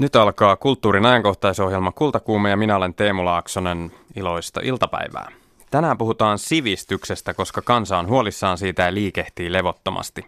Nyt 0.00 0.16
alkaa 0.16 0.56
kulttuurin 0.56 1.06
ajankohtaisohjelma 1.06 1.92
Kultakuume 1.92 2.50
ja 2.50 2.56
minä 2.56 2.76
olen 2.76 2.94
Teemu 2.94 3.24
Laaksonen. 3.24 3.92
Iloista 4.16 4.60
iltapäivää. 4.64 5.32
Tänään 5.70 5.98
puhutaan 5.98 6.38
sivistyksestä, 6.38 7.34
koska 7.34 7.62
kansa 7.62 7.98
on 7.98 8.08
huolissaan 8.08 8.58
siitä 8.58 8.82
ja 8.82 8.94
liikehtii 8.94 9.52
levottomasti. 9.52 10.26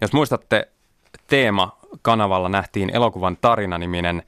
Jos 0.00 0.12
muistatte, 0.12 0.68
teema 1.26 1.78
kanavalla 2.02 2.48
nähtiin 2.48 2.90
elokuvan 2.90 3.36
Tarina-niminen 3.40 4.22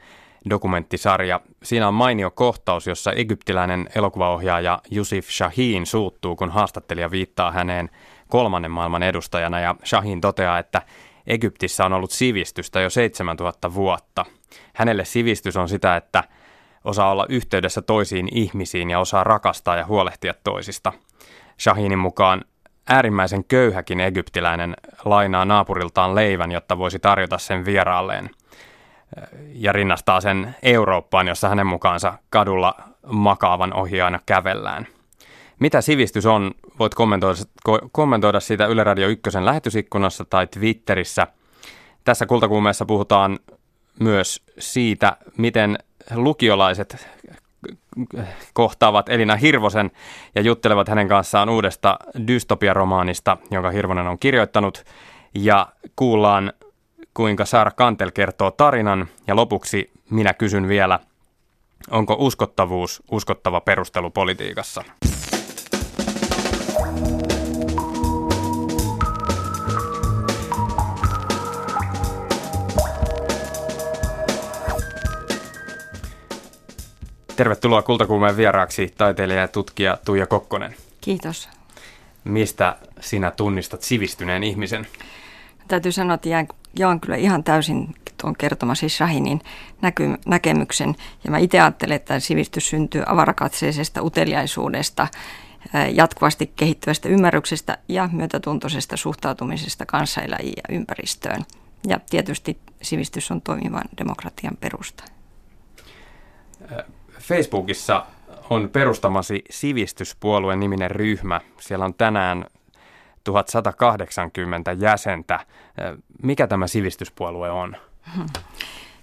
dokumenttisarja. 0.51 1.41
Siinä 1.63 1.89
on 1.89 1.95
mainio 1.95 2.31
kohtaus, 2.31 2.87
jossa 2.87 3.13
egyptiläinen 3.13 3.89
elokuvaohjaaja 3.95 4.81
Yusuf 4.97 5.29
Shahin 5.31 5.87
suuttuu, 5.87 6.37
kun 6.37 6.51
haastattelija 6.51 7.11
viittaa 7.11 7.53
häneen 7.53 7.91
kolmannen 8.29 8.71
maailman 8.71 9.03
edustajana 9.03 9.61
ja 9.61 9.75
Shahin 9.85 10.21
toteaa, 10.21 10.59
että 10.59 10.83
Egyptissä 11.27 11.85
on 11.85 11.93
ollut 11.93 12.11
sivistystä 12.11 12.81
jo 12.81 12.91
7000 12.91 13.75
vuotta. 13.75 14.25
Hänelle 14.75 15.05
sivistys 15.05 15.57
on 15.57 15.69
sitä, 15.69 15.97
että 15.97 16.25
osaa 16.85 17.11
olla 17.11 17.27
yhteydessä 17.29 17.83
toisiin 17.83 18.29
ihmisiin 18.33 18.91
ja 18.91 18.99
osaa 18.99 19.25
rakastaa 19.25 19.77
ja 19.77 19.87
huolehtia 19.87 20.35
toisista. 20.45 20.93
Shahinin 21.61 21.99
mukaan 21.99 22.45
äärimmäisen 22.89 23.45
köyhäkin 23.45 24.01
egyptiläinen 24.01 24.77
lainaa 25.05 25.45
naapuriltaan 25.45 26.15
leivän, 26.15 26.53
jotta 26.53 26.79
voisi 26.79 26.99
tarjota 26.99 27.39
sen 27.39 27.65
vieraalleen. 27.65 28.31
Ja 29.53 29.73
rinnastaa 29.73 30.21
sen 30.21 30.57
Eurooppaan, 30.63 31.29
jossa 31.29 31.49
hänen 31.49 31.67
mukaansa 31.67 32.13
kadulla 32.31 32.75
makaavan 33.07 33.73
ohi 33.73 34.01
aina 34.01 34.21
kävellään. 34.27 34.87
Mitä 35.59 35.81
sivistys 35.81 36.27
on? 36.27 36.55
Voit 36.79 36.95
kommentoida, 36.95 37.41
kommentoida 37.93 38.41
sitä 38.41 38.67
Yle 38.67 38.85
Radio 38.85 39.09
1 39.09 39.23
lähetysikkunassa 39.41 40.25
tai 40.25 40.47
Twitterissä. 40.47 41.27
Tässä 42.05 42.27
kultakuumeessa 42.27 42.85
puhutaan 42.85 43.39
myös 44.01 44.43
siitä, 44.59 45.17
miten 45.37 45.79
lukiolaiset 46.15 47.07
kohtaavat 48.53 49.09
Elina 49.09 49.37
Hirvosen 49.37 49.91
ja 50.35 50.43
juttelevat 50.43 50.89
hänen 50.89 51.09
kanssaan 51.09 51.49
uudesta 51.49 51.99
dystopiaromaanista, 52.27 53.37
jonka 53.51 53.71
Hirvonen 53.71 54.07
on 54.07 54.19
kirjoittanut. 54.19 54.85
Ja 55.35 55.67
kuullaan, 55.97 56.53
kuinka 57.15 57.45
Saara 57.45 57.71
Kantel 57.71 58.11
kertoo 58.11 58.51
tarinan. 58.51 59.09
Ja 59.27 59.37
lopuksi 59.37 59.91
minä 60.11 60.35
kysyn 60.35 60.69
vielä, 60.69 61.01
onko 61.91 62.17
uskottavuus 62.19 63.03
uskottava 63.11 63.61
perustelu 63.61 64.11
politiikassa? 64.11 64.85
Tervetuloa 77.39 77.83
Kultakuumeen 77.83 78.37
vieraaksi 78.37 78.95
taiteilija 78.97 79.41
ja 79.41 79.49
tutkija 79.49 79.99
Tuija 80.05 80.27
Kokkonen. 80.27 80.75
Kiitos. 81.01 81.49
Mistä 82.25 82.77
sinä 83.01 83.31
tunnistat 83.31 83.83
sivistyneen 83.83 84.45
ihmisen? 84.45 84.87
Täytyy 85.69 85.93
sanoa, 85.93 86.15
että 86.15 86.29
jään, 86.29 86.49
jaan 86.79 87.01
kyllä 87.01 87.17
ihan 87.17 87.45
täysin 87.45 87.95
tuon 88.21 88.37
kertomasi 88.37 88.89
Shahinin 88.89 89.41
näky, 89.83 90.15
näkemyksen. 90.27 90.95
Ja 91.25 91.31
mä 91.31 91.39
itse 91.39 91.61
ajattelen, 91.61 91.97
että 91.97 92.21
sivistys 92.21 92.69
syntyy 92.69 93.03
avarakatseisesta 93.07 94.03
uteliaisuudesta, 94.03 95.07
jatkuvasti 95.95 96.53
kehittyvästä 96.57 97.09
ymmärryksestä 97.09 97.79
ja 97.89 98.09
myötätuntoisesta 98.13 98.97
suhtautumisesta 98.97 99.87
kanssaeläjiin 99.87 100.55
ja 100.57 100.77
ympäristöön. 100.77 101.45
Ja 101.87 102.01
tietysti 102.11 102.59
sivistys 102.83 103.31
on 103.31 103.41
toimivan 103.43 103.85
demokratian 103.99 104.57
perusta. 104.61 105.05
Facebookissa 107.21 108.07
on 108.51 108.69
perustamasi 108.69 109.45
sivistyspuolueen 109.51 110.61
niminen 110.61 110.91
ryhmä. 110.91 111.41
Siellä 111.61 111.85
on 111.85 111.95
tänään 111.95 112.45
1180 113.25 114.73
jäsentä. 114.73 115.47
Mikä 116.23 116.47
tämä 116.47 116.67
sivistyspuolue 116.67 117.51
on? 117.51 117.77
Hmm. 118.17 118.27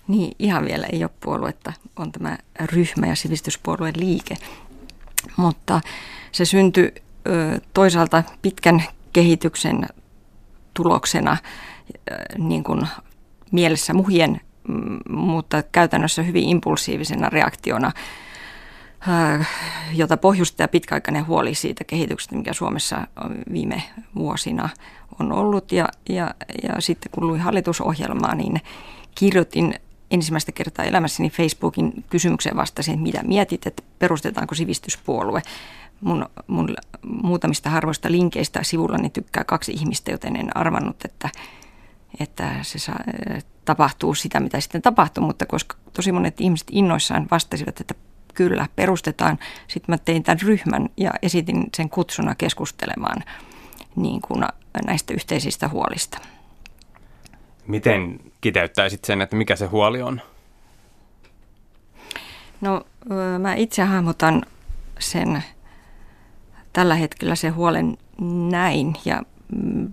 Niin, 0.08 0.36
ihan 0.40 0.66
vielä 0.66 0.88
ei 0.92 1.04
ole 1.04 1.12
puoluetta. 1.20 1.74
On 1.96 2.12
tämä 2.12 2.38
ryhmä 2.66 3.08
ja 3.08 3.16
sivistyspuolueen 3.16 3.94
liike. 3.98 4.36
Mutta 5.38 5.82
se 6.32 6.46
syntyi 6.46 6.94
toisaalta 7.74 8.24
pitkän 8.42 8.84
kehityksen 9.14 9.88
tuloksena 10.74 11.38
niin 12.38 12.64
kuin 12.64 12.88
mielessä 13.52 13.94
muhien 13.94 14.42
mutta 15.10 15.64
käytännössä 15.64 16.24
hyvin 16.24 16.50
impulsiivisena 16.50 17.30
reaktiona, 17.30 17.92
äh, 19.10 19.50
jota 19.94 20.18
pohjustaja 20.18 20.68
pitkäaikainen 20.68 21.28
huoli 21.28 21.56
siitä 21.56 21.84
kehityksestä, 21.84 22.36
mikä 22.36 22.54
Suomessa 22.54 23.08
viime 23.52 23.84
vuosina 24.16 24.70
on 25.20 25.32
ollut. 25.32 25.72
Ja, 25.72 25.90
ja, 26.10 26.34
ja 26.64 26.82
sitten 26.82 27.12
kun 27.12 27.28
luin 27.28 27.42
hallitusohjelmaa, 27.42 28.36
niin 28.36 28.62
kirjoitin 29.16 29.74
ensimmäistä 30.12 30.52
kertaa 30.52 30.86
elämässäni 30.86 31.30
Facebookin 31.30 32.04
kysymykseen 32.10 32.56
vastasin, 32.56 32.94
että 32.94 33.04
mitä 33.04 33.24
mietit, 33.24 33.68
että 33.68 33.84
perustetaanko 34.00 34.56
sivistyspuolue. 34.56 35.42
Mun, 36.02 36.26
mun 36.48 36.76
muutamista 37.04 37.70
harvoista 37.70 38.12
linkeistä 38.12 38.64
sivullani 38.64 39.10
tykkää 39.10 39.44
kaksi 39.44 39.72
ihmistä, 39.72 40.12
joten 40.12 40.36
en 40.36 40.58
arvannut, 40.58 41.06
että 41.06 41.30
että 42.20 42.56
se 42.62 42.80
saa, 42.80 43.00
tapahtuu 43.66 44.16
sitä, 44.16 44.40
mitä 44.40 44.60
sitten 44.60 44.82
tapahtuu, 44.82 45.24
mutta 45.24 45.46
koska 45.46 45.76
tosi 45.94 46.12
monet 46.12 46.42
ihmiset 46.42 46.68
innoissaan 46.72 47.28
vastasivat, 47.32 47.82
että 47.82 47.94
kyllä, 48.34 48.68
perustetaan. 48.76 49.40
Sitten 49.68 49.94
mä 49.94 49.98
tein 49.98 50.24
tämän 50.24 50.40
ryhmän 50.42 50.90
ja 50.98 51.12
esitin 51.22 51.66
sen 51.78 51.90
kutsuna 51.90 52.36
keskustelemaan 52.36 53.24
niin 53.96 54.22
kuin 54.22 54.44
näistä 54.86 55.14
yhteisistä 55.14 55.68
huolista. 55.68 56.18
Miten 57.68 58.20
kiteyttäisit 58.42 59.06
sen, 59.06 59.22
että 59.22 59.36
mikä 59.36 59.56
se 59.56 59.66
huoli 59.66 60.02
on? 60.02 60.22
No 62.62 62.86
mä 63.40 63.54
itse 63.54 63.84
hahmotan 63.84 64.46
sen 65.00 65.44
tällä 66.74 66.96
hetkellä 66.96 67.36
se 67.36 67.50
huolen 67.50 67.98
näin 68.50 68.96
ja 69.06 69.24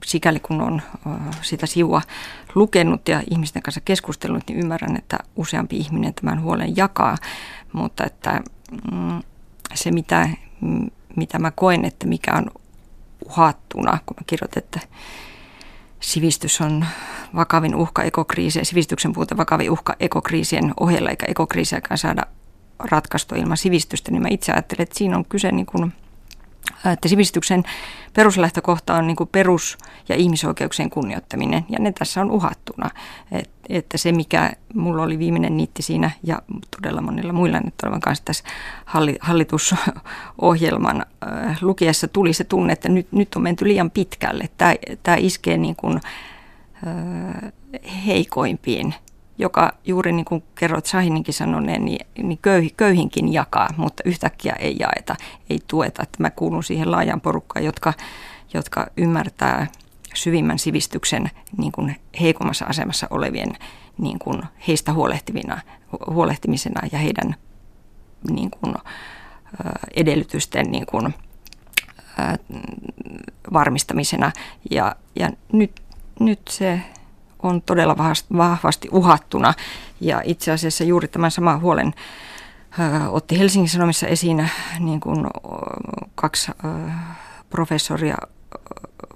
sikäli 0.04 0.40
kun 0.40 0.60
on 0.60 0.82
sitä 1.42 1.66
sivua 1.66 2.02
lukenut 2.54 3.08
ja 3.08 3.22
ihmisten 3.30 3.62
kanssa 3.62 3.80
keskustellut, 3.84 4.42
niin 4.48 4.58
ymmärrän, 4.60 4.96
että 4.96 5.18
useampi 5.36 5.76
ihminen 5.76 6.14
tämän 6.14 6.42
huolen 6.42 6.76
jakaa, 6.76 7.16
mutta 7.72 8.04
että 8.04 8.42
mm, 8.92 9.22
se 9.74 9.90
mitä, 9.90 10.28
mitä 11.16 11.38
mä 11.38 11.50
koen, 11.50 11.84
että 11.84 12.06
mikä 12.06 12.32
on 12.34 12.50
uhattuna, 13.26 13.98
kun 14.06 14.16
mä 14.20 14.24
kirjoitan, 14.26 14.62
että 14.62 14.80
sivistys 16.00 16.60
on 16.60 16.84
vakavin 17.34 17.74
uhka 17.74 18.02
ekokriisien, 18.02 18.64
sivistyksen 18.64 19.12
puute 19.12 19.36
vakavin 19.36 19.70
uhka 19.70 19.96
ekokriisien 20.00 20.74
ohella, 20.80 21.10
eikä 21.10 21.26
ekokriisiäkään 21.28 21.98
saada 21.98 22.22
ratkaistua 22.78 23.38
ilman 23.38 23.56
sivistystä, 23.56 24.10
niin 24.10 24.22
mä 24.22 24.28
itse 24.30 24.52
ajattelen, 24.52 24.82
että 24.82 24.98
siinä 24.98 25.16
on 25.16 25.24
kyse 25.24 25.52
niin 25.52 25.66
kuin– 25.66 25.92
että 26.90 27.08
sivistyksen 27.08 27.64
peruslähtökohta 28.14 28.94
on 28.94 29.06
niin 29.06 29.16
kuin 29.16 29.28
perus- 29.32 29.78
ja 30.08 30.16
ihmisoikeuksien 30.16 30.90
kunnioittaminen, 30.90 31.64
ja 31.68 31.78
ne 31.78 31.92
tässä 31.92 32.20
on 32.20 32.30
uhattuna. 32.30 32.90
Et, 33.32 33.50
että 33.68 33.98
se, 33.98 34.12
mikä 34.12 34.52
mulla 34.74 35.02
oli 35.02 35.18
viimeinen 35.18 35.56
niitti 35.56 35.82
siinä, 35.82 36.10
ja 36.22 36.42
todella 36.76 37.00
monilla 37.00 37.32
muilla 37.32 37.60
nyt 37.60 37.74
olevan 37.82 38.00
kanssa 38.00 38.24
tässä 38.24 38.44
hallitusohjelman 39.20 41.06
äh, 41.26 41.58
lukiessa 41.60 42.08
tuli 42.08 42.32
se 42.32 42.44
tunne, 42.44 42.72
että 42.72 42.88
nyt, 42.88 43.12
nyt 43.12 43.34
on 43.34 43.42
menty 43.42 43.68
liian 43.68 43.90
pitkälle. 43.90 44.48
Tämä, 44.58 44.74
tämä 45.02 45.16
iskee 45.16 45.56
niin 45.56 45.76
kuin, 45.76 46.00
äh, 46.86 47.52
heikoimpiin 48.06 48.94
joka 49.38 49.72
juuri 49.84 50.12
niin 50.12 50.24
kuin 50.24 50.44
kerroit 50.54 50.86
Sahininkin 50.86 51.34
sanoneen, 51.34 51.84
niin, 51.84 52.06
niin 52.22 52.38
köyh, 52.42 52.72
köyhinkin 52.76 53.32
jakaa, 53.32 53.68
mutta 53.76 54.02
yhtäkkiä 54.06 54.52
ei 54.52 54.76
jaeta, 54.80 55.16
ei 55.50 55.58
tueta. 55.66 56.02
Että 56.02 56.22
mä 56.22 56.30
kuulun 56.30 56.64
siihen 56.64 56.90
laajan 56.90 57.20
porukkaan, 57.20 57.64
jotka, 57.64 57.92
jotka 58.54 58.86
ymmärtää 58.96 59.66
syvimmän 60.14 60.58
sivistyksen 60.58 61.30
niin 61.56 61.72
kuin 61.72 61.96
heikommassa 62.20 62.64
asemassa 62.64 63.06
olevien 63.10 63.52
niin 63.98 64.18
kuin 64.18 64.42
heistä 64.68 64.92
huolehtivina, 64.92 65.60
huolehtimisena 66.06 66.88
ja 66.92 66.98
heidän 66.98 67.34
niin 68.30 68.50
kuin, 68.50 68.74
edellytysten 69.96 70.66
niin 70.70 70.86
kuin, 70.86 71.14
varmistamisena. 73.52 74.32
Ja, 74.70 74.96
ja 75.16 75.30
nyt, 75.52 75.82
nyt 76.20 76.40
se 76.50 76.80
on 77.42 77.62
todella 77.62 77.96
vahvasti 78.36 78.88
uhattuna. 78.92 79.54
Ja 80.00 80.22
itse 80.24 80.52
asiassa 80.52 80.84
juuri 80.84 81.08
tämän 81.08 81.30
saman 81.30 81.60
huolen 81.60 81.94
otti 83.08 83.38
Helsingin 83.38 83.68
Sanomissa 83.68 84.06
esiin 84.06 84.50
niin 84.78 85.00
kuin 85.00 85.26
kaksi 86.14 86.52
professoria 87.50 88.16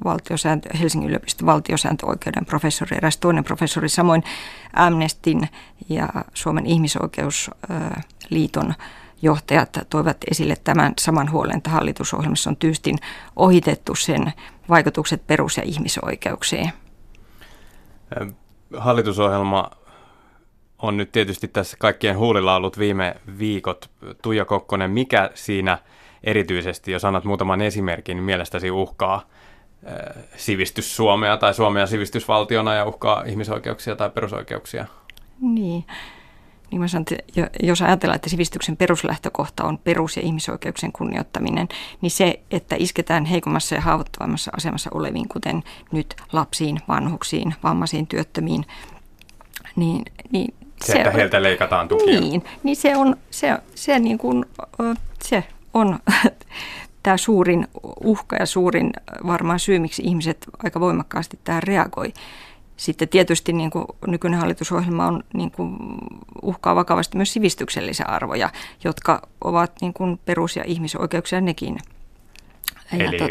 valtiosääntö, 0.05 0.69
Helsingin 0.79 1.09
yliopiston 1.09 1.47
valtiosääntöoikeuden 1.47 2.47
professori, 2.47 2.97
eräs 2.97 3.17
toinen 3.17 3.45
professori, 3.45 3.89
samoin 3.89 4.25
Amnestin 4.73 5.49
ja 5.89 6.09
Suomen 6.35 6.67
ihmisoikeusliiton 6.67 8.75
johtajat 9.23 9.79
toivat 9.91 10.17
esille 10.31 10.57
tämän 10.65 10.93
saman 10.99 11.31
huolen, 11.31 11.57
että 11.57 11.71
hallitusohjelmassa 11.71 12.51
on 12.51 12.57
tyystin 12.57 12.99
ohitettu 13.37 13.95
sen 13.95 14.33
vaikutukset 14.69 15.27
perus- 15.27 15.57
ja 15.57 15.63
ihmisoikeuksiin. 15.63 16.73
Hallitusohjelma 18.77 19.71
on 20.79 20.97
nyt 20.97 21.13
tietysti 21.13 21.49
tässä 21.49 21.77
kaikkien 21.81 22.19
huulilla 22.19 22.57
ollut 22.57 22.79
viime 22.79 23.15
viikot. 23.39 23.91
Tuija 24.23 24.45
Kokkonen, 24.45 24.91
mikä 24.91 25.31
siinä 25.35 25.79
erityisesti, 26.25 26.93
jos 26.93 27.05
annat 27.05 27.25
muutaman 27.25 27.61
esimerkin, 27.61 28.23
mielestäsi 28.23 28.71
uhkaa 28.71 29.23
sivistys 30.37 30.97
Suomea 30.97 31.37
tai 31.37 31.55
Suomea 31.55 31.87
sivistysvaltiona 31.87 32.75
ja 32.75 32.85
uhkaa 32.85 33.25
ihmisoikeuksia 33.27 33.97
tai 33.97 34.11
perusoikeuksia? 34.11 34.87
Niin. 35.41 35.85
Niin 36.77 36.83
mä 36.83 36.89
sanon, 36.89 37.05
että 37.11 37.51
jos 37.63 37.83
ajatellaan, 37.83 38.17
että 38.17 38.31
sivistyksen 38.31 38.77
peruslähtökohta 38.77 39.65
on 39.65 39.79
perus- 39.79 40.17
ja 40.17 40.23
ihmisoikeuksien 40.23 40.93
kunnioittaminen, 40.93 41.69
niin 42.01 42.11
se, 42.11 42.41
että 42.51 42.77
isketään 42.79 43.25
heikommassa 43.25 43.75
ja 43.75 43.81
haavoittuvammassa 43.81 44.51
asemassa 44.57 44.91
oleviin, 44.95 45.29
kuten 45.29 45.63
nyt 45.93 46.17
lapsiin, 46.33 46.81
vanhuksiin, 46.89 47.55
vammaisiin, 47.63 48.07
työttömiin, 48.07 48.65
niin, 49.77 50.03
niin 50.31 50.55
se, 50.85 50.93
se 50.93 50.99
että 50.99 51.11
heiltä 51.11 51.43
leikataan 51.43 51.89
tukia. 51.89 52.21
Niin, 52.21 52.45
niin 52.63 52.77
se 52.77 52.97
on, 52.97 53.17
se, 53.31 53.59
se, 53.75 53.99
niin 53.99 54.19
kuin, 54.19 54.45
se 55.23 55.45
on 55.75 55.99
tämä 57.03 57.17
suurin 57.17 57.69
uhka 58.05 58.37
ja 58.37 58.47
suurin 58.47 58.93
varmaan 59.27 59.59
syy, 59.59 59.79
miksi 59.79 60.03
ihmiset 60.03 60.47
aika 60.65 60.81
voimakkaasti 60.81 61.39
tähän 61.45 61.63
reagoi. 61.63 62.13
Sitten 62.77 63.09
tietysti 63.09 63.53
niin 63.53 63.71
kuin 63.71 63.87
nykyinen 64.07 64.41
hallitusohjelma 64.41 65.07
on, 65.07 65.25
niin 65.35 65.51
kuin, 65.51 65.77
uhkaa 66.43 66.75
vakavasti 66.75 67.17
myös 67.17 67.33
sivistyksellisiä 67.33 68.07
arvoja, 68.07 68.51
jotka 68.85 69.29
ovat 69.41 69.73
niin 69.81 69.93
kuin 69.93 70.21
perus- 70.25 70.57
ja 70.57 70.65
ihmisoikeuksia 70.67 71.41
nekin. 71.41 71.79
Eli... 72.93 73.05
Ja 73.05 73.13
to, 73.19 73.29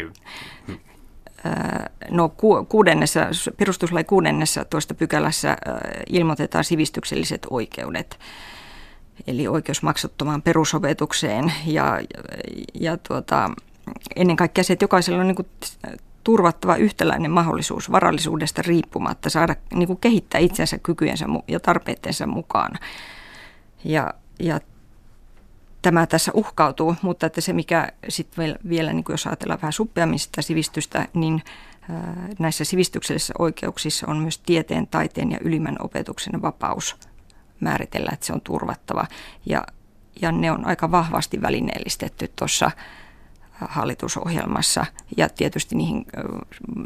no, 2.10 2.28
kuudennessa, 2.68 3.20
perustuslain 3.56 4.06
kuudennessa 4.06 4.64
tuosta 4.64 4.94
pykälässä 4.94 5.56
ilmoitetaan 6.06 6.64
sivistykselliset 6.64 7.46
oikeudet 7.50 8.18
eli 9.26 9.48
oikeus 9.48 9.82
maksuttomaan 9.82 10.42
perusopetukseen 10.42 11.52
ja, 11.66 12.00
ja, 12.00 12.22
ja 12.74 12.96
tuota, 12.96 13.50
ennen 14.16 14.36
kaikkea 14.36 14.64
se, 14.64 14.72
että 14.72 14.84
jokaisella 14.84 15.20
on 15.20 15.26
niin 15.26 15.36
kuin 15.36 15.48
turvattava 16.26 16.76
yhtäläinen 16.76 17.30
mahdollisuus 17.30 17.92
varallisuudesta 17.92 18.62
riippumatta 18.62 19.30
saada 19.30 19.56
niin 19.74 19.86
kuin 19.86 19.98
kehittää 20.00 20.38
itsensä 20.38 20.78
kykyjensä 20.78 21.26
ja 21.48 21.60
tarpeittensa 21.60 22.26
mukaan. 22.26 22.78
Ja, 23.84 24.14
ja 24.40 24.60
tämä 25.82 26.06
tässä 26.06 26.32
uhkautuu, 26.34 26.96
mutta 27.02 27.26
että 27.26 27.40
se 27.40 27.52
mikä 27.52 27.88
sitten 28.08 28.58
vielä, 28.68 28.92
niin 28.92 29.04
kuin 29.04 29.14
jos 29.14 29.26
ajatellaan 29.26 29.60
vähän 29.62 29.72
suppeammin 29.72 30.18
sitä 30.18 30.42
sivistystä, 30.42 31.08
niin 31.14 31.42
näissä 32.38 32.64
sivistyksellisissä 32.64 33.34
oikeuksissa 33.38 34.06
on 34.06 34.18
myös 34.18 34.38
tieteen, 34.38 34.86
taiteen 34.86 35.30
ja 35.30 35.38
ylimmän 35.40 35.76
opetuksen 35.80 36.42
vapaus 36.42 36.96
määritellä, 37.60 38.10
että 38.12 38.26
se 38.26 38.32
on 38.32 38.40
turvattava. 38.40 39.06
Ja, 39.44 39.66
ja 40.22 40.32
ne 40.32 40.50
on 40.50 40.66
aika 40.66 40.90
vahvasti 40.90 41.42
välineellistetty 41.42 42.32
tuossa 42.36 42.70
hallitusohjelmassa. 43.60 44.86
Ja 45.16 45.28
tietysti 45.28 45.74
niihin, 45.74 46.06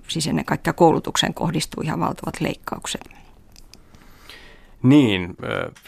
siis 0.09 0.27
ennen 0.27 0.45
kaikkea 0.45 0.73
koulutukseen 0.73 1.35
kohdistuu 1.35 1.83
ihan 1.83 2.01
valtavat 2.01 2.41
leikkaukset. 2.41 3.11
Niin, 4.83 5.37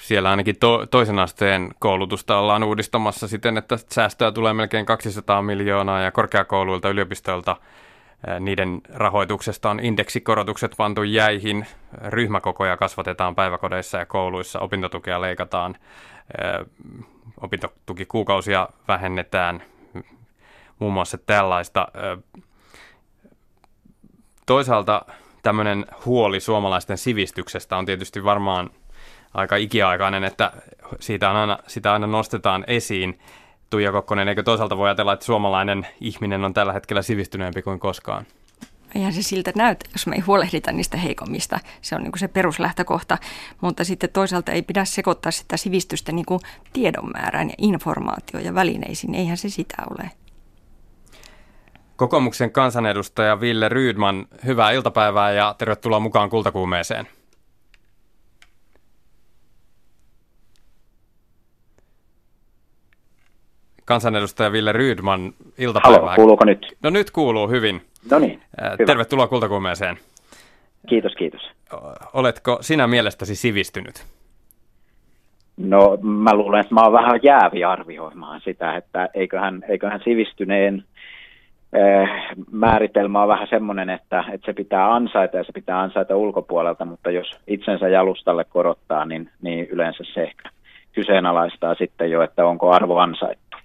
siellä 0.01 0.31
ainakin 0.31 0.57
to, 0.61 0.87
toisen 0.87 1.19
asteen 1.19 1.71
koulutusta 1.79 2.39
ollaan 2.39 2.63
uudistamassa 2.63 3.29
siten, 3.29 3.59
että 3.59 3.79
säästöä 3.91 4.33
tulee 4.33 4.53
melkein 4.53 4.87
200 4.87 5.43
miljoonaa 5.43 6.01
ja 6.01 6.11
korkeakouluilta, 6.11 6.89
yliopistoilta 6.89 7.57
niiden 8.41 8.81
rahoituksesta 8.95 9.71
on 9.71 9.81
indeksikorotukset 9.81 10.75
pantu 10.77 11.03
jäihin, 11.03 11.67
ryhmäkokoja 12.05 12.77
kasvatetaan 12.77 13.35
päiväkodeissa 13.35 13.99
ja 13.99 14.07
kouluissa, 14.07 14.61
opintotukea 14.61 15.21
leikataan, 15.21 15.77
opintotukikuukausia 17.41 18.69
vähennetään, 18.89 19.63
muun 20.83 20.93
muassa 20.93 21.19
tällaista. 21.19 21.89
Toisaalta 24.47 25.05
tämmöinen 25.43 25.87
huoli 26.05 26.41
suomalaisten 26.41 26.99
sivistyksestä 26.99 27.77
on 27.77 27.87
tietysti 27.87 28.25
varmaan 28.25 28.71
aika 29.35 29.57
ikiaikainen, 29.57 30.25
että 30.25 30.53
siitä 31.01 31.31
on 31.31 31.37
aina, 31.37 31.59
sitä 31.67 31.93
aina 31.93 32.07
nostetaan 32.07 32.65
esiin. 32.67 33.19
Tuija 33.71 33.93
Kokkonen, 33.93 34.29
eikö 34.29 34.43
toisaalta 34.43 34.77
voi 34.77 34.89
ajatella, 34.89 35.13
että 35.13 35.25
suomalainen 35.25 35.87
ihminen 36.01 36.45
on 36.45 36.55
tällä 36.55 36.73
hetkellä 36.73 37.03
sivistyneempi 37.03 37.63
kuin 37.63 37.81
koskaan? 37.81 38.27
Eihän 38.95 39.13
se 39.13 39.23
siltä 39.23 39.53
näytä, 39.57 39.89
jos 39.93 40.07
me 40.07 40.17
ei 40.17 40.21
huolehdita 40.21 40.73
niistä 40.73 40.97
heikommista. 40.97 41.61
Se 41.81 41.95
on 41.95 42.03
niin 42.03 42.13
se 42.17 42.29
peruslähtökohta. 42.29 43.19
Mutta 43.61 43.85
sitten 43.85 44.11
toisaalta 44.11 44.53
ei 44.53 44.63
pidä 44.63 44.85
sekoittaa 44.85 45.33
sitä 45.33 45.57
sivistystä 45.57 46.13
niin 46.13 46.27
tiedon 46.73 47.11
määrään 47.15 47.49
ja 47.49 47.55
informaatio 47.59 48.41
ja 48.41 48.55
välineisiin. 48.55 49.15
Eihän 49.15 49.37
se 49.37 49.49
sitä 49.49 49.77
ole. 49.91 50.11
Kokoomuksen 52.03 52.53
kansanedustaja 52.53 53.41
Ville 53.41 53.69
Rydman, 53.69 54.27
hyvää 54.47 54.71
iltapäivää 54.71 55.33
ja 55.33 55.55
tervetuloa 55.59 56.01
mukaan 56.01 56.31
Kultakuumeeseen. 56.31 57.07
Kansanedustaja 63.85 64.53
Ville 64.53 64.73
Rydman, 64.73 65.33
iltapäivää. 65.59 66.01
Halo, 66.01 66.17
kuuluuko 66.17 66.45
nyt? 66.45 66.67
No 66.83 66.91
nyt 66.91 67.11
kuuluu 67.11 67.49
hyvin. 67.49 67.83
No 68.11 68.19
niin, 68.19 68.43
hyvä. 68.79 68.87
Tervetuloa 68.87 69.27
Kultakuumeeseen. 69.27 69.97
Kiitos, 70.89 71.13
kiitos. 71.15 71.41
Oletko 72.13 72.59
sinä 72.61 72.87
mielestäsi 72.87 73.37
sivistynyt? 73.37 74.07
No 75.57 75.99
mä 76.03 76.35
luulen, 76.35 76.61
että 76.61 76.75
mä 76.75 76.83
oon 76.83 76.93
vähän 76.93 77.21
jäävi 77.23 77.65
arvioimaan 77.65 78.41
sitä, 78.45 78.77
että 78.77 79.09
eiköhän, 79.15 79.65
eiköhän 79.69 80.01
sivistyneen 80.05 80.85
määritelmä 82.51 83.23
on 83.23 83.29
vähän 83.29 83.49
semmoinen, 83.51 83.91
että, 83.91 84.25
että 84.33 84.47
se 84.47 84.53
pitää 84.53 84.95
ansaita 84.95 85.37
ja 85.37 85.45
se 85.45 85.53
pitää 85.53 85.81
ansaita 85.81 86.17
ulkopuolelta, 86.17 86.85
mutta 86.85 87.11
jos 87.11 87.39
itsensä 87.47 87.89
jalustalle 87.89 88.45
korottaa, 88.45 89.05
niin, 89.05 89.31
niin 89.43 89.69
yleensä 89.69 90.05
se 90.15 90.23
ehkä 90.23 90.51
kyseenalaistaa 90.93 91.75
sitten 91.75 92.11
jo, 92.11 92.23
että 92.23 92.47
onko 92.47 92.71
arvo 92.71 92.99
ansaittu. 92.99 93.57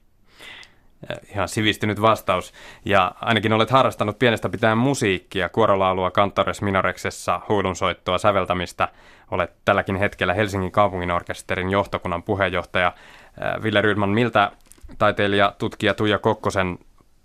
Eh, 1.09 1.17
ihan 1.31 1.47
sivistynyt 1.47 2.01
vastaus. 2.01 2.53
Ja 2.85 3.11
ainakin 3.21 3.53
olet 3.53 3.69
harrastanut 3.69 4.19
pienestä 4.19 4.49
pitäen 4.49 4.77
musiikkia, 4.77 5.49
kuorolaulua 5.49 6.11
Kantores 6.11 6.61
Minoreksessa, 6.61 7.41
huudunsoittoa, 7.49 8.17
säveltämistä. 8.17 8.87
Olet 9.31 9.51
tälläkin 9.65 9.95
hetkellä 9.95 10.33
Helsingin 10.33 10.71
kaupunginorkesterin 10.71 11.69
johtokunnan 11.69 12.23
puheenjohtaja. 12.23 12.93
Eh, 13.41 13.63
Ville 13.63 13.81
Rydman, 13.81 14.09
miltä 14.09 14.51
taiteilija, 14.97 15.53
tutkija 15.57 15.93
Tuija 15.93 16.19
Kokkosen 16.19 16.77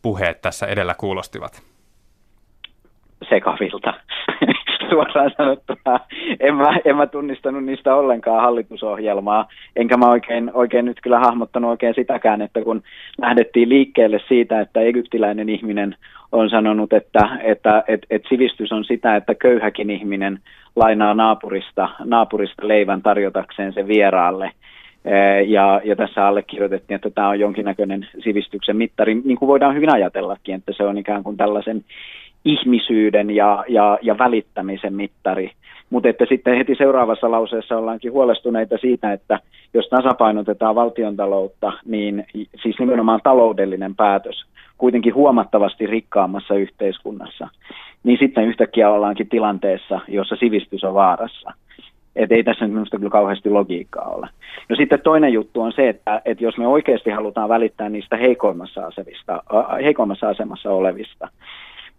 puheet 0.02 0.40
tässä 0.40 0.66
edellä 0.66 0.94
kuulostivat? 0.94 1.62
Sekavilta. 3.28 3.94
Suoraan 4.90 5.30
sanottuna. 5.37 6.00
En 6.40 6.54
mä, 6.54 6.76
en 6.85 6.97
mä 6.97 7.06
tunnistanut 7.06 7.64
niistä 7.64 7.94
ollenkaan 7.94 8.42
hallitusohjelmaa, 8.42 9.49
enkä 9.76 9.97
mä 9.97 10.06
oikein, 10.11 10.50
oikein 10.54 10.85
nyt 10.85 11.00
kyllä 11.02 11.18
hahmottanut 11.18 11.71
oikein 11.71 11.94
sitäkään, 11.94 12.42
että 12.42 12.62
kun 12.62 12.82
lähdettiin 13.21 13.68
liikkeelle 13.68 14.21
siitä, 14.28 14.61
että 14.61 14.80
egyptiläinen 14.80 15.49
ihminen 15.49 15.97
on 16.32 16.50
sanonut, 16.50 16.92
että, 16.92 17.38
että 17.42 17.85
että 17.88 18.28
sivistys 18.28 18.73
on 18.73 18.85
sitä, 18.85 19.16
että 19.16 19.35
köyhäkin 19.35 19.90
ihminen 19.90 20.38
lainaa 20.76 21.14
naapurista, 21.14 21.88
naapurista 22.04 22.68
leivän 22.68 23.02
tarjotakseen 23.02 23.73
se 23.73 23.87
vieraalle– 23.87 24.50
ja, 25.47 25.80
ja 25.85 25.97
tässä 25.97 26.26
allekirjoitettiin, 26.26 26.94
että 26.94 27.11
tämä 27.11 27.28
on 27.28 27.40
jonkinnäköinen 27.40 28.09
sivistyksen 28.25 28.76
mittari, 28.76 29.14
niin 29.14 29.38
kuin 29.38 29.47
voidaan 29.47 29.75
hyvin 29.75 29.92
ajatellakin, 29.92 30.54
että 30.54 30.73
se 30.76 30.82
on 30.82 30.99
ikään 30.99 31.23
kuin 31.23 31.37
tällaisen 31.37 31.85
ihmisyyden 32.44 33.30
ja, 33.30 33.64
ja, 33.68 33.99
ja 34.02 34.18
välittämisen 34.18 34.94
mittari. 34.94 35.50
Mutta 35.90 36.09
että 36.09 36.26
sitten 36.28 36.56
heti 36.56 36.75
seuraavassa 36.75 37.30
lauseessa 37.30 37.78
ollaankin 37.78 38.12
huolestuneita 38.12 38.78
siitä, 38.78 39.12
että 39.12 39.38
jos 39.75 39.88
tasapainotetaan 39.88 40.75
valtiontaloutta, 40.75 41.73
niin 41.85 42.26
siis 42.62 42.78
nimenomaan 42.78 43.21
taloudellinen 43.23 43.94
päätös 43.94 44.44
kuitenkin 44.78 45.14
huomattavasti 45.14 45.87
rikkaammassa 45.87 46.54
yhteiskunnassa, 46.54 47.49
niin 48.04 48.18
sitten 48.18 48.44
yhtäkkiä 48.44 48.90
ollaankin 48.90 49.28
tilanteessa, 49.28 50.00
jossa 50.09 50.37
sivistys 50.37 50.85
on 50.85 50.94
vaarassa. 50.94 51.52
Että 52.16 52.35
ei 52.35 52.42
tässä 52.45 52.64
nyt 52.64 52.75
minusta 52.75 52.97
kyllä 52.97 53.11
kauheasti 53.11 53.50
logiikkaa 53.50 54.09
ole. 54.09 54.28
No 54.69 54.76
sitten 54.76 55.00
toinen 55.00 55.33
juttu 55.33 55.61
on 55.61 55.73
se, 55.73 55.88
että, 55.88 56.23
että 56.25 56.45
jos 56.45 56.59
me 56.59 56.66
oikeasti 56.66 57.11
halutaan 57.11 57.49
välittää 57.49 57.88
niistä 57.88 58.16
heikoimmassa, 58.16 58.87
asevista, 58.87 59.42
heikoimmassa 59.83 60.28
asemassa 60.28 60.71
olevista, 60.71 61.28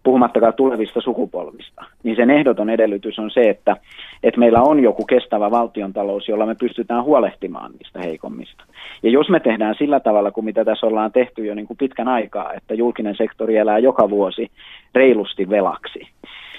puhumattakaan 0.04 0.54
tulevista 0.54 1.00
sukupolvista, 1.00 1.84
niin 2.02 2.16
sen 2.16 2.30
ehdoton 2.30 2.70
edellytys 2.70 3.18
on 3.18 3.30
se, 3.30 3.50
että, 3.50 3.76
että 4.22 4.40
meillä 4.40 4.62
on 4.62 4.80
joku 4.80 5.04
kestävä 5.04 5.50
valtiontalous, 5.50 6.28
jolla 6.28 6.46
me 6.46 6.54
pystytään 6.54 7.04
huolehtimaan 7.04 7.72
niistä 7.72 7.98
heikommista. 7.98 8.64
Ja 9.02 9.10
jos 9.10 9.28
me 9.30 9.40
tehdään 9.40 9.74
sillä 9.78 10.00
tavalla, 10.00 10.30
kuin 10.30 10.44
mitä 10.44 10.64
tässä 10.64 10.86
ollaan 10.86 11.12
tehty 11.12 11.46
jo 11.46 11.54
niin 11.54 11.66
kuin 11.66 11.76
pitkän 11.76 12.08
aikaa, 12.08 12.52
että 12.52 12.74
julkinen 12.74 13.16
sektori 13.16 13.56
elää 13.56 13.78
joka 13.78 14.10
vuosi 14.10 14.50
reilusti 14.94 15.50
velaksi, 15.50 16.00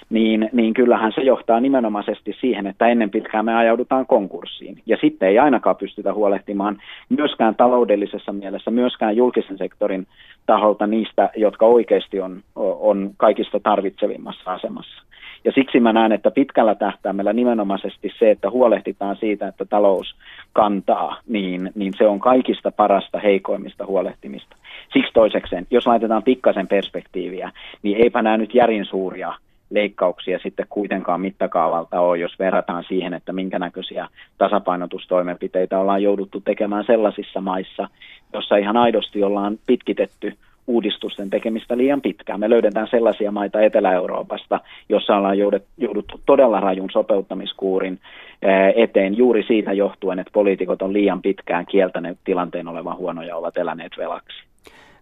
niin, 0.10 0.50
niin 0.54 0.74
kyllähän 0.74 1.12
se 1.16 1.22
johtaa 1.22 1.60
nimenomaisesti 1.60 2.36
siihen, 2.42 2.68
että 2.68 2.88
ennen 2.88 3.10
pitkään 3.10 3.46
me 3.46 3.56
ajaudutaan 3.56 4.06
konkurssiin. 4.06 4.82
Ja 4.86 4.98
sitten 5.02 5.30
ei 5.30 5.40
ainakaan 5.40 5.76
pystytä 5.76 6.14
huolehtimaan 6.14 6.78
myöskään 7.10 7.56
taloudellisessa 7.56 8.34
mielessä, 8.34 8.72
myöskään 8.72 9.16
julkisen 9.16 9.58
sektorin 9.58 10.08
taholta 10.46 10.88
niistä, 10.88 11.30
jotka 11.36 11.66
oikeasti 11.66 12.22
on, 12.22 12.42
on 12.56 13.12
kaikista 13.18 13.60
tarvitsevimmassa 13.60 14.54
asemassa. 14.54 15.06
Ja 15.46 15.52
siksi 15.52 15.80
mä 15.80 15.94
näen, 15.94 16.12
että 16.12 16.32
pitkällä 16.32 16.76
tähtäimellä 16.76 17.34
nimenomaisesti 17.34 18.12
se, 18.20 18.32
että 18.32 18.50
huolehditaan 18.50 19.16
siitä, 19.16 19.48
että 19.48 19.66
talous 19.66 20.16
kantaa, 20.54 21.18
niin, 21.28 21.72
niin 21.76 21.94
se 21.98 22.08
on 22.08 22.20
kaikista 22.20 22.72
parasta 22.72 23.20
heikoimmista 23.20 23.86
huolehtimista. 23.86 24.56
Siksi 24.94 25.14
toisekseen, 25.14 25.68
jos 25.72 25.88
laitetaan 25.88 26.24
pikkasen 26.24 26.68
perspektiiviä, 26.68 27.52
niin 27.84 27.98
eipä 28.04 28.22
nämä 28.22 28.38
nyt 28.38 28.56
järin 28.56 28.86
suuria 28.86 29.34
leikkauksia 29.70 30.40
sitten 30.40 30.66
kuitenkaan 30.70 31.22
mittakaavalta 31.22 32.00
ole, 32.00 32.18
jos 32.18 32.40
verrataan 32.40 32.84
siihen, 32.88 33.14
että 33.14 33.34
minkä 33.34 33.60
näköisiä 33.60 34.08
tasapainotustoimenpiteitä 34.38 35.80
ollaan 35.80 36.04
jouduttu 36.04 36.42
tekemään 36.42 36.84
sellaisissa 36.88 37.42
maissa, 37.42 37.90
jossa 38.34 38.58
ihan 38.58 38.78
aidosti 38.78 39.24
ollaan 39.24 39.58
pitkitetty 39.68 40.34
uudistusten 40.68 41.30
tekemistä 41.30 41.78
liian 41.78 42.02
pitkään. 42.02 42.40
Me 42.40 42.50
löydetään 42.50 42.88
sellaisia 42.88 43.32
maita 43.32 43.62
Etelä-Euroopasta, 43.62 44.60
jossa 44.90 45.16
ollaan 45.16 45.38
jouduttu 45.78 46.22
todella 46.26 46.60
rajun 46.60 46.90
sopeuttamiskuurin 46.92 48.00
eh, 48.42 48.84
eteen 48.84 49.18
juuri 49.18 49.44
siitä 49.44 49.74
johtuen, 49.74 50.20
että 50.20 50.32
poliitikot 50.34 50.82
on 50.82 50.94
liian 50.94 51.22
pitkään 51.22 51.66
kieltäneet 51.66 52.18
tilanteen 52.24 52.68
olevan 52.68 52.98
huono 52.98 53.22
ja 53.22 53.38
ovat 53.38 53.58
eläneet 53.58 53.92
velaksi. 53.98 54.44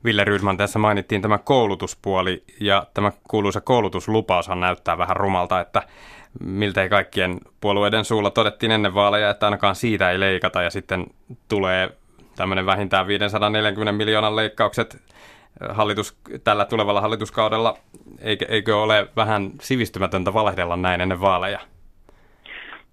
Ville 0.06 0.24
Rydman, 0.24 0.58
tässä 0.58 0.80
mainittiin 0.80 1.22
tämä 1.22 1.38
koulutuspuoli 1.38 2.44
ja 2.60 2.86
tämä 2.94 3.12
kuuluisa 3.28 3.62
koulutuslupaushan 3.62 4.60
näyttää 4.60 4.98
vähän 4.98 5.18
rumalta, 5.18 5.60
että 5.60 5.82
miltei 6.44 6.90
kaikkien 6.90 7.38
puolueiden 7.62 8.06
suulla 8.06 8.30
todettiin 8.30 8.72
ennen 8.72 8.94
vaaleja, 8.94 9.30
että 9.30 9.46
ainakaan 9.46 9.76
siitä 9.76 10.12
ei 10.12 10.20
leikata 10.20 10.62
ja 10.62 10.70
sitten 10.70 11.06
tulee 11.50 11.90
tämmöinen 12.36 12.66
vähintään 12.66 13.08
540 13.08 13.92
miljoonan 13.92 14.36
leikkaukset 14.36 14.98
hallitus, 15.70 16.18
tällä 16.44 16.66
tulevalla 16.66 17.02
hallituskaudella. 17.02 17.78
Eikö, 18.22 18.46
eikö 18.50 18.78
ole 18.78 19.08
vähän 19.16 19.50
sivistymätöntä 19.62 20.34
valehdella 20.34 20.78
näin 20.78 21.02
ennen 21.02 21.22
vaaleja? 21.22 21.60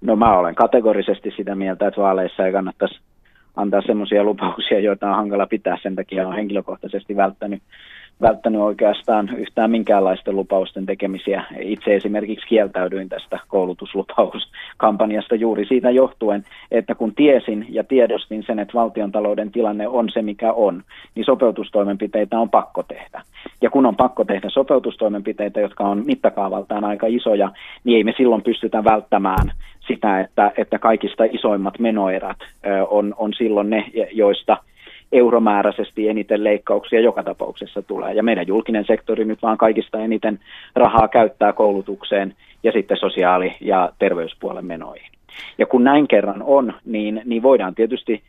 No 0.00 0.16
mä 0.16 0.38
olen 0.38 0.54
kategorisesti 0.54 1.30
sitä 1.36 1.54
mieltä, 1.54 1.86
että 1.86 2.00
vaaleissa 2.00 2.46
ei 2.46 2.52
kannattaisi 2.52 3.00
antaa 3.56 3.82
semmoisia 3.82 4.24
lupauksia, 4.24 4.80
joita 4.80 5.08
on 5.08 5.16
hankala 5.16 5.46
pitää. 5.46 5.78
Sen 5.82 5.96
takia 5.96 6.28
on 6.28 6.34
henkilökohtaisesti 6.34 7.16
välttänyt 7.16 7.62
välttänyt 8.22 8.60
oikeastaan 8.60 9.30
yhtään 9.36 9.70
minkäänlaisten 9.70 10.36
lupausten 10.36 10.86
tekemisiä. 10.86 11.44
Itse 11.60 11.96
esimerkiksi 11.96 12.46
kieltäydyin 12.46 13.08
tästä 13.08 13.38
koulutuslupauskampanjasta 13.48 15.34
juuri 15.34 15.66
siitä 15.66 15.90
johtuen, 15.90 16.44
että 16.70 16.94
kun 16.94 17.14
tiesin 17.14 17.66
ja 17.68 17.84
tiedostin 17.84 18.42
sen, 18.42 18.58
että 18.58 18.74
valtiontalouden 18.74 19.50
tilanne 19.50 19.88
on 19.88 20.08
se 20.12 20.22
mikä 20.22 20.52
on, 20.52 20.82
niin 21.14 21.24
sopeutustoimenpiteitä 21.24 22.38
on 22.38 22.50
pakko 22.50 22.82
tehdä. 22.82 23.22
Ja 23.62 23.70
kun 23.70 23.86
on 23.86 23.96
pakko 23.96 24.24
tehdä 24.24 24.50
sopeutustoimenpiteitä, 24.50 25.60
jotka 25.60 25.84
on 25.84 26.02
mittakaavaltaan 26.06 26.84
aika 26.84 27.06
isoja, 27.06 27.50
niin 27.84 27.96
ei 27.96 28.04
me 28.04 28.14
silloin 28.16 28.42
pystytä 28.42 28.84
välttämään 28.84 29.52
sitä, 29.86 30.20
että, 30.20 30.52
että 30.56 30.78
kaikista 30.78 31.24
isoimmat 31.24 31.78
menoerät 31.78 32.38
on, 32.88 33.14
on 33.18 33.32
silloin 33.32 33.70
ne, 33.70 33.84
joista– 34.12 34.56
euromääräisesti 35.12 36.08
eniten 36.08 36.44
leikkauksia 36.44 37.00
joka 37.00 37.22
tapauksessa 37.22 37.82
tulee. 37.82 38.14
Ja 38.14 38.22
meidän 38.22 38.46
julkinen 38.46 38.84
sektori 38.84 39.24
nyt 39.24 39.42
vaan 39.42 39.58
kaikista 39.58 39.98
eniten 39.98 40.40
rahaa 40.74 41.08
käyttää 41.08 41.52
koulutukseen 41.52 42.34
ja 42.62 42.72
sitten 42.72 42.96
sosiaali- 42.96 43.56
ja 43.60 43.92
terveyspuolen 43.98 44.66
menoihin. 44.66 45.10
Ja 45.58 45.66
kun 45.66 45.84
näin 45.84 46.08
kerran 46.08 46.42
on, 46.42 46.72
niin, 46.84 47.22
niin 47.24 47.42
voidaan 47.42 47.74
tietysti 47.74 48.22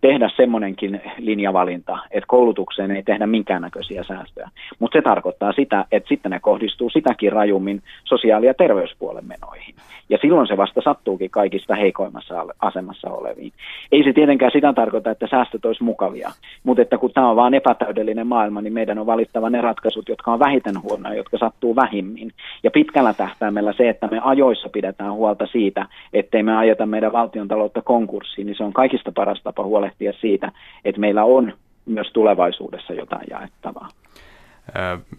tehdä 0.00 0.30
semmoinenkin 0.36 1.00
linjavalinta, 1.18 1.98
että 2.10 2.26
koulutukseen 2.26 2.90
ei 2.90 3.02
tehdä 3.02 3.26
minkäännäköisiä 3.26 4.04
säästöjä. 4.04 4.50
Mutta 4.78 4.98
se 4.98 5.02
tarkoittaa 5.02 5.52
sitä, 5.52 5.84
että 5.92 6.08
sitten 6.08 6.30
ne 6.30 6.40
kohdistuu 6.40 6.90
sitäkin 6.90 7.32
rajummin 7.32 7.82
sosiaali- 8.04 8.46
ja 8.46 8.54
terveyspuolen 8.54 9.24
menoihin. 9.26 9.74
Ja 10.10 10.18
silloin 10.20 10.46
se 10.46 10.56
vasta 10.56 10.80
sattuukin 10.80 11.30
kaikista 11.30 11.74
heikoimmassa 11.74 12.46
asemassa 12.60 13.10
oleviin. 13.10 13.52
Ei 13.92 14.04
se 14.04 14.12
tietenkään 14.12 14.52
sitä 14.52 14.72
tarkoita, 14.72 15.10
että 15.10 15.26
säästöt 15.30 15.64
olisi 15.64 15.84
mukavia, 15.84 16.30
mutta 16.64 16.82
että 16.82 16.98
kun 16.98 17.12
tämä 17.12 17.30
on 17.30 17.36
vain 17.36 17.54
epätäydellinen 17.54 18.26
maailma, 18.26 18.60
niin 18.60 18.72
meidän 18.72 18.98
on 18.98 19.06
valittava 19.06 19.50
ne 19.50 19.60
ratkaisut, 19.60 20.08
jotka 20.08 20.32
on 20.32 20.38
vähiten 20.38 20.82
huonoja, 20.82 21.14
jotka 21.14 21.38
sattuu 21.38 21.76
vähimmin. 21.76 22.32
Ja 22.62 22.70
pitkällä 22.70 23.12
tähtäimellä 23.12 23.72
se, 23.72 23.88
että 23.88 24.08
me 24.10 24.20
ajoissa 24.24 24.68
pidetään 24.68 25.12
huolta 25.12 25.46
siitä, 25.46 25.86
ettei 26.12 26.42
me 26.42 26.56
ajeta 26.56 26.86
meidän 26.86 27.12
valtion 27.12 27.48
taloutta 27.48 27.82
konkurssiin, 27.82 28.46
niin 28.46 28.56
se 28.56 28.64
on 28.64 28.72
kaikista 28.72 29.12
parasta 29.12 29.47
tapa 29.48 29.64
huolehtia 29.64 30.12
siitä, 30.20 30.52
että 30.84 31.00
meillä 31.00 31.24
on 31.24 31.52
myös 31.86 32.10
tulevaisuudessa 32.12 32.92
jotain 32.92 33.26
jaettavaa. 33.30 33.88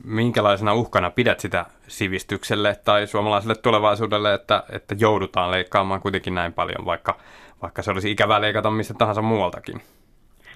Minkälaisena 0.03 0.73
uhkana 0.73 1.11
pidät 1.11 1.39
sitä 1.39 1.65
sivistykselle 1.87 2.75
tai 2.85 3.07
suomalaiselle 3.07 3.55
tulevaisuudelle, 3.55 4.33
että, 4.33 4.63
että 4.71 4.95
joudutaan 4.99 5.51
leikkaamaan 5.51 6.01
kuitenkin 6.01 6.35
näin 6.35 6.53
paljon, 6.53 6.85
vaikka, 6.85 7.17
vaikka 7.61 7.81
se 7.81 7.91
olisi 7.91 8.11
ikävää 8.11 8.41
leikata 8.41 8.71
mistä 8.71 8.93
tahansa 8.97 9.21
muualtakin? 9.21 9.81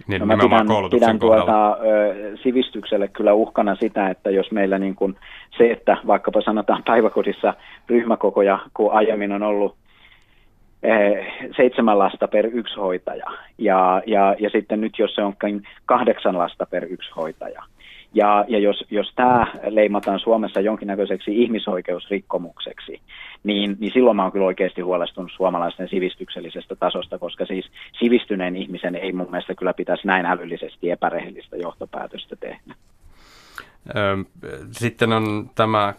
Niin 0.08 0.20
no 0.20 0.26
mä 0.26 0.38
pidän, 0.38 0.68
pidän 0.92 1.20
tuota, 1.20 1.72
ö, 1.72 2.38
sivistykselle 2.44 3.08
kyllä 3.08 3.34
uhkana 3.34 3.76
sitä, 3.76 4.10
että 4.10 4.30
jos 4.30 4.52
meillä 4.52 4.80
niin 4.80 4.96
kuin 4.96 5.16
se, 5.58 5.72
että 5.72 5.98
vaikkapa 6.08 6.42
sanotaan 6.42 6.84
päiväkodissa 6.84 7.54
ryhmäkokoja, 7.90 8.60
kun 8.74 8.94
aiemmin 8.94 9.32
on 9.32 9.44
ollut 9.44 9.76
seitsemän 11.58 12.00
lasta 12.00 12.28
per 12.28 12.50
yksi 12.54 12.76
hoitaja. 12.76 13.26
Ja, 13.58 14.02
ja, 14.06 14.36
ja 14.40 14.50
sitten 14.50 14.82
nyt, 14.82 15.00
jos 15.00 15.16
se 15.16 15.22
onkin 15.22 15.64
kahdeksan 15.86 16.38
lasta 16.38 16.66
per 16.66 16.86
yksi 16.90 17.12
hoitaja. 17.16 17.64
Ja, 18.14 18.46
ja 18.48 18.60
jos, 18.60 18.86
jos 18.92 19.14
tämä 19.16 19.48
leimataan 19.70 20.20
Suomessa 20.20 20.60
jonkinnäköiseksi 20.60 21.42
ihmisoikeusrikkomukseksi, 21.42 23.02
niin, 23.44 23.78
niin 23.80 23.94
silloin 23.94 24.16
mä 24.16 24.24
oon 24.24 24.32
kyllä 24.32 24.46
oikeasti 24.46 24.82
huolestunut 24.82 25.32
suomalaisten 25.36 25.90
sivistyksellisestä 25.90 26.76
tasosta, 26.76 27.20
koska 27.20 27.46
siis 27.46 27.66
sivistyneen 28.00 28.56
ihmisen 28.56 28.96
ei 28.96 29.12
mun 29.12 29.32
mielestä 29.32 29.56
kyllä 29.56 29.74
pitäisi 29.74 30.08
näin 30.08 30.26
älyllisesti 30.26 30.92
epärehellistä 30.92 31.58
johtopäätöstä 31.58 32.36
tehdä. 32.36 32.76
Sitten 34.72 35.14
on 35.14 35.50
tämä 35.56 35.94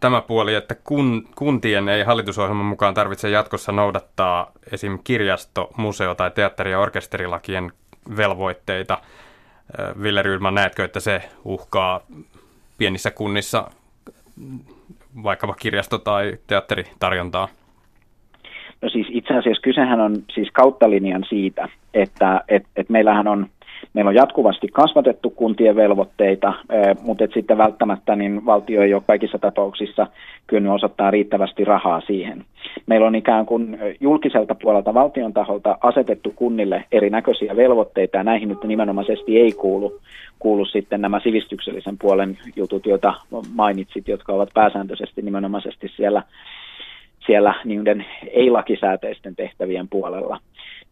tämä 0.00 0.20
puoli, 0.20 0.54
että 0.54 0.74
kun, 0.84 1.28
kuntien 1.34 1.88
ei 1.88 2.02
hallitusohjelman 2.02 2.66
mukaan 2.66 2.94
tarvitse 2.94 3.30
jatkossa 3.30 3.72
noudattaa 3.72 4.52
esim. 4.72 4.98
kirjasto, 5.04 5.70
museo- 5.76 6.14
tai 6.14 6.30
teatteri- 6.30 6.70
ja 6.70 6.78
orkesterilakien 6.78 7.72
velvoitteita. 8.16 8.98
Ville 10.02 10.22
Rydman, 10.22 10.54
näetkö, 10.54 10.84
että 10.84 11.00
se 11.00 11.22
uhkaa 11.44 12.00
pienissä 12.78 13.10
kunnissa 13.10 13.70
vaikkapa 15.22 15.54
kirjasto- 15.54 15.98
tai 15.98 16.38
teatteritarjontaa? 16.46 17.48
No 18.82 18.88
siis 18.88 19.06
itse 19.10 19.34
asiassa 19.34 19.62
kysehän 19.62 20.00
on 20.00 20.16
siis 20.34 20.48
kautta 20.52 20.90
linjan 20.90 21.24
siitä, 21.28 21.68
että 21.94 22.40
et, 22.48 22.66
et 22.76 22.88
meillähän 22.88 23.28
on 23.28 23.46
Meillä 23.96 24.08
on 24.08 24.14
jatkuvasti 24.14 24.68
kasvatettu 24.72 25.30
kuntien 25.30 25.76
velvoitteita, 25.76 26.52
mutta 27.02 27.24
et 27.24 27.30
sitten 27.34 27.58
välttämättä 27.58 28.16
niin 28.16 28.46
valtio 28.46 28.82
ei 28.82 28.94
ole 28.94 29.02
kaikissa 29.06 29.38
tapauksissa 29.38 30.06
kyennyt 30.46 30.72
osoittaa 30.72 31.10
riittävästi 31.10 31.64
rahaa 31.64 32.00
siihen. 32.00 32.44
Meillä 32.86 33.06
on 33.06 33.14
ikään 33.14 33.46
kuin 33.46 33.78
julkiselta 34.00 34.54
puolelta 34.54 34.94
valtion 34.94 35.32
taholta 35.32 35.78
asetettu 35.80 36.32
kunnille 36.36 36.84
erinäköisiä 36.92 37.56
velvoitteita 37.56 38.16
ja 38.16 38.24
näihin 38.24 38.48
nyt 38.48 38.64
nimenomaisesti 38.64 39.40
ei 39.40 39.52
kuulu, 39.52 40.00
kuulu 40.38 40.64
sitten 40.64 41.00
nämä 41.00 41.20
sivistyksellisen 41.20 41.98
puolen 41.98 42.38
jutut, 42.56 42.86
joita 42.86 43.14
mainitsit, 43.54 44.08
jotka 44.08 44.32
ovat 44.32 44.50
pääsääntöisesti 44.54 45.22
nimenomaisesti 45.22 45.88
siellä 45.96 46.22
siellä 47.26 47.54
niiden 47.64 48.06
ei-lakisääteisten 48.30 49.36
tehtävien 49.36 49.88
puolella 49.88 50.38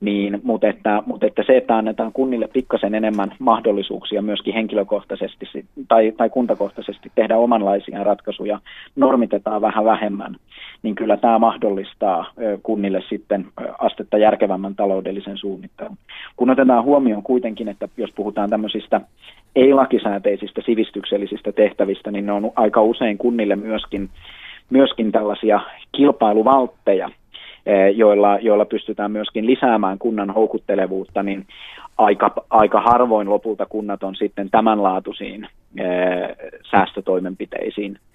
niin, 0.01 0.41
mutta, 0.43 0.69
että, 0.69 1.03
mutta 1.07 1.27
että 1.27 1.43
se, 1.47 1.57
että 1.57 1.77
annetaan 1.77 2.13
kunnille 2.13 2.49
pikkasen 2.49 2.95
enemmän 2.95 3.33
mahdollisuuksia 3.39 4.23
myöskin 4.23 4.55
henkilökohtaisesti 4.55 5.47
tai, 5.89 6.13
tai 6.17 6.31
kuntakohtaisesti 6.31 7.13
tehdä 7.15 7.37
omanlaisia 7.37 8.05
ratkaisuja, 8.05 8.61
normitetaan 8.97 9.61
vähän 9.61 9.85
vähemmän, 9.85 10.37
niin 10.83 10.95
kyllä 10.95 11.17
tämä 11.17 11.39
mahdollistaa 11.39 12.27
kunnille 12.63 13.03
sitten 13.09 13.47
astetta 13.79 14.19
järkevämmän 14.19 14.75
taloudellisen 14.75 15.39
suunnittelun. 15.39 15.99
Kun 16.37 16.51
otetaan 16.51 16.85
huomioon 16.85 17.23
kuitenkin, 17.23 17.69
että 17.69 17.89
jos 17.97 18.11
puhutaan 18.17 18.51
tämmöisistä 18.51 19.01
ei-lakisääteisistä 19.57 20.63
sivistyksellisistä 20.67 21.53
tehtävistä, 21.53 22.11
niin 22.11 22.27
ne 22.27 22.33
on 22.33 22.51
aika 22.57 22.83
usein 22.83 23.19
kunnille 23.19 23.57
myöskin, 23.57 24.11
myöskin 24.71 25.13
tällaisia 25.13 25.61
kilpailuvaltteja, 25.93 27.11
joilla, 27.95 28.39
joilla 28.39 28.65
pystytään 28.65 29.11
myöskin 29.11 29.47
lisäämään 29.47 29.99
kunnan 29.99 30.31
houkuttelevuutta, 30.31 31.23
niin 31.23 31.47
aika, 31.99 32.33
aika 32.51 32.81
harvoin 32.81 33.31
lopulta 33.31 33.67
kunnat 33.67 34.03
on 34.03 34.17
sitten 34.17 34.51
tämänlaatuisiin 34.51 35.49
eh, 35.79 36.37
säästötoimenpiteisiin 36.71 37.99
Eh, 37.99 38.14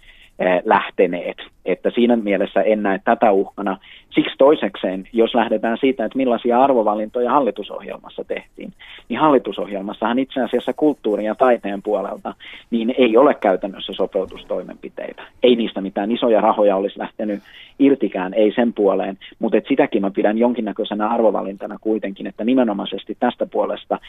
lähteneet. 0.64 1.38
Että 1.66 1.92
siinä 1.96 2.16
mielessä 2.16 2.62
en 2.62 2.84
näe 2.84 3.00
tätä 3.06 3.32
uhkana. 3.32 3.78
Siksi 4.10 4.36
toisekseen, 4.38 5.08
jos 5.14 5.36
lähdetään 5.36 5.78
siitä, 5.78 6.06
että 6.06 6.18
millaisia 6.18 6.64
arvovalintoja 6.64 7.32
hallitusohjelmassa 7.32 8.24
tehtiin, 8.24 8.74
niin 9.10 9.20
hallitusohjelmassahan 9.20 10.20
itse 10.20 10.42
asiassa 10.42 10.74
kulttuurin 10.74 11.26
ja 11.26 11.36
taiteen 11.36 11.82
puolelta 11.82 12.34
niin 12.72 12.96
ei 12.98 13.18
ole 13.18 13.34
käytännössä 13.34 13.94
sopeutustoimenpiteitä. 13.94 15.22
Ei 15.44 15.56
niistä 15.56 15.82
mitään 15.82 16.12
isoja 16.12 16.42
rahoja 16.42 16.76
olisi 16.76 17.00
lähtenyt 17.00 17.40
irtikään, 17.80 18.34
ei 18.34 18.52
sen 18.56 18.74
puoleen, 18.74 19.18
mutta 19.40 19.58
sitäkin 19.68 20.02
mä 20.02 20.12
pidän 20.12 20.38
jonkinnäköisenä 20.38 21.08
arvovalintana 21.08 21.78
kuitenkin, 21.82 22.28
että 22.28 22.44
nimenomaisesti 22.44 23.18
tästä 23.20 23.46
puolesta 23.46 24.00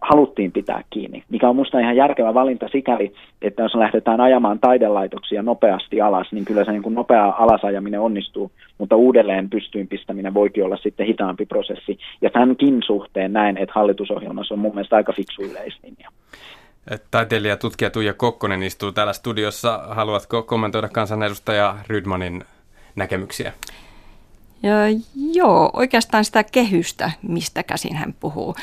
haluttiin 0.00 0.52
pitää 0.52 0.84
kiinni, 0.90 1.22
mikä 1.30 1.48
on 1.48 1.56
minusta 1.56 1.80
ihan 1.80 1.96
järkevä 1.96 2.34
valinta 2.34 2.68
sikäli, 2.72 3.14
että 3.42 3.62
jos 3.62 3.74
lähdetään 3.74 4.20
ajamaan 4.20 4.58
taidelaitoksia 4.58 5.42
nopeasti 5.42 6.00
alas, 6.00 6.32
niin 6.32 6.44
kyllä 6.44 6.64
se 6.64 6.72
niin 6.72 6.82
kuin 6.82 6.94
nopea 6.94 7.34
alasajaminen 7.38 8.00
onnistuu, 8.00 8.50
mutta 8.78 8.96
uudelleen 8.96 9.50
pystyyn 9.50 9.88
pistäminen 9.88 10.34
voikin 10.34 10.64
olla 10.64 10.76
sitten 10.76 11.06
hitaampi 11.06 11.46
prosessi. 11.46 11.98
Ja 12.20 12.30
tämänkin 12.30 12.82
suhteen 12.86 13.32
näen, 13.32 13.58
että 13.58 13.72
hallitusohjelmassa 13.74 14.54
on 14.54 14.58
mun 14.58 14.74
mielestä 14.74 14.96
aika 14.96 15.12
fiksu 15.12 15.42
yleislinja. 15.42 16.10
Taiteilija 17.10 17.56
tutkija 17.56 17.90
Tuija 17.90 18.14
Kokkonen 18.14 18.62
istuu 18.62 18.92
täällä 18.92 19.12
studiossa. 19.12 19.80
Haluatko 19.88 20.42
kommentoida 20.42 20.88
kansanedustaja 20.88 21.76
Rydmanin 21.88 22.44
näkemyksiä? 22.96 23.52
Ja, 24.62 24.72
joo, 25.32 25.70
oikeastaan 25.72 26.24
sitä 26.24 26.44
kehystä, 26.44 27.10
mistä 27.22 27.62
käsin 27.62 27.96
hän 27.96 28.14
puhuu. 28.20 28.54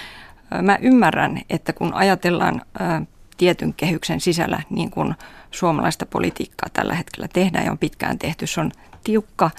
Mä 0.61 0.77
ymmärrän, 0.81 1.41
että 1.49 1.73
kun 1.73 1.93
ajatellaan 1.93 2.61
tietyn 3.37 3.73
kehyksen 3.73 4.21
sisällä, 4.21 4.61
niin 4.69 4.91
kuin 4.91 5.15
suomalaista 5.51 6.05
politiikkaa 6.05 6.69
tällä 6.73 6.93
hetkellä 6.93 7.27
tehdään 7.33 7.65
ja 7.65 7.71
on 7.71 7.77
pitkään 7.77 8.19
tehty, 8.19 8.47
se 8.47 8.61
on 8.61 8.71
tiukka, 9.03 9.49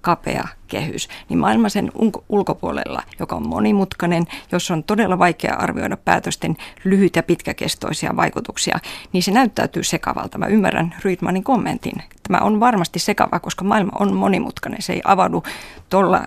kapea 0.00 0.48
kehys, 0.68 1.08
niin 1.28 1.38
maailma 1.38 1.68
sen 1.68 1.92
ulkopuolella, 2.28 3.02
joka 3.18 3.36
on 3.36 3.48
monimutkainen, 3.48 4.26
jos 4.52 4.70
on 4.70 4.84
todella 4.84 5.18
vaikea 5.18 5.54
arvioida 5.54 5.96
päätösten 5.96 6.56
lyhyt- 6.84 7.16
ja 7.16 7.22
pitkäkestoisia 7.22 8.16
vaikutuksia, 8.16 8.78
niin 9.12 9.22
se 9.22 9.30
näyttäytyy 9.30 9.84
sekavalta. 9.84 10.38
Mä 10.38 10.46
ymmärrän 10.46 10.94
Rydmanin 11.04 11.44
kommentin. 11.44 12.02
Tämä 12.28 12.44
on 12.44 12.60
varmasti 12.60 12.98
sekava, 12.98 13.40
koska 13.40 13.64
maailma 13.64 13.92
on 14.00 14.16
monimutkainen. 14.16 14.82
Se 14.82 14.92
ei 14.92 15.00
avaudu 15.04 15.42
tuolla 15.90 16.16
äh, 16.16 16.26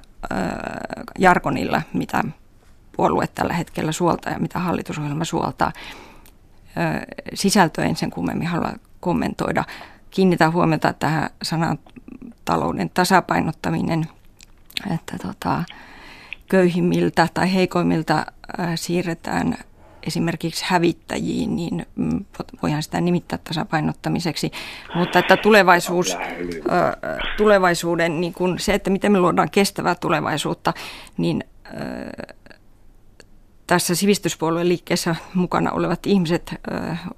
jargonilla, 1.19 1.81
mitä 1.93 2.23
puolue 2.95 3.27
tällä 3.27 3.53
hetkellä 3.53 3.91
suoltaa 3.91 4.33
ja 4.33 4.39
mitä 4.39 4.59
hallitusohjelma 4.59 5.25
suoltaa. 5.25 5.71
Sisältöä 7.33 7.85
en 7.85 7.95
sen 7.95 8.11
kummemmin 8.11 8.47
halua 8.47 8.73
kommentoida. 8.99 9.63
Kiinnitän 10.11 10.53
huomiota 10.53 10.93
tähän 10.93 11.29
sanan 11.43 11.79
talouden 12.45 12.89
tasapainottaminen, 12.89 14.07
että 14.93 15.17
tota, 15.27 15.63
köyhimmiltä 16.49 17.27
tai 17.33 17.53
heikoimmilta 17.53 18.25
siirretään 18.75 19.57
esimerkiksi 20.07 20.65
hävittäjiin, 20.67 21.55
niin 21.55 21.85
mm, 21.95 22.25
voidaan 22.61 22.83
sitä 22.83 23.01
nimittää 23.01 23.39
tasapainottamiseksi. 23.43 24.51
Mutta 24.95 25.19
että 25.19 25.37
tulevaisuus, 25.37 26.17
tulevaisuuden, 27.37 28.21
niin 28.21 28.33
kun 28.33 28.59
se, 28.59 28.73
että 28.73 28.89
miten 28.89 29.11
me 29.11 29.19
luodaan 29.19 29.49
kestävää 29.49 29.95
tulevaisuutta, 29.95 30.73
niin 31.17 31.43
tässä 33.67 33.95
sivistyspuolueen 33.95 34.69
liikkeessä 34.69 35.15
mukana 35.33 35.71
olevat 35.71 36.05
ihmiset, 36.05 36.55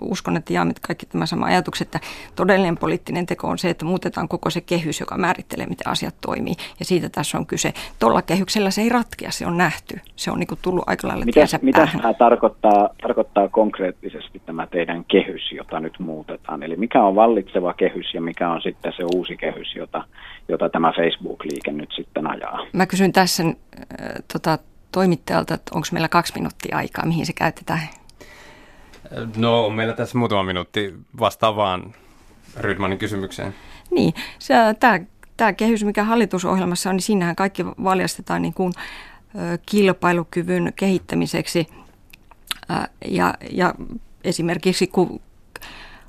uskon, 0.02 0.38
että 0.38 0.54
jaamme 0.54 0.74
kaikki 0.82 1.06
tämä 1.06 1.26
sama 1.26 1.46
ajatus, 1.46 1.82
että 1.82 2.00
todellinen 2.36 2.78
poliittinen 2.78 3.26
teko 3.26 3.48
on 3.48 3.58
se, 3.58 3.70
että 3.70 3.86
muutetaan 3.86 4.28
koko 4.28 4.50
se 4.50 4.62
kehys, 4.62 5.00
joka 5.00 5.18
määrittelee, 5.18 5.66
miten 5.66 5.88
asiat 5.88 6.16
toimii. 6.22 6.54
Ja 6.80 6.86
siitä 6.86 7.10
tässä 7.10 7.38
on 7.38 7.46
kyse. 7.46 7.74
Tuolla 8.00 8.22
kehyksellä 8.22 8.72
se 8.72 8.82
ei 8.82 8.90
ratkea, 8.90 9.32
se 9.32 9.48
on 9.48 9.58
nähty. 9.58 10.00
Se 10.16 10.32
on 10.32 10.40
niin 10.40 10.48
kuin 10.48 10.60
tullut 10.62 10.84
aika 10.88 11.08
lailla 11.08 11.26
Mitä, 11.26 11.46
mitä 11.62 11.88
tämä 12.02 12.14
tarkoittaa, 12.14 12.90
tarkoittaa 13.02 13.50
konkreettisesti 13.50 14.42
tämä 14.46 14.68
teidän 14.68 15.06
kehys, 15.06 15.52
jota 15.52 15.80
nyt 15.80 16.00
muutetaan? 16.00 16.64
Eli 16.64 16.76
mikä 16.76 17.04
on 17.04 17.16
vallitseva 17.16 17.74
kehys 17.74 18.14
ja 18.14 18.22
mikä 18.22 18.50
on 18.50 18.62
sitten 18.62 18.94
se 18.98 19.04
uusi 19.16 19.38
kehys, 19.38 19.76
jota, 19.76 20.04
jota 20.48 20.70
tämä 20.70 20.94
Facebook-liike 20.96 21.72
nyt 21.72 21.90
sitten 21.96 22.28
ajaa? 22.28 22.60
Mä 22.74 22.86
kysyn 22.86 23.12
tässä 23.12 23.44
äh, 23.44 23.54
tota, 24.34 24.58
toimittajalta, 24.96 25.54
että 25.54 25.72
onko 25.76 25.88
meillä 25.92 26.10
kaksi 26.10 26.34
minuuttia 26.36 26.78
aikaa, 26.78 27.06
mihin 27.06 27.26
se 27.26 27.34
käytetään? 27.34 27.90
No, 29.38 29.66
on 29.66 29.74
meillä 29.74 29.94
tässä 29.94 30.18
muutama 30.18 30.44
minuutti 30.44 30.94
vastaan 31.20 31.56
vaan 31.56 31.94
Rydmanin 32.58 32.98
kysymykseen. 32.98 33.56
Niin, 33.92 34.14
tämä, 34.80 35.00
tämä 35.38 35.54
kehys, 35.54 35.84
mikä 35.84 36.04
hallitusohjelmassa 36.04 36.90
on, 36.90 36.96
niin 36.96 37.04
siinähän 37.04 37.36
kaikki 37.36 37.66
valjastetaan 37.66 38.42
niin 38.42 38.54
kuin, 38.54 38.74
kilpailukyvyn 39.66 40.74
kehittämiseksi. 40.76 41.68
Ja, 43.06 43.34
ja 43.52 43.76
esimerkiksi 44.24 44.88
kun 44.88 45.22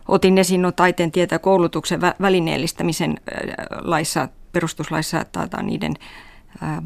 otin 0.09 0.39
esiin 0.39 0.63
no 0.63 0.73
taiteen 0.73 1.13
tietä 1.13 1.39
koulutuksen 1.39 2.01
vä, 2.01 2.15
välineellistämisen 2.21 3.21
laissa, 3.81 4.29
perustuslaissa 4.53 5.25
taataan 5.33 5.67
niiden 5.67 5.95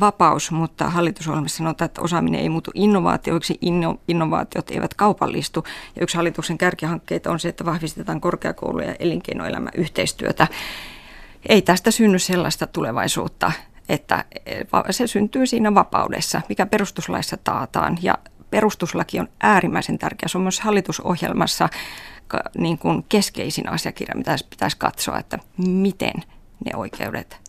vapaus, 0.00 0.50
mutta 0.50 0.90
hallitusohjelmassa 0.90 1.58
sanotaan, 1.58 1.86
että 1.86 2.00
osaaminen 2.00 2.40
ei 2.40 2.48
muutu 2.48 2.70
innovaatioiksi, 2.74 3.58
inno, 3.60 3.96
innovaatiot 4.08 4.70
eivät 4.70 4.94
kaupallistu. 4.94 5.64
Ja 5.96 6.02
yksi 6.02 6.16
hallituksen 6.16 6.58
kärkihankkeita 6.58 7.30
on 7.30 7.40
se, 7.40 7.48
että 7.48 7.64
vahvistetaan 7.64 8.20
korkeakouluja 8.20 8.88
ja 8.88 8.96
elinkeinoelämän 8.98 9.72
yhteistyötä. 9.74 10.46
Ei 11.48 11.62
tästä 11.62 11.90
synny 11.90 12.18
sellaista 12.18 12.66
tulevaisuutta, 12.66 13.52
että 13.88 14.24
se 14.90 15.06
syntyy 15.06 15.46
siinä 15.46 15.74
vapaudessa, 15.74 16.40
mikä 16.48 16.66
perustuslaissa 16.66 17.36
taataan. 17.44 17.98
Ja 18.02 18.18
perustuslaki 18.50 19.20
on 19.20 19.28
äärimmäisen 19.42 19.98
tärkeä. 19.98 20.28
Se 20.28 20.38
on 20.38 20.42
myös 20.42 20.60
hallitusohjelmassa 20.60 21.68
niin 22.58 22.78
kuin 22.78 23.04
keskeisin 23.08 23.68
asiakirja, 23.68 24.14
mitä 24.16 24.36
pitäisi 24.50 24.76
katsoa, 24.78 25.18
että 25.18 25.38
miten 25.56 26.14
ne 26.64 26.76
oikeudet 26.76 27.39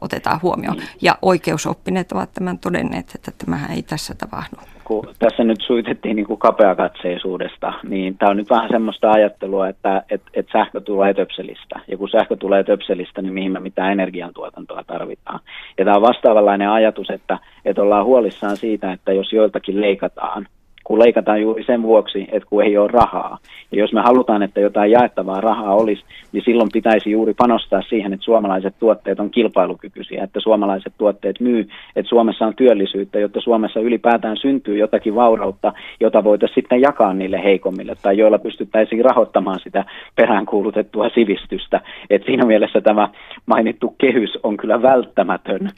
otetaan 0.00 0.42
huomioon. 0.42 0.76
Niin. 0.76 0.88
Ja 1.02 1.18
oikeusoppineet 1.22 2.12
ovat 2.12 2.32
tämän 2.32 2.58
todenneet, 2.58 3.14
että 3.14 3.30
tämähän 3.44 3.70
ei 3.70 3.82
tässä 3.82 4.14
tapahdu. 4.14 4.56
Kun 4.84 5.08
tässä 5.18 5.44
nyt 5.44 5.60
suitettiin 5.66 6.16
niin 6.16 6.26
kuin 6.26 6.38
kapeakatseisuudesta, 6.38 7.72
niin 7.82 8.18
tämä 8.18 8.30
on 8.30 8.36
nyt 8.36 8.50
vähän 8.50 8.68
semmoista 8.70 9.10
ajattelua, 9.10 9.68
että 9.68 10.02
et, 10.10 10.22
et 10.34 10.46
sähkö 10.52 10.80
tulee 10.80 11.14
töpselistä. 11.14 11.80
Ja 11.88 11.96
kun 11.96 12.08
sähkö 12.08 12.36
tulee 12.36 12.64
töpselistä, 12.64 13.22
niin 13.22 13.34
mihin 13.34 13.52
me 13.52 13.60
mitään 13.60 13.92
energiantuotantoa 13.92 14.84
tarvitaan. 14.86 15.40
Ja 15.78 15.84
tämä 15.84 15.96
on 15.96 16.02
vastaavanlainen 16.02 16.70
ajatus, 16.70 17.10
että, 17.10 17.38
että 17.64 17.82
ollaan 17.82 18.04
huolissaan 18.04 18.56
siitä, 18.56 18.92
että 18.92 19.12
jos 19.12 19.32
joiltakin 19.32 19.80
leikataan, 19.80 20.46
kun 20.86 20.98
leikataan 20.98 21.42
juuri 21.42 21.64
sen 21.64 21.82
vuoksi, 21.82 22.28
että 22.32 22.48
kun 22.48 22.64
ei 22.64 22.78
ole 22.78 22.90
rahaa. 22.92 23.38
Ja 23.72 23.78
jos 23.78 23.92
me 23.92 24.00
halutaan, 24.00 24.42
että 24.42 24.60
jotain 24.60 24.90
jaettavaa 24.90 25.40
rahaa 25.40 25.74
olisi, 25.74 26.04
niin 26.32 26.42
silloin 26.44 26.68
pitäisi 26.72 27.10
juuri 27.10 27.34
panostaa 27.34 27.82
siihen, 27.82 28.12
että 28.12 28.24
suomalaiset 28.24 28.74
tuotteet 28.78 29.20
on 29.20 29.30
kilpailukykyisiä, 29.30 30.24
että 30.24 30.40
suomalaiset 30.40 30.92
tuotteet 30.98 31.40
myy, 31.40 31.68
että 31.96 32.08
Suomessa 32.08 32.46
on 32.46 32.54
työllisyyttä, 32.56 33.18
jotta 33.18 33.40
Suomessa 33.40 33.80
ylipäätään 33.80 34.36
syntyy 34.36 34.78
jotakin 34.78 35.14
vaurautta, 35.14 35.72
jota 36.00 36.24
voitaisiin 36.24 36.54
sitten 36.54 36.80
jakaa 36.80 37.14
niille 37.14 37.44
heikommille 37.44 37.94
tai 38.02 38.18
joilla 38.18 38.38
pystyttäisiin 38.38 39.04
rahoittamaan 39.04 39.60
sitä 39.60 39.84
peräänkuulutettua 40.16 41.08
sivistystä. 41.08 41.80
Et 42.10 42.22
siinä 42.26 42.46
mielessä 42.46 42.80
tämä 42.80 43.08
mainittu 43.46 43.94
kehys 43.98 44.38
on 44.42 44.56
kyllä 44.56 44.82
välttämätön 44.82 45.70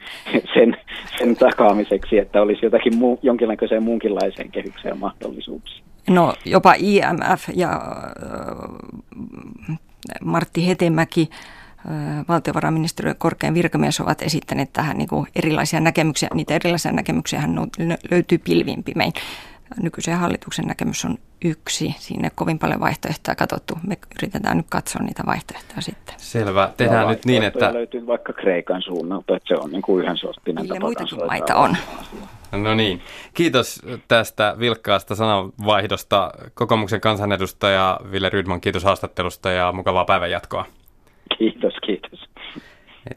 sen, 0.53 0.77
sen 1.17 1.35
takaamiseksi, 1.35 2.17
että 2.17 2.41
olisi 2.41 2.65
jotakin 2.65 2.97
muu, 2.97 3.19
jonkinlaiseen 3.21 3.83
muunkinlaiseen 3.83 4.51
kehykseen 4.51 4.98
mahdollisuuksia. 4.99 5.83
No 6.09 6.33
jopa 6.45 6.73
IMF 6.77 7.49
ja 7.53 7.81
Martti 10.23 10.67
Hetemäki 10.67 11.29
valtiovarainministeriön 12.27 13.15
korkean 13.17 13.53
virkamies 13.53 13.99
ovat 13.99 14.21
esittäneet 14.21 14.73
tähän 14.73 14.97
niin 14.97 15.07
kuin 15.07 15.27
erilaisia 15.35 15.79
näkemyksiä. 15.79 16.29
Niitä 16.33 16.53
erilaisia 16.53 16.91
näkemyksiä 16.91 17.43
löytyy 18.11 18.37
pilvin 18.37 18.83
pimein. 18.83 19.13
Nykyisen 19.81 20.17
hallituksen 20.17 20.65
näkemys 20.65 21.05
on 21.05 21.17
yksi. 21.45 21.95
Siinä 21.97 22.29
kovin 22.35 22.59
paljon 22.59 22.79
vaihtoehtoja 22.79 23.35
katsottu. 23.35 23.77
Me 23.87 23.97
yritetään 24.19 24.57
nyt 24.57 24.65
katsoa 24.69 25.01
niitä 25.01 25.23
vaihtoehtoja 25.25 25.81
sitten. 25.81 26.15
Selvä. 26.17 26.71
Tehdään 26.77 27.03
no, 27.03 27.09
nyt 27.09 27.25
niin, 27.25 27.43
että... 27.43 27.73
löytyy 27.73 28.07
vaikka 28.07 28.33
Kreikan 28.33 28.81
suunnalta, 28.81 29.35
että 29.35 29.47
se 29.47 29.61
on 29.61 29.71
niin 29.71 29.81
kuin 29.81 30.03
yhden 30.03 30.17
sorttinen 30.17 30.67
tapa 30.67 30.79
muitakin 30.79 31.25
maita 31.25 31.55
on. 31.55 31.77
No 32.51 32.75
niin. 32.75 33.01
Kiitos 33.33 33.81
tästä 34.07 34.55
vilkkaasta 34.59 35.15
sananvaihdosta 35.15 36.31
kokoomuksen 36.53 37.01
kansanedustaja 37.01 37.99
Ville 38.11 38.29
Rydman. 38.29 38.61
Kiitos 38.61 38.83
haastattelusta 38.83 39.51
ja 39.51 39.71
mukavaa 39.71 40.05
päivänjatkoa. 40.05 40.65
Kiitos, 41.37 41.73
kiitos. 41.85 42.29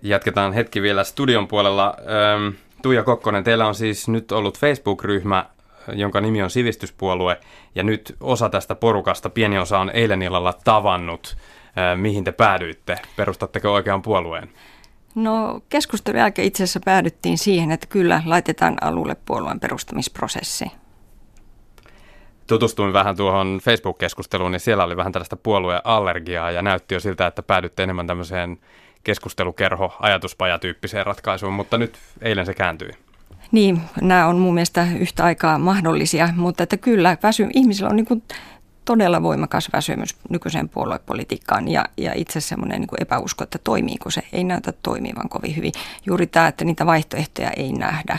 Jatketaan 0.02 0.52
hetki 0.52 0.82
vielä 0.82 1.04
studion 1.04 1.48
puolella. 1.48 1.96
Tuija 2.82 3.02
Kokkonen, 3.02 3.44
teillä 3.44 3.66
on 3.66 3.74
siis 3.74 4.08
nyt 4.08 4.32
ollut 4.32 4.58
Facebook-ryhmä, 4.58 5.44
jonka 5.92 6.20
nimi 6.20 6.42
on 6.42 6.50
Sivistyspuolue, 6.50 7.40
ja 7.74 7.82
nyt 7.82 8.16
osa 8.20 8.48
tästä 8.48 8.74
porukasta, 8.74 9.30
pieni 9.30 9.58
osa 9.58 9.78
on 9.78 9.90
eilen 9.90 10.22
illalla 10.22 10.52
tavannut. 10.64 11.36
Mihin 11.96 12.24
te 12.24 12.32
päädyitte? 12.32 12.96
Perustatteko 13.16 13.72
oikean 13.72 14.02
puolueen? 14.02 14.50
No 15.14 15.60
keskustelun 15.68 16.18
jälkeen 16.18 16.48
itse 16.48 16.64
asiassa 16.64 16.80
päädyttiin 16.84 17.38
siihen, 17.38 17.70
että 17.70 17.86
kyllä 17.86 18.22
laitetaan 18.26 18.76
alulle 18.80 19.16
puolueen 19.24 19.60
perustamisprosessi. 19.60 20.64
Tutustuin 22.46 22.92
vähän 22.92 23.16
tuohon 23.16 23.60
Facebook-keskusteluun, 23.62 24.52
niin 24.52 24.60
siellä 24.60 24.84
oli 24.84 24.96
vähän 24.96 25.12
tällaista 25.12 25.36
puolueallergiaa 25.36 26.50
ja 26.50 26.62
näytti 26.62 26.94
jo 26.94 27.00
siltä, 27.00 27.26
että 27.26 27.42
päädytte 27.42 27.82
enemmän 27.82 28.06
tämmöiseen 28.06 28.58
keskustelukerho, 29.04 29.96
ajatuspajatyyppiseen 30.00 31.06
ratkaisuun, 31.06 31.52
mutta 31.52 31.78
nyt 31.78 31.98
eilen 32.22 32.46
se 32.46 32.54
kääntyi. 32.54 32.90
Niin, 33.52 33.80
nämä 34.00 34.26
on 34.26 34.38
mun 34.38 34.54
mielestä 34.54 34.86
yhtä 34.98 35.24
aikaa 35.24 35.58
mahdollisia, 35.58 36.28
mutta 36.36 36.62
että 36.62 36.76
kyllä 36.76 37.16
väsy, 37.22 37.48
ihmisillä 37.54 37.90
on 37.90 37.96
niin 37.96 38.06
kuin 38.06 38.22
todella 38.84 39.22
voimakas 39.22 39.68
väsymys 39.72 40.16
nykyiseen 40.30 40.68
puoluepolitiikkaan 40.68 41.68
ja, 41.68 41.84
ja 41.96 42.12
itse 42.14 42.40
semmoinen 42.40 42.80
niin 42.80 43.02
epäusko, 43.02 43.44
että 43.44 43.58
toimiiko 43.64 44.10
se, 44.10 44.22
ei 44.32 44.44
näytä 44.44 44.72
toimivan 44.82 45.28
kovin 45.28 45.56
hyvin. 45.56 45.72
Juuri 46.06 46.26
tämä, 46.26 46.48
että 46.48 46.64
niitä 46.64 46.86
vaihtoehtoja 46.86 47.50
ei 47.50 47.72
nähdä. 47.72 48.18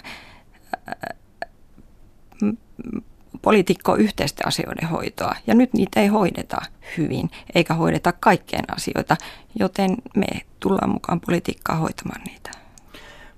Poliitikko 3.42 3.96
yhteisten 3.96 4.48
asioiden 4.48 4.90
hoitoa 4.90 5.36
ja 5.48 5.56
nyt 5.56 5.74
niitä 5.74 6.00
ei 6.00 6.08
hoideta 6.08 6.62
hyvin 6.98 7.30
eikä 7.56 7.74
hoideta 7.74 8.12
kaikkien 8.12 8.66
asioita, 8.76 9.18
joten 9.60 9.96
me 10.16 10.28
tullaan 10.60 10.90
mukaan 10.90 11.22
politiikkaa 11.22 11.76
hoitamaan 11.76 12.22
niitä. 12.28 12.63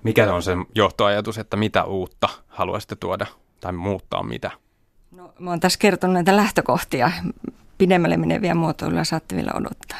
Mikä 0.05 0.33
on 0.33 0.43
se 0.43 0.51
johtoajatus, 0.75 1.37
että 1.37 1.57
mitä 1.57 1.83
uutta 1.83 2.29
haluaisitte 2.47 2.95
tuoda 2.95 3.25
tai 3.59 3.73
muuttaa 3.73 4.23
mitä? 4.23 4.51
No, 5.11 5.33
mä 5.39 5.49
oon 5.49 5.59
tässä 5.59 5.79
kertonut 5.79 6.13
näitä 6.13 6.37
lähtökohtia. 6.37 7.11
Pidemmälle 7.77 8.17
meneviä 8.17 8.55
muotoiluja 8.55 9.03
saatte 9.03 9.35
vielä 9.35 9.51
odottaa. 9.55 9.97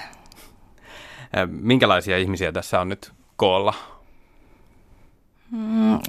Minkälaisia 1.47 2.17
ihmisiä 2.17 2.51
tässä 2.51 2.81
on 2.81 2.89
nyt 2.89 3.11
koolla? 3.35 3.73
Mm, 5.51 5.99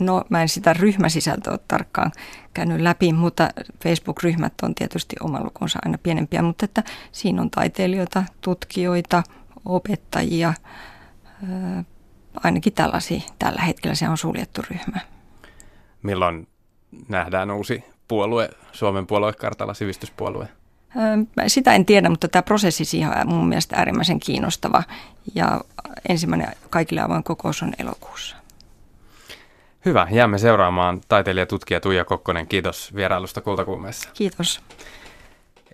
no 0.00 0.24
mä 0.28 0.42
en 0.42 0.48
sitä 0.48 0.72
ryhmäsisältöä 0.72 1.52
ole 1.52 1.60
tarkkaan 1.68 2.12
käynyt 2.54 2.80
läpi, 2.80 3.12
mutta 3.12 3.48
Facebook-ryhmät 3.82 4.54
on 4.62 4.74
tietysti 4.74 5.16
oma 5.20 5.44
lukunsa 5.44 5.78
aina 5.84 5.98
pienempiä, 5.98 6.42
mutta 6.42 6.64
että 6.64 6.84
siinä 7.12 7.42
on 7.42 7.50
taiteilijoita, 7.50 8.24
tutkijoita, 8.40 9.22
opettajia, 9.64 10.54
ainakin 12.44 12.72
tällaisia. 12.72 13.20
Tällä 13.38 13.62
hetkellä 13.62 13.94
se 13.94 14.08
on 14.08 14.18
suljettu 14.18 14.62
ryhmä. 14.70 15.00
Milloin 16.02 16.48
nähdään 17.08 17.50
uusi 17.50 17.84
puolue, 18.08 18.50
Suomen 18.72 19.06
puoluekartalla, 19.06 19.74
sivistyspuolue? 19.74 20.48
Sitä 21.46 21.74
en 21.74 21.86
tiedä, 21.86 22.10
mutta 22.10 22.28
tämä 22.28 22.42
prosessi 22.42 22.84
siihen 22.84 23.10
on 23.18 23.34
mun 23.34 23.48
mielestä 23.48 23.76
äärimmäisen 23.76 24.20
kiinnostava. 24.20 24.82
Ja 25.34 25.60
ensimmäinen 26.08 26.48
kaikille 26.70 27.00
avoin 27.00 27.24
kokous 27.24 27.62
on 27.62 27.72
elokuussa. 27.78 28.36
Hyvä, 29.84 30.08
jäämme 30.10 30.38
seuraamaan 30.38 31.00
taiteilijatutkija 31.08 31.80
Tuija 31.80 32.04
Kokkonen. 32.04 32.46
Kiitos 32.46 32.94
vierailusta 32.94 33.40
Kultakuumeessa. 33.40 34.10
Kiitos. 34.14 34.60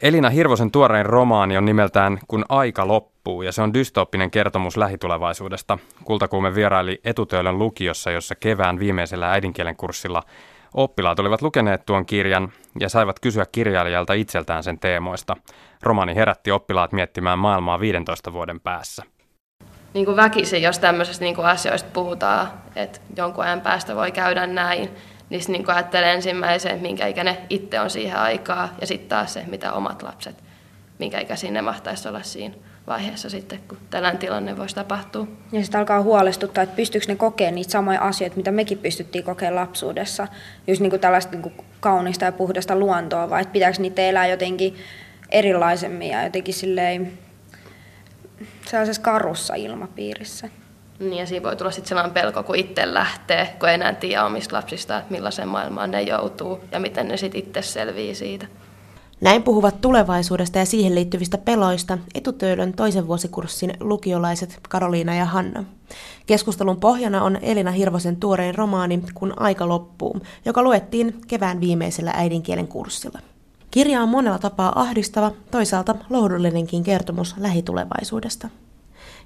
Elina 0.02 0.30
Hirvosen 0.30 0.70
tuorein 0.70 1.06
romaani 1.06 1.56
on 1.56 1.64
nimeltään 1.64 2.18
Kun 2.28 2.44
aika 2.48 2.88
loppuu 2.88 3.42
ja 3.42 3.52
se 3.52 3.62
on 3.62 3.74
dystooppinen 3.74 4.30
kertomus 4.30 4.76
lähitulevaisuudesta. 4.76 5.78
Kultakuume 6.04 6.54
vieraili 6.54 7.00
Etutöölön 7.04 7.58
lukiossa, 7.58 8.10
jossa 8.10 8.34
kevään 8.34 8.78
viimeisellä 8.78 9.32
äidinkielen 9.32 9.76
kurssilla 9.76 10.22
Oppilaat 10.74 11.18
olivat 11.18 11.42
lukeneet 11.42 11.86
tuon 11.86 12.06
kirjan 12.06 12.52
ja 12.80 12.88
saivat 12.88 13.20
kysyä 13.20 13.46
kirjailijalta 13.52 14.12
itseltään 14.12 14.62
sen 14.62 14.78
teemoista. 14.78 15.36
Romani 15.82 16.14
herätti 16.14 16.50
oppilaat 16.50 16.92
miettimään 16.92 17.38
maailmaa 17.38 17.80
15 17.80 18.32
vuoden 18.32 18.60
päässä. 18.60 19.02
Niin 19.94 20.04
kuin 20.04 20.16
väkisin, 20.16 20.62
jos 20.62 20.78
tämmöisestä 20.78 21.24
niin 21.24 21.34
kuin 21.34 21.46
asioista 21.46 21.90
puhutaan, 21.92 22.48
että 22.76 23.00
jonkun 23.16 23.44
ajan 23.44 23.60
päästä 23.60 23.96
voi 23.96 24.12
käydä 24.12 24.46
näin, 24.46 24.90
niin 25.30 25.42
niin 25.48 25.64
kuin 25.64 25.74
ajattelen 25.74 26.10
ensimmäisen, 26.10 26.78
minkä 26.78 27.06
ikäinen 27.06 27.36
itse 27.50 27.80
on 27.80 27.90
siihen 27.90 28.16
aikaa, 28.16 28.74
ja 28.80 28.86
sitten 28.86 29.08
taas 29.08 29.32
se, 29.32 29.44
mitä 29.46 29.72
omat 29.72 30.02
lapset, 30.02 30.36
minkä 30.98 31.20
ikäisiä 31.20 31.50
ne 31.50 31.62
mahtaisi 31.62 32.08
olla 32.08 32.22
siinä 32.22 32.54
vaiheessa 32.86 33.30
sitten, 33.30 33.60
kun 33.68 33.78
tällainen 33.90 34.18
tilanne 34.18 34.56
voisi 34.56 34.74
tapahtua. 34.74 35.26
Ja 35.52 35.62
sitten 35.62 35.78
alkaa 35.78 36.02
huolestuttaa, 36.02 36.64
että 36.64 36.76
pystyykö 36.76 37.06
ne 37.08 37.16
kokemaan 37.16 37.54
niitä 37.54 37.70
samoja 37.70 38.00
asioita, 38.00 38.36
mitä 38.36 38.50
mekin 38.50 38.78
pystyttiin 38.78 39.24
kokemaan 39.24 39.54
lapsuudessa. 39.54 40.28
Just 40.66 40.80
niin 40.80 40.90
kuin 40.90 41.00
tällaista 41.00 41.32
niin 41.32 41.42
kuin 41.42 41.54
kaunista 41.80 42.24
ja 42.24 42.32
puhdasta 42.32 42.76
luontoa, 42.76 43.30
vai 43.30 43.42
että 43.42 43.52
pitääkö 43.52 43.78
niitä 43.78 44.02
elää 44.02 44.26
jotenkin 44.26 44.76
erilaisemmin 45.30 46.10
ja 46.10 46.24
jotenkin 46.24 46.54
silleen 46.54 47.12
sellaisessa 48.66 49.02
karussa 49.02 49.54
ilmapiirissä. 49.54 50.48
Niin 50.98 51.14
ja 51.14 51.26
siinä 51.26 51.42
voi 51.42 51.56
tulla 51.56 51.70
sitten 51.70 51.88
sellainen 51.88 52.14
pelko, 52.14 52.42
kun 52.42 52.56
itse 52.56 52.94
lähtee, 52.94 53.56
kun 53.60 53.68
ei 53.68 53.74
enää 53.74 53.94
tiedä 53.94 54.24
omista 54.24 54.56
lapsista, 54.56 54.98
että 54.98 55.12
millaiseen 55.12 55.48
maailmaan 55.48 55.90
ne 55.90 56.02
joutuu 56.02 56.60
ja 56.72 56.80
miten 56.80 57.08
ne 57.08 57.16
sitten 57.16 57.40
itse 57.40 57.62
selviää 57.62 58.14
siitä. 58.14 58.46
Näin 59.20 59.42
puhuvat 59.42 59.80
tulevaisuudesta 59.80 60.58
ja 60.58 60.66
siihen 60.66 60.94
liittyvistä 60.94 61.38
peloista 61.38 61.98
etutöölön 62.14 62.72
toisen 62.72 63.06
vuosikurssin 63.06 63.72
lukiolaiset 63.80 64.60
Karoliina 64.68 65.14
ja 65.14 65.24
Hanna. 65.24 65.64
Keskustelun 66.26 66.80
pohjana 66.80 67.22
on 67.22 67.38
Elina 67.42 67.70
Hirvosen 67.70 68.16
tuorein 68.16 68.54
romaani 68.54 69.02
Kun 69.14 69.34
aika 69.36 69.68
loppuu, 69.68 70.20
joka 70.44 70.62
luettiin 70.62 71.20
kevään 71.28 71.60
viimeisellä 71.60 72.12
äidinkielen 72.14 72.68
kurssilla. 72.68 73.18
Kirja 73.70 74.02
on 74.02 74.08
monella 74.08 74.38
tapaa 74.38 74.80
ahdistava, 74.80 75.32
toisaalta 75.50 75.94
lohdullinenkin 76.10 76.82
kertomus 76.82 77.34
lähitulevaisuudesta. 77.38 78.48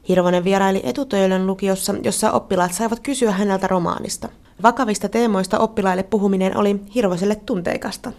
Hirvonen 0.09 0.45
vieraili 0.45 0.81
Etutöölön 0.85 1.47
lukiossa, 1.47 1.95
jossa 2.03 2.33
oppilaat 2.33 2.73
saivat 2.73 3.01
kysyä 3.01 3.33
häneltä 3.33 3.67
romaanista. 3.67 4.29
Vakavista 4.63 5.09
teemoista 5.09 5.59
oppilaille 5.59 6.03
puhuminen 6.03 6.57
oli 6.57 6.81
Hirvoselle 6.95 7.35
tunteikasta. 7.35 8.13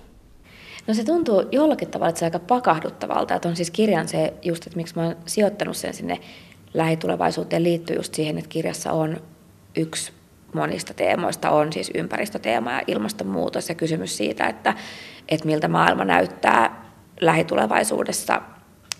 No 0.88 0.94
se 0.94 1.04
tuntuu 1.04 1.44
jollakin 1.52 1.88
tavalla, 1.88 2.10
että 2.10 2.20
se 2.20 2.26
aika 2.26 2.40
pakahduttavalta. 2.40 3.36
Että 3.36 3.50
on 3.50 3.56
siis 3.56 3.72
kirjan 3.72 4.08
se 4.08 4.34
just, 4.42 4.68
että 4.68 4.78
miksi 4.78 4.96
mä 4.96 5.04
oon 5.04 5.16
sijoittanut 5.26 5.78
sen 5.78 5.94
sinne 5.94 6.20
lähitulevaisuuteen 6.74 7.64
liittyy 7.64 7.96
just 7.96 8.14
siihen, 8.14 8.38
että 8.38 8.50
kirjassa 8.50 8.92
on 8.92 9.18
yksi 9.76 10.14
monista 10.54 10.94
teemoista 10.94 11.50
on 11.52 11.74
siis 11.74 11.92
ympäristöteema 11.96 12.72
ja 12.72 12.82
ilmastonmuutos 12.88 13.70
ja 13.70 13.76
kysymys 13.76 14.18
siitä, 14.18 14.48
että, 14.48 14.74
että 15.30 15.46
miltä 15.46 15.68
maailma 15.68 16.06
näyttää 16.06 16.92
lähitulevaisuudessa, 17.22 18.42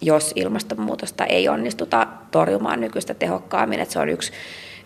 jos 0.06 0.34
ilmastonmuutosta 0.36 1.26
ei 1.26 1.50
onnistuta 1.50 2.08
torjumaan 2.32 2.82
nykyistä 2.82 3.14
tehokkaammin. 3.14 3.80
Että 3.80 3.94
se 3.94 4.00
on 4.00 4.10
yksi, 4.10 4.32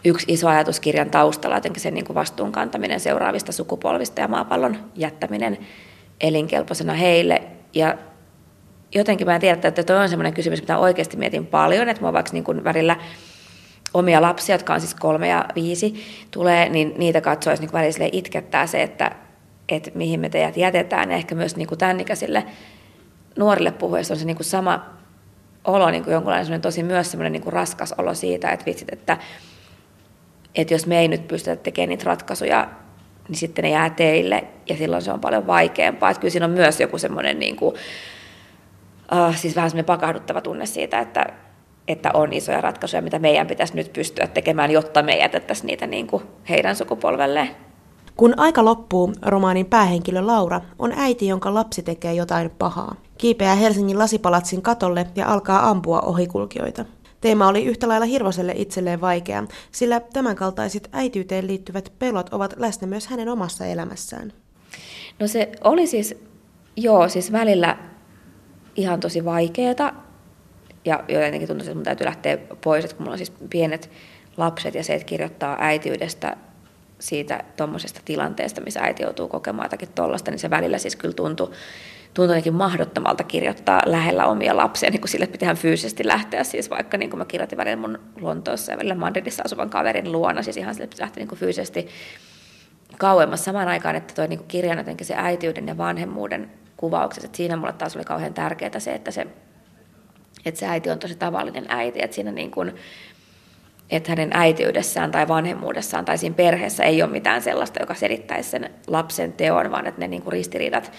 yksi 0.05 0.25
iso 0.29 0.47
ajatus 0.47 0.79
kirjan 0.79 1.09
taustalla, 1.09 1.57
jotenkin 1.57 1.81
sen 1.81 1.93
niin 1.93 2.05
kuin 2.05 2.15
vastuun 2.15 2.51
kantaminen 2.51 2.99
seuraavista 2.99 3.51
sukupolvista 3.51 4.21
ja 4.21 4.27
maapallon 4.27 4.77
jättäminen 4.95 5.57
elinkelpoisena 6.21 6.93
heille. 6.93 7.41
Ja 7.73 7.97
jotenkin 8.95 9.27
mä 9.27 9.35
en 9.35 9.41
tiedä, 9.41 9.67
että 9.67 9.83
toi 9.83 9.97
on 9.97 10.09
semmoinen 10.09 10.33
kysymys, 10.33 10.61
mitä 10.61 10.77
oikeasti 10.77 11.17
mietin 11.17 11.45
paljon, 11.45 11.89
että 11.89 12.01
mä 12.01 12.13
vaikka 12.13 12.33
niin 12.33 12.43
kuin 12.43 12.63
välillä 12.63 12.95
omia 13.93 14.21
lapsia, 14.21 14.55
jotka 14.55 14.73
on 14.73 14.81
siis 14.81 14.95
kolme 14.95 15.27
ja 15.27 15.45
viisi, 15.55 15.93
tulee, 16.31 16.69
niin 16.69 16.93
niitä 16.97 17.21
katsoisi 17.21 17.63
niin 17.63 17.73
välillä 17.73 18.09
itkettää 18.11 18.67
se, 18.67 18.83
että, 18.83 19.11
että 19.69 19.91
mihin 19.95 20.19
me 20.19 20.29
teidät 20.29 20.57
jätetään. 20.57 21.11
Ja 21.11 21.17
ehkä 21.17 21.35
myös 21.35 21.55
niin 21.55 21.67
kuin 21.67 21.77
tämän 21.77 21.99
ikäisille 21.99 22.45
nuorille 23.37 23.71
puhuessa 23.71 24.13
on 24.13 24.19
se 24.19 24.25
niin 24.25 24.35
kuin 24.35 24.45
sama 24.45 24.96
olo, 25.67 25.91
niin 25.91 26.03
kuin 26.03 26.13
jonkunlainen 26.13 26.61
tosi 26.61 26.83
myös 26.83 27.11
semmoinen 27.11 27.31
niin 27.31 27.43
kuin 27.43 27.53
raskas 27.53 27.93
olo 27.97 28.13
siitä, 28.13 28.49
että 28.49 28.65
vitsit, 28.65 28.93
että, 28.93 29.17
että 30.55 30.73
jos 30.73 30.87
me 30.87 30.99
ei 30.99 31.07
nyt 31.07 31.27
pystytä 31.27 31.55
tekemään 31.55 31.89
niitä 31.89 32.05
ratkaisuja 32.05 32.69
niin 33.27 33.37
sitten 33.37 33.63
ne 33.63 33.69
jää 33.69 33.89
teille 33.89 34.43
ja 34.69 34.77
silloin 34.77 35.01
se 35.01 35.11
on 35.11 35.19
paljon 35.19 35.47
vaikeampaa. 35.47 36.09
Että 36.09 36.21
kyllä 36.21 36.31
siinä 36.31 36.45
on 36.45 36.51
myös 36.51 36.79
joku 36.79 36.97
semmoinen 36.97 37.39
niin 37.39 37.55
kuin, 37.55 37.75
uh, 39.11 39.35
siis 39.35 39.55
vähän 39.55 39.69
semmoinen 39.69 39.85
pakahduttava 39.85 40.41
tunne 40.41 40.65
siitä, 40.65 40.99
että, 40.99 41.25
että 41.87 42.11
on 42.13 42.33
isoja 42.33 42.61
ratkaisuja, 42.61 43.01
mitä 43.01 43.19
meidän 43.19 43.47
pitäisi 43.47 43.75
nyt 43.75 43.93
pystyä 43.93 44.27
tekemään, 44.27 44.71
jotta 44.71 45.03
me 45.03 45.17
jätettäisiin 45.17 45.67
niitä 45.67 45.87
niin 45.87 46.07
kuin 46.07 46.23
heidän 46.49 46.75
sukupolvelleen. 46.75 47.66
Kun 48.17 48.33
aika 48.37 48.65
loppuu, 48.65 49.13
romaanin 49.21 49.65
päähenkilö 49.65 50.27
Laura 50.27 50.61
on 50.79 50.93
äiti, 50.95 51.27
jonka 51.27 51.53
lapsi 51.53 51.83
tekee 51.83 52.13
jotain 52.13 52.49
pahaa. 52.49 52.95
Kiipeää 53.17 53.55
Helsingin 53.55 53.99
lasipalatsin 53.99 54.61
katolle 54.61 55.07
ja 55.15 55.27
alkaa 55.27 55.69
ampua 55.69 56.01
ohikulkijoita. 56.01 56.85
Teema 57.21 57.47
oli 57.47 57.65
yhtä 57.65 57.87
lailla 57.87 58.05
Hirvoselle 58.05 58.53
itselleen 58.55 59.01
vaikea, 59.01 59.43
sillä 59.71 59.99
tämänkaltaiset 59.99 60.89
äitiyteen 60.91 61.47
liittyvät 61.47 61.93
pelot 61.99 62.33
ovat 62.33 62.53
läsnä 62.57 62.87
myös 62.87 63.07
hänen 63.07 63.29
omassa 63.29 63.65
elämässään. 63.65 64.33
No 65.19 65.27
se 65.27 65.51
oli 65.63 65.87
siis, 65.87 66.15
joo, 66.75 67.09
siis 67.09 67.31
välillä 67.31 67.77
ihan 68.75 68.99
tosi 68.99 69.25
vaikeeta 69.25 69.93
ja 70.85 71.03
jotenkin 71.07 71.47
tuntui, 71.47 71.65
että 71.65 71.75
mun 71.75 71.83
täytyy 71.83 72.05
lähteä 72.05 72.37
pois, 72.63 72.85
että 72.85 72.97
kun 72.97 73.03
mulla 73.03 73.13
on 73.13 73.17
siis 73.17 73.33
pienet 73.49 73.89
lapset 74.37 74.75
ja 74.75 74.83
se, 74.83 74.93
että 74.93 75.05
kirjoittaa 75.05 75.57
äitiydestä 75.59 76.37
siitä 76.99 77.43
tuommoisesta 77.57 78.01
tilanteesta, 78.05 78.61
missä 78.61 78.79
äiti 78.81 79.03
joutuu 79.03 79.27
kokemaan 79.27 79.65
jotakin 79.65 79.89
tollasta, 79.95 80.31
niin 80.31 80.39
se 80.39 80.49
välillä 80.49 80.77
siis 80.77 80.95
kyllä 80.95 81.13
tuntui, 81.13 81.51
tuntui 82.13 82.25
jotenkin 82.25 82.53
mahdottomalta 82.53 83.23
kirjoittaa 83.23 83.81
lähellä 83.85 84.25
omia 84.25 84.57
lapsia, 84.57 84.89
niin 84.89 85.01
kuin 85.01 85.09
sille 85.09 85.27
pitää 85.27 85.55
fyysisesti 85.55 86.07
lähteä, 86.07 86.43
siis 86.43 86.69
vaikka 86.69 86.97
niin 86.97 87.09
kuin 87.09 87.17
mä 87.17 87.25
kirjoitin 87.25 87.57
välillä 87.57 87.81
mun 87.81 87.99
Lontoossa 88.21 88.71
ja 88.71 88.77
välillä 88.77 88.95
Madridissa 88.95 89.43
asuvan 89.45 89.69
kaverin 89.69 90.11
luona, 90.11 90.43
siis 90.43 90.57
ihan 90.57 90.75
sille 90.75 90.89
lähteä 90.99 91.25
niin 91.25 91.39
fyysisesti 91.39 91.87
kauemmas 92.97 93.45
samaan 93.45 93.67
aikaan, 93.67 93.95
että 93.95 94.13
toi 94.13 94.27
niin 94.27 94.39
kuin 94.39 94.47
kirjan 94.47 94.77
jotenkin 94.77 95.07
se 95.07 95.13
äitiyden 95.17 95.67
ja 95.67 95.77
vanhemmuuden 95.77 96.51
kuvaukset, 96.77 97.23
että 97.23 97.37
siinä 97.37 97.57
mulle 97.57 97.73
taas 97.73 97.95
oli 97.95 98.05
kauhean 98.05 98.33
tärkeää 98.33 98.79
se, 98.79 98.93
että 98.93 99.11
se, 99.11 99.27
että 100.45 100.59
se 100.59 100.67
äiti 100.67 100.89
on 100.89 100.99
tosi 100.99 101.15
tavallinen 101.15 101.65
äiti, 101.67 101.99
että 102.01 102.15
siinä 102.15 102.31
niin 102.31 102.51
kuin, 102.51 102.75
että 103.89 104.11
hänen 104.11 104.29
äitiydessään 104.33 105.11
tai 105.11 105.27
vanhemmuudessaan 105.27 106.05
tai 106.05 106.17
siinä 106.17 106.35
perheessä 106.35 106.83
ei 106.83 107.01
ole 107.03 107.11
mitään 107.11 107.41
sellaista, 107.41 107.79
joka 107.79 107.93
selittäisi 107.93 108.49
sen 108.49 108.69
lapsen 108.87 109.33
teon, 109.33 109.71
vaan 109.71 109.87
että 109.87 110.01
ne 110.01 110.07
niin 110.07 110.21
kuin 110.21 110.33
ristiriidat, 110.33 110.91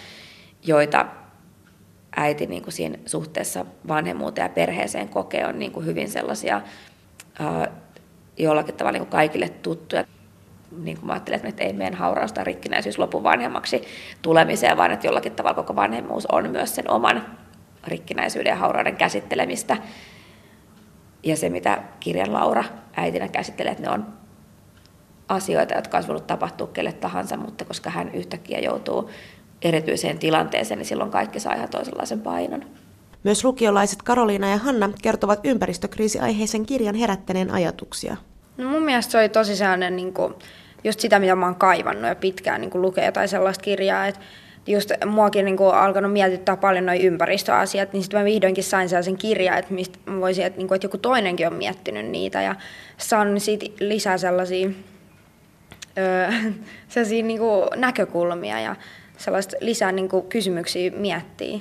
joita 0.62 1.07
äiti 2.16 2.46
niin 2.46 2.62
kuin 2.62 2.72
siinä 2.72 2.98
suhteessa 3.07 3.66
vanhemmuuteen 3.88 4.44
ja 4.44 4.48
perheeseen 4.48 5.09
kokee, 5.09 5.46
on 5.46 5.59
niin 5.59 5.72
kuin 5.72 5.87
hyvin 5.87 6.09
sellaisia 6.09 6.61
jollakin 8.37 8.74
tavalla 8.74 8.92
niin 8.92 9.07
kuin 9.07 9.11
kaikille 9.11 9.48
tuttuja. 9.48 10.05
Niin 10.83 10.96
kuin 10.96 11.07
mä 11.07 11.12
ajattelen, 11.12 11.46
että 11.46 11.64
ei 11.64 11.72
meidän 11.72 11.94
haurausta 11.94 12.44
rikkinäisyys 12.44 12.98
lopu 12.98 13.22
vanhemmaksi 13.22 13.83
tulemiseen, 14.22 14.77
vaan 14.77 14.90
että 14.90 15.07
jollakin 15.07 15.33
tavalla 15.33 15.55
koko 15.55 15.77
vanhemmuus 15.77 16.27
on 16.27 16.51
myös 16.51 16.74
sen 16.74 16.90
oman 16.90 17.37
rikkinäisyyden 17.87 18.51
ja 18.51 18.57
haurauden 18.57 18.96
käsittelemistä 18.96 19.77
ja 21.22 21.37
se, 21.37 21.48
mitä 21.48 21.83
kirjan 22.00 22.33
Laura 22.33 22.64
äitinä 22.96 23.28
käsittelee, 23.28 23.72
että 23.72 23.85
ne 23.85 23.90
on 23.90 24.07
asioita, 25.28 25.74
jotka 25.74 25.96
olisi 25.96 26.09
voinut 26.09 26.26
tapahtua 26.26 26.66
kelle 26.66 26.92
tahansa, 26.92 27.37
mutta 27.37 27.64
koska 27.64 27.90
hän 27.90 28.14
yhtäkkiä 28.14 28.59
joutuu 28.59 29.11
erityiseen 29.62 30.18
tilanteeseen, 30.18 30.78
niin 30.78 30.87
silloin 30.87 31.11
kaikki 31.11 31.40
saa 31.40 31.54
ihan 31.54 31.68
toisenlaisen 31.68 32.20
painon. 32.20 32.64
Myös 33.24 33.44
lukiolaiset 33.44 34.02
Karoliina 34.02 34.50
ja 34.50 34.57
Hanna 34.59 34.90
kertovat 35.02 35.40
ympäristökriisiaiheisen 35.44 36.66
kirjan 36.66 36.94
herättäneen 36.94 37.50
ajatuksia. 37.50 38.16
No 38.57 38.68
mun 38.68 38.83
mielestä 38.83 39.12
se 39.12 39.18
oli 39.18 39.28
tosi 39.28 39.57
sellainen, 39.57 39.96
niin 39.96 40.14
kuin, 40.14 40.35
just 40.85 41.00
sitä, 41.00 41.18
mitä 41.18 41.37
mä 41.37 41.46
oon 41.46 41.57
kaivannut 41.57 42.09
ja 42.09 42.14
pitkään 42.14 42.61
niin 42.61 42.70
kuin 42.70 42.83
lukea 42.83 43.04
jotain 43.04 43.28
sellaista 43.28 43.62
kirjaa, 43.62 44.07
että 44.07 44.20
just 44.68 44.90
muakin 45.07 45.44
niin 45.44 45.57
kuin 45.57 45.74
alkanut 45.74 46.12
mietittää 46.12 46.57
paljon 46.57 46.87
noin 46.87 47.00
ympäristöasiat, 47.00 47.92
niin 47.92 48.02
sitten 48.02 48.20
mä 48.20 48.24
vihdoinkin 48.24 48.64
sain 48.64 48.88
sellaisen 48.88 49.16
kirjan, 49.16 49.59
että 49.59 49.74
mistä 49.74 49.98
mä 50.07 50.20
voisin, 50.20 50.46
että, 50.46 50.59
niin 50.59 50.68
kuin, 50.68 50.76
että 50.76 50.85
joku 50.85 50.98
toinenkin 50.98 51.46
on 51.46 51.54
miettinyt 51.54 52.07
niitä 52.07 52.42
ja 52.42 52.54
saan 52.96 53.40
siitä 53.40 53.66
lisää 53.81 54.18
sellaisia, 54.18 54.70
öö, 55.98 56.31
sellaisia 56.88 57.24
niin 57.24 57.38
kuin 57.38 57.68
näkökulmia 57.76 58.61
ja 58.61 58.76
sellaista 59.16 59.57
lisää 59.61 59.92
niin 59.92 60.09
kuin 60.09 60.26
kysymyksiä 60.26 60.90
miettiä. 60.90 61.59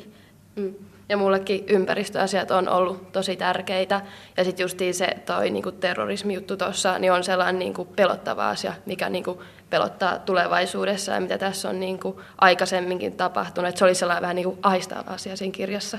Mm. 0.56 0.74
Ja 1.10 1.18
mullekin 1.18 1.64
ympäristöasiat 1.68 2.52
on 2.52 2.70
ollut 2.70 3.12
tosi 3.12 3.36
tärkeitä. 3.36 4.02
Ja 4.38 4.44
sitten 4.44 4.64
justiin 4.64 4.94
se 4.94 5.08
toi 5.26 5.50
niinku 5.50 5.72
terrorismi-juttu 5.72 6.58
tuossa, 6.58 7.00
niin 7.00 7.12
on 7.12 7.24
sellainen 7.24 7.60
niinku 7.60 7.86
pelottava 7.86 8.50
asia, 8.50 8.74
mikä 8.86 9.10
niinku 9.10 9.44
pelottaa 9.70 10.20
tulevaisuudessa 10.20 11.12
ja 11.12 11.22
mitä 11.22 11.38
tässä 11.38 11.70
on 11.70 11.80
niinku 11.80 12.22
aikaisemminkin 12.38 13.14
tapahtunut. 13.14 13.70
Et 13.70 13.78
se 13.78 13.86
oli 13.86 13.96
sellainen 13.96 14.22
vähän 14.22 14.36
niinku 14.36 14.58
ahistava 14.62 15.14
asia 15.14 15.38
siinä 15.38 15.52
kirjassa. 15.52 15.98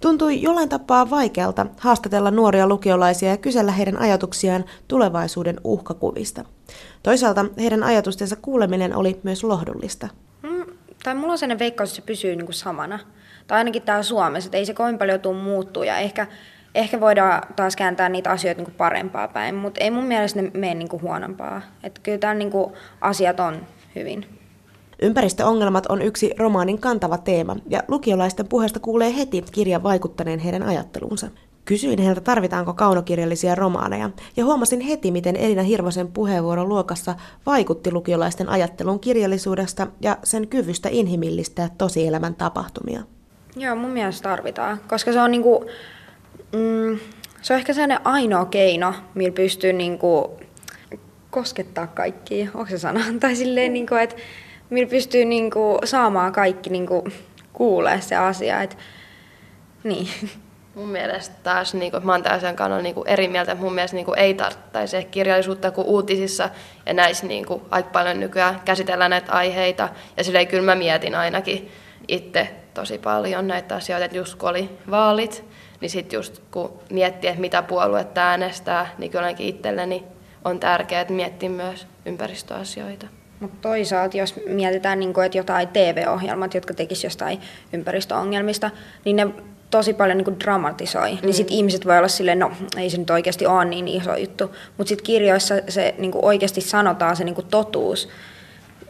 Tuntui 0.00 0.42
jollain 0.42 0.68
tapaa 0.68 1.10
vaikealta 1.10 1.66
haastatella 1.80 2.30
nuoria 2.30 2.66
lukiolaisia 2.66 3.28
ja 3.28 3.36
kysellä 3.36 3.72
heidän 3.72 3.98
ajatuksiaan 3.98 4.64
tulevaisuuden 4.88 5.60
uhkakuvista. 5.64 6.44
Toisaalta 7.02 7.44
heidän 7.58 7.82
ajatustensa 7.82 8.36
kuuleminen 8.36 8.96
oli 8.96 9.20
myös 9.22 9.44
lohdullista. 9.44 10.08
Mm, 10.42 10.64
tai 11.04 11.14
mulla 11.14 11.32
on 11.32 11.38
sellainen 11.38 11.58
veikkaus, 11.58 11.90
että 11.90 11.96
se 11.96 12.06
pysyy 12.06 12.36
niin 12.36 12.46
kuin 12.46 12.54
samana 12.54 12.98
tai 13.46 13.58
ainakin 13.58 13.82
täällä 13.82 14.02
Suomessa, 14.02 14.48
että 14.48 14.58
ei 14.58 14.66
se 14.66 14.74
kovin 14.74 14.98
paljon 14.98 15.20
tule 15.20 15.36
muuttua 15.36 15.84
ja 15.84 15.98
ehkä, 15.98 16.26
ehkä 16.74 17.00
voidaan 17.00 17.42
taas 17.56 17.76
kääntää 17.76 18.08
niitä 18.08 18.30
asioita 18.30 18.58
niin 18.58 18.66
kuin 18.66 18.74
parempaa 18.74 19.28
päin, 19.28 19.54
mutta 19.54 19.84
ei 19.84 19.90
mun 19.90 20.04
mielestä 20.04 20.42
ne 20.42 20.50
mene 20.54 20.74
niin 20.74 20.88
kuin 20.88 21.02
huonompaa. 21.02 21.62
Että 21.82 22.00
kyllä 22.02 22.18
täällä 22.18 22.38
niin 22.38 22.50
kuin 22.50 22.72
asiat 23.00 23.40
on 23.40 23.56
hyvin. 23.94 24.26
Ympäristöongelmat 25.02 25.86
on 25.86 26.02
yksi 26.02 26.34
romaanin 26.38 26.78
kantava 26.78 27.18
teema, 27.18 27.56
ja 27.68 27.82
lukiolaisten 27.88 28.48
puheesta 28.48 28.80
kuulee 28.80 29.16
heti 29.16 29.44
kirjan 29.52 29.82
vaikuttaneen 29.82 30.38
heidän 30.38 30.62
ajatteluunsa. 30.62 31.28
Kysyin 31.64 31.98
heiltä, 31.98 32.20
tarvitaanko 32.20 32.74
kaunokirjallisia 32.74 33.54
romaaneja, 33.54 34.10
ja 34.36 34.44
huomasin 34.44 34.80
heti, 34.80 35.10
miten 35.10 35.36
Elina 35.36 35.62
Hirvosen 35.62 36.08
puheenvuoro 36.08 36.64
luokassa 36.64 37.14
vaikutti 37.46 37.92
lukiolaisten 37.92 38.48
ajatteluun 38.48 39.00
kirjallisuudesta 39.00 39.86
ja 40.00 40.18
sen 40.22 40.48
kyvystä 40.48 40.88
inhimillistää 40.92 41.68
tosielämän 41.78 42.34
tapahtumia. 42.34 43.02
Joo, 43.56 43.76
mun 43.76 43.90
mielestä 43.90 44.28
tarvitaan, 44.28 44.80
koska 44.88 45.12
se 45.12 45.20
on 45.20 45.30
niinku, 45.30 45.64
mm, 46.54 46.98
se 47.42 47.52
on 47.52 47.58
ehkä 47.58 47.72
sellainen 47.72 48.06
ainoa 48.06 48.44
keino, 48.44 48.94
millä 49.14 49.34
pystyy 49.34 49.72
niinku 49.72 50.40
koskettaa 51.30 51.86
kaikkia, 51.86 52.50
onko 52.54 52.70
se 52.70 52.78
sana? 52.78 53.00
Tai 53.20 53.36
silleen, 53.36 53.72
niinku, 53.72 53.94
että 53.94 54.16
millä 54.70 54.90
pystyy 54.90 55.24
niinku 55.24 55.78
saamaan 55.84 56.32
kaikki 56.32 56.70
niinku 56.70 57.08
kuulee 57.52 58.00
se 58.00 58.16
asia, 58.16 58.62
että 58.62 58.76
niin. 59.84 60.08
Mun 60.74 60.88
mielestä 60.88 61.34
taas, 61.42 61.74
niin 61.74 61.90
kuin, 61.90 62.06
mä 62.06 62.12
oon 62.12 62.22
täysin 62.22 62.56
kannalla 62.56 62.82
niin 62.82 62.94
kuin 62.94 63.08
eri 63.08 63.28
mieltä, 63.28 63.54
mun 63.54 63.74
mielestä 63.74 63.96
niin 63.96 64.06
kuin, 64.06 64.18
ei 64.18 64.34
tarvittaisi 64.34 65.04
kirjallisuutta 65.04 65.70
kuin 65.70 65.86
uutisissa 65.86 66.50
ja 66.86 66.92
näissä 66.92 67.26
niin 67.26 67.46
kuin, 67.46 67.62
aika 67.70 67.90
paljon 67.90 68.20
nykyään 68.20 68.60
käsitellään 68.64 69.10
näitä 69.10 69.32
aiheita. 69.32 69.88
Ja 70.16 70.24
silleen 70.24 70.46
kyllä 70.46 70.62
mä 70.62 70.74
mietin 70.74 71.14
ainakin 71.14 71.70
itse 72.08 72.48
tosi 72.74 72.98
paljon 72.98 73.46
näitä 73.46 73.74
asioita, 73.74 74.04
että 74.04 74.16
just 74.16 74.34
kun 74.34 74.48
oli 74.48 74.70
vaalit, 74.90 75.44
niin 75.84 75.90
sitten 75.90 76.16
just 76.16 76.42
kun 76.50 76.72
miettii, 76.90 77.30
että 77.30 77.40
mitä 77.40 77.62
puoluetta 77.62 78.20
äänestää, 78.20 78.94
niin 78.98 79.10
kylläkin 79.10 79.46
itselleni 79.46 80.04
on 80.44 80.60
tärkeää 80.60 81.06
miettiä 81.08 81.48
myös 81.48 81.86
ympäristöasioita. 82.06 83.06
Mutta 83.40 83.56
toisaalta, 83.62 84.16
jos 84.16 84.34
mietitään, 84.46 85.00
niin 85.00 85.14
kuin, 85.14 85.26
että 85.26 85.38
jotain 85.38 85.68
TV-ohjelmat, 85.68 86.54
jotka 86.54 86.74
tekisivät 86.74 87.04
jostain 87.04 87.40
ympäristöongelmista, 87.72 88.70
niin 89.04 89.16
ne 89.16 89.26
tosi 89.70 89.94
paljon 89.94 90.18
niin 90.18 90.40
dramatisoi. 90.40 91.06
Niin 91.06 91.18
mm. 91.18 91.26
Niin 91.26 91.34
sitten 91.34 91.56
ihmiset 91.56 91.86
voi 91.86 91.98
olla 91.98 92.08
silleen, 92.08 92.38
no 92.38 92.52
ei 92.76 92.90
se 92.90 92.98
nyt 92.98 93.10
oikeasti 93.10 93.46
ole 93.46 93.64
niin 93.64 93.88
iso 93.88 94.16
juttu. 94.16 94.56
Mutta 94.78 94.88
sitten 94.88 95.06
kirjoissa 95.06 95.54
se 95.68 95.94
niin 95.98 96.12
oikeasti 96.22 96.60
sanotaan 96.60 97.16
se 97.16 97.24
niin 97.24 97.46
totuus, 97.50 98.08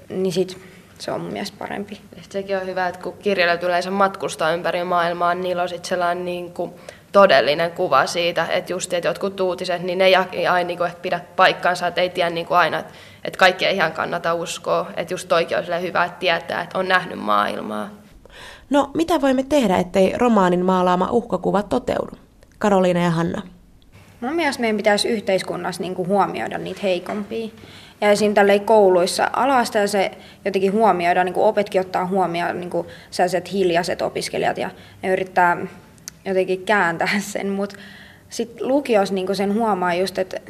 niin 0.08 0.32
sitten 0.32 0.60
se 0.98 1.12
on 1.12 1.20
mun 1.20 1.32
mielestä 1.32 1.56
parempi. 1.58 2.00
Ja 2.16 2.22
sekin 2.30 2.56
on 2.56 2.66
hyvä, 2.66 2.88
että 2.88 3.00
kun 3.00 3.18
kirjailijat 3.18 3.62
yleensä 3.62 3.90
matkustaa 3.90 4.52
ympäri 4.52 4.84
maailmaa, 4.84 5.34
niin 5.34 5.42
niillä 5.42 5.62
on 5.62 5.68
sitten 5.68 5.88
sellainen 5.88 6.24
niin 6.24 6.52
kuin 6.52 6.72
todellinen 7.12 7.70
kuva 7.70 8.06
siitä, 8.06 8.46
että 8.46 8.72
just 8.72 8.92
että 8.92 9.08
jotkut 9.08 9.40
uutiset, 9.40 9.82
niin 9.82 9.98
ne 9.98 10.04
ei 10.32 10.46
aina 10.46 10.66
niin 10.66 10.78
kuin 10.78 10.86
ehkä 10.86 11.00
pidä 11.00 11.20
paikkansa, 11.36 11.86
että 11.86 12.00
ei 12.00 12.10
tiedä 12.10 12.30
niin 12.30 12.46
kuin 12.46 12.58
aina, 12.58 12.78
että, 12.78 12.92
että 13.24 13.38
kaikki 13.38 13.66
ei 13.66 13.76
ihan 13.76 13.92
kannata 13.92 14.34
uskoa. 14.34 14.90
Että 14.96 15.14
just 15.14 15.28
toikin 15.28 15.58
on 15.58 15.82
hyvä, 15.82 16.04
että 16.04 16.18
tietää, 16.18 16.62
että 16.62 16.78
on 16.78 16.88
nähnyt 16.88 17.18
maailmaa. 17.18 17.90
No, 18.70 18.90
mitä 18.94 19.20
voimme 19.20 19.42
tehdä, 19.42 19.76
ettei 19.76 20.12
romaanin 20.18 20.64
maalaama 20.64 21.08
uhkakuva 21.10 21.62
toteudu? 21.62 22.12
Karoliina 22.58 23.00
ja 23.00 23.10
Hanna. 23.10 23.42
Mun 24.20 24.34
mielestä 24.34 24.60
meidän 24.60 24.76
pitäisi 24.76 25.08
yhteiskunnassa 25.08 25.82
niin 25.82 25.94
kuin 25.94 26.08
huomioida 26.08 26.58
niitä 26.58 26.80
heikompia. 26.82 27.48
Ja 28.00 28.10
esim. 28.10 28.34
kouluissa 28.64 29.30
alasta 29.32 29.78
ja 29.78 29.88
se 29.88 30.10
jotenkin 30.44 30.72
huomioida, 30.72 31.24
niin 31.24 31.34
opetkin 31.36 31.80
ottaa 31.80 32.06
huomioon 32.06 32.60
niin 32.60 32.70
sellaiset 33.10 33.52
hiljaiset 33.52 34.02
opiskelijat 34.02 34.58
ja 34.58 34.70
ne 35.02 35.12
yrittää 35.12 35.56
jotenkin 36.24 36.64
kääntää 36.64 37.20
sen, 37.32 37.48
mutta 37.48 37.76
sitten 38.28 38.68
lukios 38.68 39.12
niin 39.12 39.36
sen 39.36 39.54
huomaa 39.54 39.94
just, 39.94 40.18
että 40.18 40.40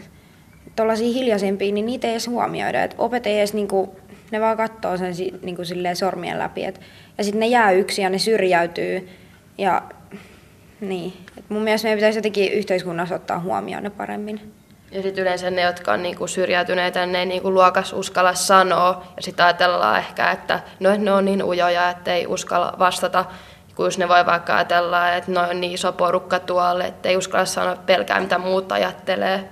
tuollaisia 0.77 1.13
hiljaisempia, 1.13 1.73
niin 1.73 1.87
niitä 1.87 2.07
ei 2.07 2.13
edes 2.13 2.29
huomioida. 2.29 2.83
Et 2.83 2.95
opet 2.99 3.27
ei 3.27 3.39
edes, 3.39 3.55
niin 3.55 3.69
kuin, 3.69 3.91
ne 4.31 4.41
vaan 4.41 4.57
katsoo 4.57 4.97
sen 4.97 5.15
niin 5.43 5.57
kuin 5.57 5.97
sormien 5.97 6.39
läpi. 6.39 6.65
Et, 6.65 6.81
ja 7.19 7.25
sitten 7.25 7.41
ne 7.41 7.47
jää 7.47 7.71
yksi 7.71 8.03
ja 8.03 8.11
ne 8.11 8.19
syrjäytyy. 8.19 9.09
Ja 9.59 9.83
Niin. 10.81 11.13
Et 11.39 11.45
mun 11.49 11.63
mielestä 11.63 11.87
meidän 11.87 11.99
pitäisi 11.99 12.19
jotenkin 12.19 12.53
yhteiskunnassa 12.53 13.15
ottaa 13.15 13.41
huomioon 13.41 13.83
ne 13.83 13.91
paremmin. 13.91 14.41
Ja 14.95 15.03
sitten 15.03 15.23
yleensä 15.23 15.51
ne, 15.51 15.63
jotka 15.63 15.93
on 15.93 16.03
niinku 16.03 16.27
syrjäytyneitä, 16.27 17.07
ne 17.07 17.19
ei 17.19 17.27
niinku 17.27 17.51
luokas 17.51 17.93
uskalla 17.93 18.35
sanoa. 18.35 19.05
Ja 19.17 19.23
sitten 19.23 19.47
ajatellaan 19.47 19.99
ehkä, 19.99 20.31
että 20.31 20.61
no, 20.81 20.91
ne 20.99 21.13
on 21.13 21.25
niin 21.25 21.45
ujoja, 21.45 21.91
että 21.91 22.15
ei 22.15 22.27
uskalla 22.27 22.75
vastata. 22.79 23.25
Kun 23.75 23.91
ne 23.99 24.09
voi 24.09 24.27
vaikka 24.27 24.57
ajatella, 24.57 25.13
että 25.13 25.31
ne 25.31 25.41
on 25.41 25.61
niin 25.61 25.73
iso 25.73 25.93
porukka 25.93 26.39
tuolle, 26.39 26.87
että 26.87 27.09
ei 27.09 27.17
uskalla 27.17 27.45
sanoa 27.45 27.77
pelkää, 27.77 28.21
mitä 28.21 28.39
muut 28.39 28.73
ajattelee. 28.73 29.49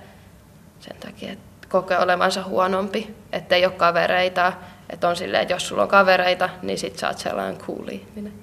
Sen 0.79 0.95
takia, 0.99 1.31
että 1.31 1.67
kokee 1.69 1.99
olevansa 1.99 2.43
huonompi, 2.43 3.15
että 3.31 3.55
ei 3.55 3.65
ole 3.65 3.73
kavereita. 3.73 4.53
Että 4.89 5.07
on 5.07 5.15
silleen, 5.15 5.41
että 5.41 5.53
jos 5.53 5.67
sulla 5.67 5.81
on 5.81 5.87
kavereita, 5.87 6.49
niin 6.61 6.77
sit 6.77 6.99
sä 6.99 7.07
oot 7.07 7.17
sellainen 7.17 7.57
cool 7.57 7.87
ihminen. 7.87 8.33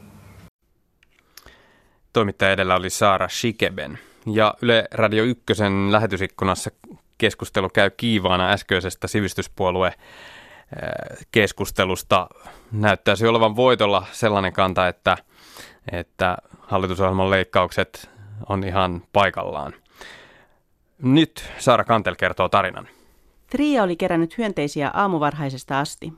Toimittaja 2.13 2.53
edellä 2.53 2.75
oli 2.75 2.91
Saara 2.91 3.29
Shikeben. 3.29 3.99
Ja 4.27 4.55
Yle 4.63 4.89
Radio 4.95 5.25
1 5.25 5.45
lähetysikkunassa 5.91 6.71
keskustelu 7.19 7.69
käy 7.69 7.91
kiivaana 7.91 8.51
äskeisestä 8.51 9.09
sivistyspuolue 9.09 9.87
äh, 9.87 9.97
keskustelusta. 11.33 12.29
Näyttäisi 12.73 13.27
olevan 13.27 13.57
voitolla 13.57 14.07
sellainen 14.13 14.53
kanta, 14.53 14.89
että, 14.89 15.17
että 15.93 16.37
hallitusohjelman 16.61 17.31
leikkaukset 17.31 18.11
on 18.49 18.65
ihan 18.65 19.03
paikallaan. 19.13 19.75
Nyt 21.03 21.45
Saara 21.59 21.85
Kantel 21.85 22.15
kertoo 22.15 22.49
tarinan. 22.49 22.89
Tria 23.51 23.83
oli 23.83 23.97
kerännyt 23.97 24.39
hyönteisiä 24.39 24.91
aamuvarhaisesta 24.95 25.81
asti. 25.81 26.13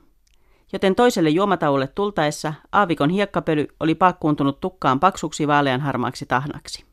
Joten 0.72 0.94
toiselle 0.94 1.30
juomatauolle 1.30 1.86
tultaessa 1.86 2.54
aavikon 2.72 3.10
hiekkapöly 3.10 3.68
oli 3.80 3.94
pakkuuntunut 3.94 4.60
tukkaan 4.60 5.00
paksuksi 5.00 5.46
vaaleanharmaaksi 5.46 6.26
tahnaksi. 6.26 6.91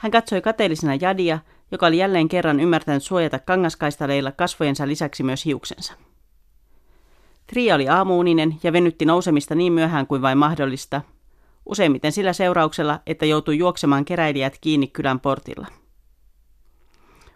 Hän 0.00 0.12
katsoi 0.12 0.40
kateellisena 0.40 0.94
Jadia, 0.94 1.38
joka 1.70 1.86
oli 1.86 1.98
jälleen 1.98 2.28
kerran 2.28 2.60
ymmärtänyt 2.60 3.02
suojata 3.02 3.38
kangaskaistaleilla 3.38 4.32
kasvojensa 4.32 4.88
lisäksi 4.88 5.22
myös 5.22 5.44
hiuksensa. 5.44 5.92
Tria 7.46 7.74
oli 7.74 7.88
aamuuninen 7.88 8.56
ja 8.62 8.72
venytti 8.72 9.04
nousemista 9.04 9.54
niin 9.54 9.72
myöhään 9.72 10.06
kuin 10.06 10.22
vain 10.22 10.38
mahdollista, 10.38 11.00
useimmiten 11.66 12.12
sillä 12.12 12.32
seurauksella, 12.32 13.00
että 13.06 13.26
joutui 13.26 13.58
juoksemaan 13.58 14.04
keräilijät 14.04 14.58
kiinni 14.60 14.86
kylän 14.86 15.20
portilla. 15.20 15.66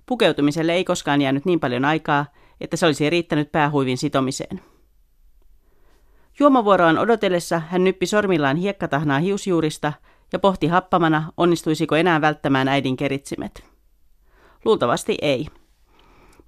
Pukeutumiselle 0.06 0.72
ei 0.72 0.84
koskaan 0.84 1.20
jäänyt 1.20 1.44
niin 1.44 1.60
paljon 1.60 1.84
aikaa, 1.84 2.26
että 2.60 2.76
se 2.76 2.86
olisi 2.86 3.10
riittänyt 3.10 3.52
päähuivin 3.52 3.98
sitomiseen. 3.98 4.60
Juomavuoroaan 6.38 6.98
odotellessa 6.98 7.58
hän 7.58 7.84
nyppi 7.84 8.06
sormillaan 8.06 8.56
hiekkatahnaa 8.56 9.18
hiusjuurista 9.18 9.92
ja 10.34 10.38
pohti 10.38 10.66
happamana, 10.66 11.32
onnistuisiko 11.36 11.96
enää 11.96 12.20
välttämään 12.20 12.68
äidin 12.68 12.96
keritsimet. 12.96 13.64
Luultavasti 14.64 15.18
ei. 15.22 15.46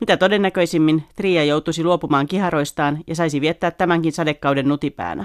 Mitä 0.01 0.17
todennäköisimmin 0.17 1.05
Tria 1.17 1.45
joutuisi 1.45 1.85
luopumaan 1.85 2.27
kiharoistaan 2.27 2.99
ja 3.07 3.15
saisi 3.15 3.41
viettää 3.41 3.71
tämänkin 3.71 4.13
sadekauden 4.13 4.69
nutipäänä. 4.69 5.25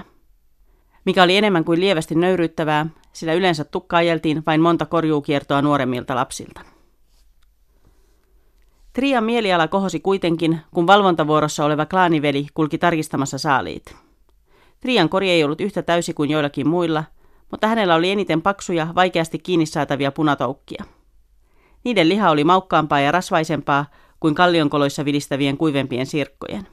Mikä 1.04 1.22
oli 1.22 1.36
enemmän 1.36 1.64
kuin 1.64 1.80
lievästi 1.80 2.14
nöyryyttävää, 2.14 2.86
sillä 3.12 3.32
yleensä 3.32 3.64
tukkaajeltiin 3.64 4.42
vain 4.46 4.60
monta 4.60 4.86
korjuukiertoa 4.86 5.62
nuoremmilta 5.62 6.14
lapsilta. 6.14 6.60
Trian 8.92 9.24
mieliala 9.24 9.68
kohosi 9.68 10.00
kuitenkin, 10.00 10.60
kun 10.74 10.86
valvontavuorossa 10.86 11.64
oleva 11.64 11.86
klaaniveli 11.86 12.46
kulki 12.54 12.78
tarkistamassa 12.78 13.38
saaliit. 13.38 13.96
Trian 14.80 15.08
kori 15.08 15.30
ei 15.30 15.44
ollut 15.44 15.60
yhtä 15.60 15.82
täysi 15.82 16.14
kuin 16.14 16.30
joillakin 16.30 16.68
muilla, 16.68 17.04
mutta 17.52 17.66
hänellä 17.66 17.94
oli 17.94 18.10
eniten 18.10 18.42
paksuja, 18.42 18.88
vaikeasti 18.94 19.38
kiinni 19.38 19.66
saatavia 19.66 20.12
punatoukkia. 20.12 20.84
Niiden 21.84 22.08
liha 22.08 22.30
oli 22.30 22.44
maukkaampaa 22.44 23.00
ja 23.00 23.12
rasvaisempaa 23.12 23.86
kuin 24.20 24.34
kallionkoloissa 24.34 25.04
vilistävien 25.04 25.56
kuivempien 25.56 26.06
sirkkojen. 26.06 26.66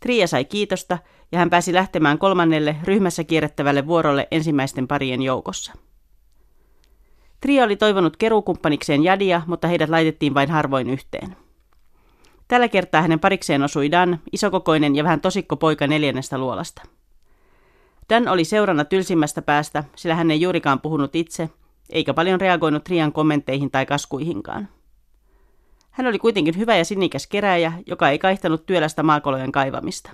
Tria 0.00 0.26
sai 0.26 0.44
kiitosta 0.44 0.98
ja 1.32 1.38
hän 1.38 1.50
pääsi 1.50 1.74
lähtemään 1.74 2.18
kolmannelle 2.18 2.76
ryhmässä 2.84 3.24
kierrettävälle 3.24 3.86
vuorolle 3.86 4.28
ensimmäisten 4.30 4.88
parien 4.88 5.22
joukossa. 5.22 5.72
Tria 7.40 7.64
oli 7.64 7.76
toivonut 7.76 8.16
kerukumppanikseen 8.16 9.04
Jadia, 9.04 9.42
mutta 9.46 9.68
heidät 9.68 9.90
laitettiin 9.90 10.34
vain 10.34 10.50
harvoin 10.50 10.90
yhteen. 10.90 11.36
Tällä 12.48 12.68
kertaa 12.68 13.02
hänen 13.02 13.20
parikseen 13.20 13.62
osui 13.62 13.90
Dan, 13.90 14.18
isokokoinen 14.32 14.96
ja 14.96 15.04
vähän 15.04 15.20
tosikko 15.20 15.56
poika 15.56 15.86
neljännestä 15.86 16.38
luolasta. 16.38 16.82
Dan 18.10 18.28
oli 18.28 18.44
seurana 18.44 18.84
tylsimmästä 18.84 19.42
päästä, 19.42 19.84
sillä 19.96 20.14
hän 20.14 20.30
ei 20.30 20.40
juurikaan 20.40 20.80
puhunut 20.80 21.16
itse, 21.16 21.50
eikä 21.90 22.14
paljon 22.14 22.40
reagoinut 22.40 22.84
Trian 22.84 23.12
kommentteihin 23.12 23.70
tai 23.70 23.86
kaskuihinkaan. 23.86 24.68
Hän 25.90 26.06
oli 26.06 26.18
kuitenkin 26.18 26.56
hyvä 26.56 26.76
ja 26.76 26.84
sinikäs 26.84 27.26
keräjä, 27.26 27.72
joka 27.86 28.10
ei 28.10 28.18
kaihtanut 28.18 28.66
työlästä 28.66 29.02
maakolojen 29.02 29.52
kaivamista. 29.52 30.10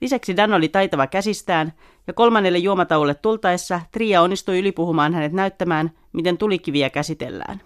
Lisäksi 0.00 0.36
Dan 0.36 0.54
oli 0.54 0.68
taitava 0.68 1.06
käsistään, 1.06 1.72
ja 2.06 2.12
kolmannelle 2.12 2.58
juomatauolle 2.58 3.14
tultaessa 3.14 3.80
Tria 3.92 4.22
onnistui 4.22 4.58
ylipuhumaan 4.58 5.14
hänet 5.14 5.32
näyttämään, 5.32 5.90
miten 6.12 6.38
tulikiviä 6.38 6.90
käsitellään. 6.90 7.60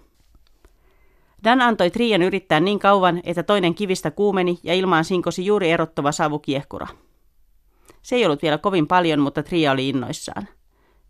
Dan 1.45 1.61
antoi 1.61 1.91
Trian 1.91 2.23
yrittää 2.23 2.61
niin 2.61 2.79
kauan, 2.79 3.21
että 3.25 3.43
toinen 3.43 3.75
kivistä 3.75 4.11
kuumeni 4.11 4.59
ja 4.63 4.75
ilmaan 4.75 5.05
sinkosi 5.05 5.47
juuri 5.47 5.71
erottava 5.71 6.13
savukiehkura. 6.13 6.87
Se 8.07 8.17
ei 8.17 8.27
ollut 8.27 8.43
vielä 8.43 8.59
kovin 8.59 8.87
paljon, 8.87 9.21
mutta 9.21 9.43
Tria 9.43 9.73
oli 9.73 9.89
innoissaan. 9.89 10.49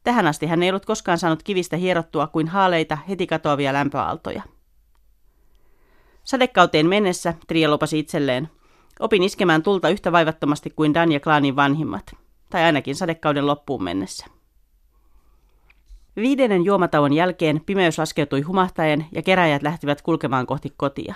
Tähän 0.05 0.27
asti 0.27 0.47
hän 0.47 0.63
ei 0.63 0.71
ollut 0.71 0.87
koskaan 0.87 1.19
saanut 1.19 1.43
kivistä 1.43 1.77
hierottua 1.77 2.27
kuin 2.27 2.49
haaleita, 2.49 2.99
heti 3.09 3.27
katoavia 3.27 3.73
lämpöaaltoja. 3.73 4.43
Sadekauteen 6.25 6.87
mennessä 6.87 7.35
Tria 7.47 7.71
lupasi 7.71 7.99
itselleen, 7.99 8.49
opin 9.01 9.23
iskemään 9.23 9.63
tulta 9.63 9.89
yhtä 9.89 10.13
vaivattomasti 10.13 10.71
kuin 10.71 10.95
Dan 10.95 11.13
ja 11.13 11.21
Klaanin 11.21 11.57
vanhimmat, 11.57 12.17
tai 12.51 12.63
ainakin 12.63 12.97
sadekauden 12.97 13.47
loppuun 13.47 13.85
mennessä. 13.85 14.27
Viidennen 16.17 16.65
juomatauon 16.65 17.13
jälkeen 17.13 17.61
pimeys 17.67 17.99
laskeutui 17.99 18.41
humahtaen 18.41 19.07
ja 19.13 19.23
keräjät 19.23 19.63
lähtivät 19.63 20.03
kulkemaan 20.03 20.47
kohti 20.47 20.75
kotia. 20.77 21.15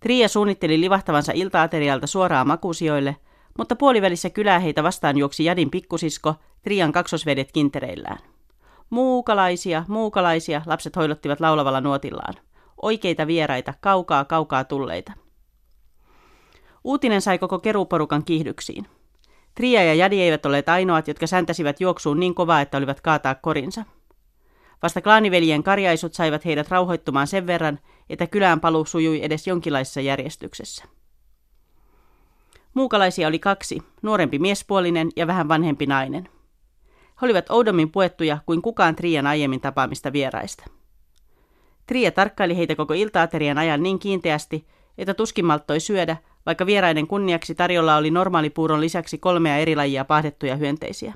Tria 0.00 0.28
suunnitteli 0.28 0.80
livahtavansa 0.80 1.32
iltaaterialta 1.34 2.06
suoraan 2.06 2.46
makuusioille, 2.46 3.16
mutta 3.58 3.76
puolivälissä 3.76 4.30
kylää 4.30 4.58
heitä 4.58 4.82
vastaan 4.82 5.18
juoksi 5.18 5.44
Jadin 5.44 5.70
pikkusisko, 5.70 6.34
Trian 6.62 6.92
kaksosvedet 6.92 7.52
kintereillään. 7.52 8.18
Muukalaisia, 8.90 9.84
muukalaisia, 9.88 10.62
lapset 10.66 10.96
hoilottivat 10.96 11.40
laulavalla 11.40 11.80
nuotillaan. 11.80 12.34
Oikeita 12.82 13.26
vieraita, 13.26 13.74
kaukaa, 13.80 14.24
kaukaa 14.24 14.64
tulleita. 14.64 15.12
Uutinen 16.84 17.22
sai 17.22 17.38
koko 17.38 17.58
keruporukan 17.58 18.24
kiihdyksiin. 18.24 18.86
Tria 19.54 19.84
ja 19.84 19.94
Jadi 19.94 20.20
eivät 20.20 20.46
olleet 20.46 20.68
ainoat, 20.68 21.08
jotka 21.08 21.26
säntäsivät 21.26 21.80
juoksuun 21.80 22.20
niin 22.20 22.34
kovaa, 22.34 22.60
että 22.60 22.78
olivat 22.78 23.00
kaataa 23.00 23.34
korinsa. 23.34 23.84
Vasta 24.82 25.00
klaaniveljen 25.00 25.62
karjaisut 25.62 26.14
saivat 26.14 26.44
heidät 26.44 26.68
rauhoittumaan 26.68 27.26
sen 27.26 27.46
verran, 27.46 27.78
että 28.10 28.26
kylään 28.26 28.60
paluu 28.60 28.84
sujui 28.84 29.24
edes 29.24 29.46
jonkinlaisessa 29.46 30.00
järjestyksessä. 30.00 30.84
Muukalaisia 32.74 33.28
oli 33.28 33.38
kaksi, 33.38 33.82
nuorempi 34.02 34.38
miespuolinen 34.38 35.08
ja 35.16 35.26
vähän 35.26 35.48
vanhempi 35.48 35.86
nainen. 35.86 36.28
He 36.92 37.26
olivat 37.26 37.50
oudommin 37.50 37.90
puettuja 37.90 38.38
kuin 38.46 38.62
kukaan 38.62 38.96
Trian 38.96 39.26
aiemmin 39.26 39.60
tapaamista 39.60 40.12
vieraista. 40.12 40.64
Tria 41.86 42.10
tarkkaili 42.10 42.56
heitä 42.56 42.76
koko 42.76 42.94
iltaaterian 42.94 43.58
ajan 43.58 43.82
niin 43.82 43.98
kiinteästi, 43.98 44.66
että 44.98 45.14
tuskin 45.14 45.44
malttoi 45.44 45.80
syödä, 45.80 46.16
vaikka 46.46 46.66
vieraiden 46.66 47.06
kunniaksi 47.06 47.54
tarjolla 47.54 47.96
oli 47.96 48.10
normaalipuuron 48.10 48.80
lisäksi 48.80 49.18
kolmea 49.18 49.56
eri 49.56 49.76
lajia 49.76 50.04
pahdettuja 50.04 50.56
hyönteisiä. 50.56 51.14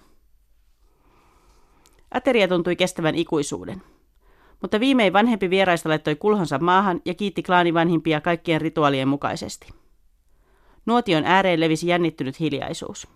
Ateria 2.11 2.49
tuntui 2.49 2.77
kestävän 2.77 3.15
ikuisuuden. 3.15 3.83
Mutta 4.63 4.81
viimein 4.81 5.13
vanhempi 5.13 5.51
vieraista 5.51 5.89
laittoi 5.89 6.17
kulhonsa 6.17 6.59
maahan 6.59 7.01
ja 7.05 7.15
kiitti 7.15 7.43
klaani 7.43 7.75
vanhimpia 7.75 8.21
kaikkien 8.21 8.61
rituaalien 8.61 9.09
mukaisesti. 9.09 9.69
Nuotion 10.87 11.25
ääreen 11.25 11.61
levisi 11.61 11.87
jännittynyt 11.87 12.41
hiljaisuus. 12.41 13.09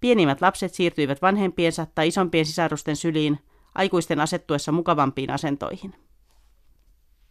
Pienimmät 0.00 0.40
lapset 0.40 0.74
siirtyivät 0.74 1.22
vanhempiensa 1.22 1.86
tai 1.94 2.08
isompien 2.08 2.46
sisarusten 2.46 2.96
syliin, 2.96 3.38
aikuisten 3.74 4.20
asettuessa 4.20 4.72
mukavampiin 4.72 5.30
asentoihin. 5.30 5.94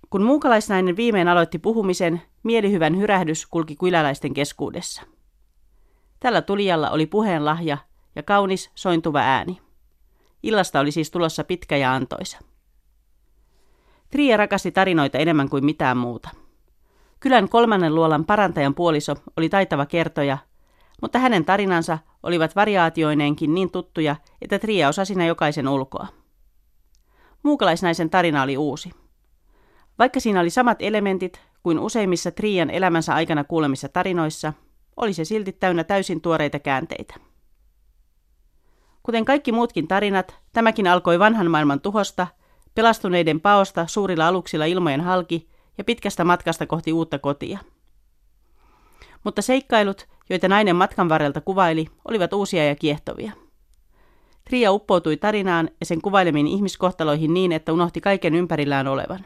Kun 0.10 0.24
muukalaisnainen 0.24 0.95
viimein 0.95 1.28
aloitti 1.28 1.60
puhumisen, 1.60 2.21
mielihyvän 2.43 2.97
hyrähdys 2.97 3.45
kulki 3.45 3.76
kyläläisten 3.76 4.34
keskuudessa. 4.34 5.02
Tällä 6.19 6.41
tulijalla 6.41 6.89
oli 6.89 7.06
puheen 7.06 7.45
lahja 7.45 7.78
ja 8.15 8.24
kaunis, 8.24 8.71
sointuva 8.76 9.19
ääni. 9.19 9.62
Illasta 10.43 10.80
oli 10.80 10.91
siis 10.91 11.12
tulossa 11.12 11.43
pitkä 11.43 11.78
ja 11.78 11.93
antoisa. 11.93 12.38
Tria 14.09 14.38
rakasti 14.38 14.72
tarinoita 14.72 15.18
enemmän 15.18 15.49
kuin 15.49 15.66
mitään 15.66 15.97
muuta. 15.97 16.30
Kylän 17.22 17.49
kolmannen 17.49 17.95
luolan 17.95 18.26
parantajan 18.26 18.76
puoliso 18.76 19.15
oli 19.38 19.49
taitava 19.49 19.86
kertoja, 19.86 20.38
mutta 21.01 21.19
hänen 21.19 21.45
tarinansa 21.45 21.97
olivat 22.24 22.55
variaatioineenkin 22.55 23.53
niin 23.53 23.72
tuttuja, 23.72 24.15
että 24.41 24.59
Tria 24.59 24.89
osasi 24.89 25.26
jokaisen 25.28 25.67
ulkoa. 25.67 26.07
Muukalaisnaisen 27.43 28.09
tarina 28.09 28.43
oli 28.43 28.57
uusi. 28.57 28.91
Vaikka 29.99 30.19
siinä 30.19 30.39
oli 30.39 30.49
samat 30.49 30.78
elementit 30.82 31.41
kuin 31.63 31.80
useimmissa 31.80 32.32
Trian 32.32 32.69
elämänsä 32.69 33.13
aikana 33.13 33.43
kuulemissa 33.43 33.89
tarinoissa, 33.89 34.53
oli 34.97 35.13
se 35.13 35.26
silti 35.26 35.51
täynnä 35.51 35.84
täysin 35.84 36.22
tuoreita 36.22 36.59
käänteitä. 36.59 37.13
Kuten 39.03 39.26
kaikki 39.26 39.51
muutkin 39.51 39.88
tarinat, 39.88 40.36
tämäkin 40.53 40.88
alkoi 40.88 41.19
vanhan 41.19 41.51
maailman 41.51 41.82
tuhosta, 41.82 42.28
pelastuneiden 42.76 43.41
paosta 43.41 43.88
suurilla 43.88 44.28
aluksilla 44.28 44.65
ilmojen 44.65 45.01
halki 45.01 45.51
ja 45.78 45.84
pitkästä 45.84 46.24
matkasta 46.24 46.65
kohti 46.65 46.93
uutta 46.93 47.19
kotia. 47.19 47.59
Mutta 49.24 49.41
seikkailut, 49.41 50.07
joita 50.30 50.47
nainen 50.47 50.76
matkan 50.76 51.09
varrelta 51.09 51.41
kuvaili, 51.41 51.88
olivat 52.07 52.34
uusia 52.34 52.67
ja 52.67 52.76
kiehtovia. 52.76 53.32
Tria 54.43 54.72
uppoutui 54.72 55.17
tarinaan 55.17 55.69
ja 55.80 55.86
sen 55.86 56.01
kuvailemiin 56.01 56.47
ihmiskohtaloihin 56.47 57.34
niin, 57.34 57.51
että 57.51 57.74
unohti 57.74 58.01
kaiken 58.01 58.36
ympärillään 58.36 58.88
olevan. 58.88 59.26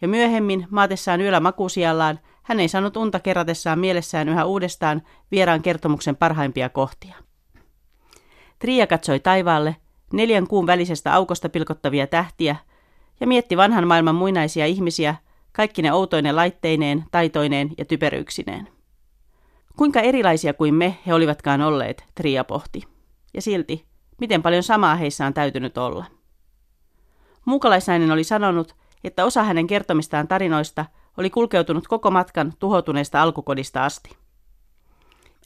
Ja 0.00 0.08
myöhemmin, 0.08 0.66
maatessaan 0.70 1.20
yöllä 1.20 1.40
makuusiallaan, 1.40 2.20
hän 2.42 2.60
ei 2.60 2.68
saanut 2.68 2.96
unta 2.96 3.20
kerratessaan 3.20 3.78
mielessään 3.78 4.28
yhä 4.28 4.44
uudestaan 4.44 5.02
vieraan 5.30 5.62
kertomuksen 5.62 6.16
parhaimpia 6.16 6.68
kohtia. 6.68 7.14
Tria 8.58 8.86
katsoi 8.86 9.20
taivaalle, 9.20 9.76
neljän 10.12 10.46
kuun 10.46 10.66
välisestä 10.66 11.14
aukosta 11.14 11.48
pilkottavia 11.48 12.06
tähtiä, 12.06 12.56
ja 13.20 13.26
mietti 13.26 13.56
vanhan 13.56 13.86
maailman 13.86 14.14
muinaisia 14.14 14.66
ihmisiä, 14.66 15.14
kaikki 15.52 15.82
ne 15.82 15.92
outoinen 15.92 16.36
laitteineen, 16.36 17.04
taitoineen 17.10 17.70
ja 17.78 17.84
typeryyksineen. 17.84 18.68
Kuinka 19.76 20.00
erilaisia 20.00 20.54
kuin 20.54 20.74
me 20.74 20.98
he 21.06 21.14
olivatkaan 21.14 21.60
olleet, 21.60 22.04
Tria 22.14 22.44
pohti. 22.44 22.82
Ja 23.34 23.42
silti, 23.42 23.84
miten 24.20 24.42
paljon 24.42 24.62
samaa 24.62 24.94
heissä 24.94 25.26
on 25.26 25.34
täytynyt 25.34 25.78
olla. 25.78 26.04
Muukalaisnainen 27.44 28.10
oli 28.10 28.24
sanonut, 28.24 28.76
että 29.04 29.24
osa 29.24 29.42
hänen 29.42 29.66
kertomistaan 29.66 30.28
tarinoista 30.28 30.84
oli 31.16 31.30
kulkeutunut 31.30 31.88
koko 31.88 32.10
matkan 32.10 32.52
tuhoutuneesta 32.58 33.22
alkukodista 33.22 33.84
asti. 33.84 34.10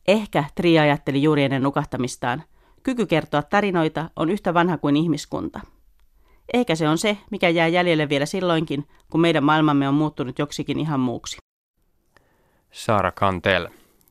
Ehkä 0.08 0.44
Tria 0.54 0.82
ajatteli 0.82 1.22
juuri 1.22 1.44
ennen 1.44 1.62
nukahtamistaan, 1.62 2.42
kyky 2.82 3.06
kertoa 3.06 3.42
tarinoita 3.42 4.10
on 4.16 4.30
yhtä 4.30 4.54
vanha 4.54 4.78
kuin 4.78 4.96
ihmiskunta. 4.96 5.60
Ehkä 6.54 6.74
se 6.74 6.88
on 6.88 6.98
se, 6.98 7.18
mikä 7.30 7.48
jää 7.48 7.68
jäljelle 7.68 8.08
vielä 8.08 8.26
silloinkin, 8.26 8.88
kun 9.10 9.20
meidän 9.20 9.44
maailmamme 9.44 9.88
on 9.88 9.94
muuttunut 9.94 10.38
joksikin 10.38 10.80
ihan 10.80 11.00
muuksi. 11.00 11.36
Saara 12.70 13.12
Kantel. 13.12 13.68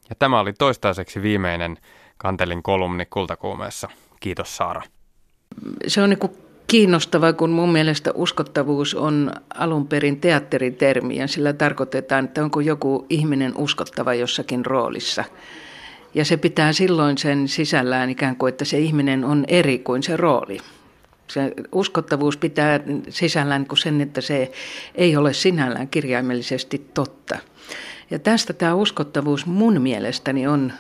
Ja 0.10 0.16
tämä 0.20 0.40
oli 0.40 0.54
toistaiseksi 0.54 1.22
viimeinen 1.22 1.78
Kantelin 2.18 2.64
kolumni 2.64 3.06
Kultakuumeessa. 3.06 3.90
Kiitos 4.20 4.58
Saara. 4.58 4.82
Se 5.88 6.02
on 6.02 6.10
niin 6.10 6.20
kiinnostava, 6.68 7.34
kun 7.34 7.50
mun 7.50 7.72
mielestä 7.72 8.12
uskottavuus 8.14 8.96
on 8.96 9.32
alun 9.54 9.88
perin 9.88 10.22
teatteritermi 10.22 11.18
ja 11.18 11.28
sillä 11.28 11.54
tarkoitetaan, 11.54 12.26
että 12.26 12.44
onko 12.44 12.60
joku 12.60 13.06
ihminen 13.10 13.58
uskottava 13.58 14.14
jossakin 14.14 14.66
roolissa. 14.66 15.24
Ja 16.14 16.26
se 16.26 16.38
pitää 16.38 16.74
silloin 16.74 17.18
sen 17.18 17.48
sisällään 17.48 18.10
ikään 18.10 18.36
kuin, 18.36 18.50
että 18.50 18.66
se 18.66 18.80
ihminen 18.80 19.26
on 19.26 19.46
eri 19.48 19.80
kuin 19.80 20.04
se 20.04 20.18
rooli. 20.18 20.58
Se 21.34 21.54
uskottavuus 21.72 22.38
pitää 22.38 22.80
sisällään 23.10 23.66
kuin 23.66 23.78
sen, 23.78 24.02
että 24.02 24.22
se 24.22 24.52
ei 24.96 25.18
ole 25.18 25.34
sinällään 25.34 25.88
kirjaimellisesti 25.88 26.88
totta. 26.94 27.38
Ja 28.12 28.20
tästä 28.20 28.54
tämä 28.54 28.76
uskottavuus 28.76 29.46
mun 29.46 29.82
mielestäni 29.82 30.48
on 30.48 30.74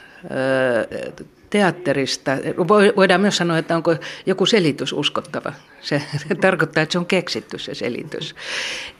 teatterista, 1.49 2.31
voidaan 2.95 3.21
myös 3.21 3.37
sanoa, 3.37 3.57
että 3.57 3.75
onko 3.75 3.95
joku 4.25 4.45
selitys 4.45 4.93
uskottava. 4.93 5.53
Se 5.81 6.01
tarkoittaa, 6.41 6.83
että 6.83 6.93
se 6.93 6.99
on 6.99 7.05
keksitty 7.05 7.57
se 7.57 7.75
selitys. 7.75 8.35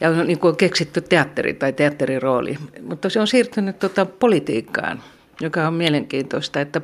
Ja 0.01 0.09
on 0.09 0.27
niin 0.27 0.39
kuin 0.39 0.55
keksitty 0.55 1.01
teatteri 1.01 1.53
tai 1.53 1.73
teatterirooli. 1.73 2.57
Mutta 2.81 3.09
se 3.09 3.19
on 3.19 3.27
siirtynyt 3.27 3.79
tuota 3.79 4.05
politiikkaan, 4.05 5.03
joka 5.41 5.67
on 5.67 5.73
mielenkiintoista, 5.73 6.61
että 6.61 6.81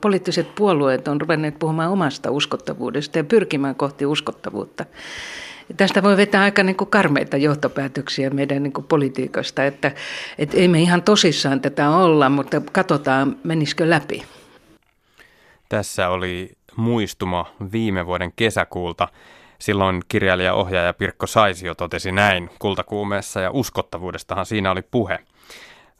poliittiset 0.00 0.54
puolueet 0.54 1.08
on 1.08 1.20
ruvenneet 1.20 1.58
puhumaan 1.58 1.90
omasta 1.90 2.30
uskottavuudesta 2.30 3.18
ja 3.18 3.24
pyrkimään 3.24 3.74
kohti 3.74 4.06
uskottavuutta. 4.06 4.84
Tästä 5.76 6.02
voi 6.02 6.16
vetää 6.16 6.42
aika 6.42 6.62
niin 6.62 6.76
kuin 6.76 6.90
karmeita 6.90 7.36
johtopäätöksiä 7.36 8.30
meidän 8.30 8.62
niin 8.62 8.72
kuin 8.72 8.86
politiikasta, 8.86 9.64
että, 9.64 9.92
että 10.38 10.56
ei 10.56 10.68
me 10.68 10.80
ihan 10.80 11.02
tosissaan 11.02 11.60
tätä 11.60 11.90
olla, 11.90 12.28
mutta 12.28 12.62
katsotaan 12.72 13.36
menisikö 13.44 13.90
läpi. 13.90 14.22
Tässä 15.68 16.08
oli 16.08 16.50
muistuma 16.76 17.46
viime 17.72 18.06
vuoden 18.06 18.32
kesäkuulta. 18.36 19.08
Silloin 19.58 20.02
kirjailija-ohjaaja 20.08 20.92
Pirkko 20.92 21.26
Saisio 21.26 21.74
totesi 21.74 22.12
näin 22.12 22.50
kultakuumeessa 22.58 23.40
ja 23.40 23.50
uskottavuudestahan 23.50 24.46
siinä 24.46 24.70
oli 24.70 24.82
puhe. 24.82 25.18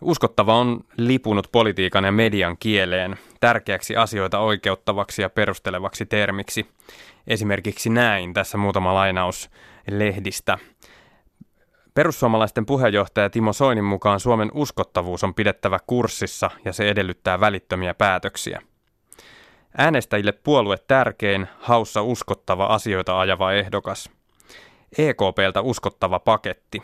Uskottava 0.00 0.54
on 0.54 0.80
lipunut 0.96 1.48
politiikan 1.52 2.04
ja 2.04 2.12
median 2.12 2.56
kieleen 2.58 3.18
tärkeäksi 3.40 3.96
asioita 3.96 4.38
oikeuttavaksi 4.38 5.22
ja 5.22 5.30
perustelevaksi 5.30 6.06
termiksi. 6.06 6.66
Esimerkiksi 7.26 7.90
näin, 7.90 8.34
tässä 8.34 8.58
muutama 8.58 8.94
lainaus 8.94 9.50
lehdistä. 9.90 10.58
Perussuomalaisten 11.94 12.66
puheenjohtaja 12.66 13.30
Timo 13.30 13.52
Soinin 13.52 13.84
mukaan 13.84 14.20
Suomen 14.20 14.50
uskottavuus 14.54 15.24
on 15.24 15.34
pidettävä 15.34 15.78
kurssissa 15.86 16.50
ja 16.64 16.72
se 16.72 16.88
edellyttää 16.88 17.40
välittömiä 17.40 17.94
päätöksiä– 17.94 18.62
Äänestäjille 19.78 20.32
puolue 20.32 20.78
tärkein, 20.88 21.48
haussa 21.58 22.02
uskottava 22.02 22.66
asioita 22.66 23.20
ajava 23.20 23.52
ehdokas. 23.52 24.10
EKPltä 24.98 25.60
uskottava 25.60 26.18
paketti. 26.18 26.82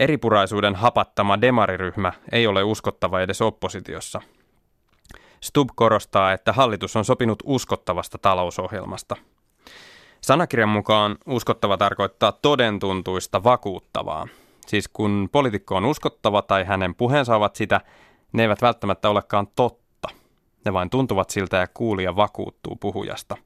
Eripuraisuuden 0.00 0.74
hapattama 0.74 1.40
demariryhmä 1.40 2.12
ei 2.32 2.46
ole 2.46 2.62
uskottava 2.62 3.20
edes 3.20 3.42
oppositiossa. 3.42 4.20
Stub 5.40 5.68
korostaa, 5.74 6.32
että 6.32 6.52
hallitus 6.52 6.96
on 6.96 7.04
sopinut 7.04 7.42
uskottavasta 7.44 8.18
talousohjelmasta. 8.18 9.16
Sanakirjan 10.20 10.68
mukaan 10.68 11.16
uskottava 11.26 11.76
tarkoittaa 11.76 12.32
todentuntuista 12.32 13.44
vakuuttavaa. 13.44 14.28
Siis 14.66 14.88
kun 14.88 15.28
poliitikko 15.32 15.76
on 15.76 15.84
uskottava 15.84 16.42
tai 16.42 16.64
hänen 16.64 16.94
puheensa 16.94 17.36
ovat 17.36 17.56
sitä, 17.56 17.80
ne 18.32 18.42
eivät 18.42 18.62
välttämättä 18.62 19.08
olekaan 19.08 19.46
totta 19.56 20.08
ne 20.64 20.72
vain 20.72 20.90
tuntuvat 20.90 21.30
siltä 21.30 21.56
ja 21.56 21.66
kuulija 21.74 22.16
vakuuttuu 22.16 22.76
puhujasta. 22.76 23.36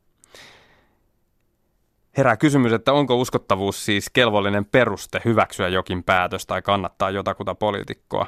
Herää 2.19 2.37
kysymys, 2.37 2.73
että 2.73 2.93
onko 2.93 3.17
uskottavuus 3.17 3.85
siis 3.85 4.11
kelvollinen 4.11 4.65
peruste 4.65 5.21
hyväksyä 5.25 5.69
jokin 5.69 6.05
päätös 6.05 6.47
tai 6.47 6.63
kannattaa 6.63 7.11
jotakuta 7.11 7.55
poliitikkoa? 7.55 8.27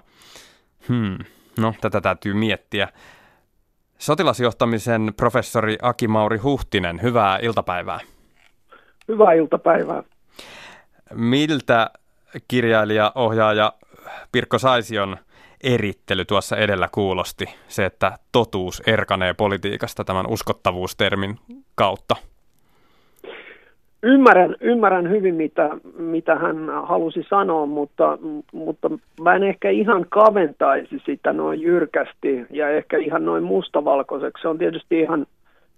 Hmm, 0.89 1.19
no 1.59 1.75
tätä 1.81 2.01
täytyy 2.01 2.35
miettiä. 2.35 2.89
Sotilasjohtamisen 3.99 5.13
professori 5.17 5.79
Aki 5.83 6.09
Mauri 6.09 6.39
Huhtinen, 6.39 7.03
hyvää 7.03 7.39
iltapäivää. 7.39 8.01
Hyvää 9.09 9.33
iltapäivää. 9.33 10.03
Miltä 11.15 11.91
kirjailija, 12.49 13.13
ohjaaja 13.15 13.73
Pirkko 14.33 14.59
Saision 14.59 15.17
erittely 15.63 16.25
tuossa 16.25 16.57
edellä 16.57 16.89
kuulosti, 16.93 17.47
se, 17.69 17.85
että 17.85 18.19
totuus 18.33 18.83
erkanee 18.87 19.35
politiikasta 19.35 20.05
tämän 20.05 20.27
uskottavuustermin 20.27 21.39
kautta? 21.75 22.17
Ymmärrän, 24.09 24.57
ymmärrän 24.61 25.11
hyvin, 25.11 25.35
mitä, 25.35 25.71
mitä 25.99 26.35
hän 26.35 26.71
halusi 26.83 27.27
sanoa, 27.29 27.67
mutta, 27.67 28.19
mutta 28.53 28.91
mä 29.21 29.35
en 29.35 29.43
ehkä 29.43 29.71
ihan 29.71 30.07
kaventaisi 30.09 31.03
sitä 31.07 31.33
noin 31.33 31.61
jyrkästi 31.61 32.47
ja 32.51 32.69
ehkä 32.69 32.97
ihan 32.97 33.25
noin 33.25 33.43
mustavalkoiseksi. 33.43 34.43
Se 34.43 34.49
on 34.49 34.59
tietysti 34.59 35.01
ihan, 35.01 35.27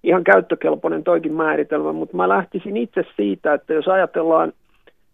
ihan 0.02 0.24
käyttökelpoinen 0.24 1.04
toikin 1.04 1.32
määritelmä, 1.32 1.92
mutta 1.92 2.16
mä 2.16 2.28
lähtisin 2.28 2.76
itse 2.76 3.04
siitä, 3.16 3.54
että 3.54 3.74
jos 3.74 3.88
ajatellaan, 3.88 4.52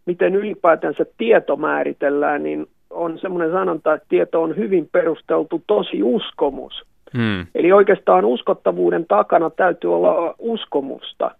miten 0.06 0.34
ylipäätänsä 0.34 1.06
tieto 1.18 1.56
määritellään, 1.56 2.42
niin 2.42 2.66
on 2.90 3.18
semmoinen 3.18 3.52
sanonta, 3.52 3.94
että 3.94 4.06
tieto 4.08 4.42
on 4.42 4.56
hyvin 4.56 4.88
perusteltu 4.92 5.62
tosi 5.66 6.02
uskomus. 6.02 6.82
Hmm. 7.16 7.46
Eli 7.54 7.72
oikeastaan 7.72 8.24
uskottavuuden 8.24 9.06
takana 9.08 9.50
täytyy 9.50 9.94
olla 9.94 10.34
uskomusta. 10.38 11.30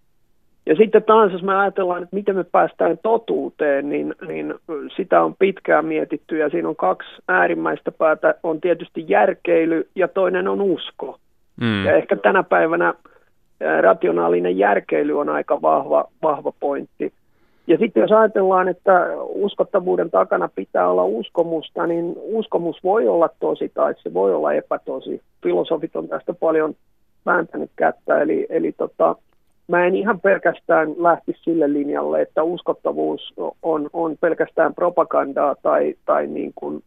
Ja 0.65 0.75
sitten 0.75 1.03
taas, 1.03 1.31
jos 1.31 1.43
me 1.43 1.55
ajatellaan, 1.55 2.03
että 2.03 2.15
miten 2.15 2.35
me 2.35 2.43
päästään 2.43 2.97
totuuteen, 3.03 3.89
niin, 3.89 4.15
niin 4.27 4.53
sitä 4.95 5.23
on 5.23 5.35
pitkään 5.39 5.85
mietitty 5.85 6.37
ja 6.37 6.49
siinä 6.49 6.69
on 6.69 6.75
kaksi 6.75 7.09
äärimmäistä 7.27 7.91
päätä. 7.91 8.35
On 8.43 8.61
tietysti 8.61 9.05
järkeily 9.07 9.89
ja 9.95 10.07
toinen 10.07 10.47
on 10.47 10.61
usko. 10.61 11.19
Hmm. 11.61 11.85
Ja 11.85 11.95
ehkä 11.95 12.15
tänä 12.15 12.43
päivänä 12.43 12.93
rationaalinen 13.81 14.57
järkeily 14.57 15.19
on 15.19 15.29
aika 15.29 15.61
vahva, 15.61 16.07
vahva 16.23 16.53
pointti. 16.59 17.13
Ja 17.67 17.77
sitten 17.77 18.01
jos 18.01 18.11
ajatellaan, 18.11 18.67
että 18.67 19.07
uskottavuuden 19.19 20.11
takana 20.11 20.49
pitää 20.55 20.89
olla 20.89 21.03
uskomusta, 21.03 21.87
niin 21.87 22.13
uskomus 22.17 22.83
voi 22.83 23.07
olla 23.07 23.29
tosi 23.39 23.71
tai 23.73 23.95
se 24.03 24.13
voi 24.13 24.33
olla 24.33 24.53
epätosi. 24.53 25.21
Filosofit 25.43 25.95
on 25.95 26.07
tästä 26.07 26.33
paljon 26.33 26.75
vääntänyt 27.25 27.71
kättä, 27.75 28.21
eli, 28.21 28.45
eli 28.49 28.71
tota, 28.71 29.15
mä 29.67 29.85
en 29.85 29.95
ihan 29.95 30.19
pelkästään 30.19 30.89
lähti 30.97 31.33
sille 31.41 31.73
linjalle, 31.73 32.21
että 32.21 32.43
uskottavuus 32.43 33.33
on, 33.61 33.89
on 33.93 34.17
pelkästään 34.21 34.75
propagandaa 34.75 35.55
tai, 35.55 35.95
tai 36.05 36.27
niin 36.27 36.51
kuin, 36.55 36.83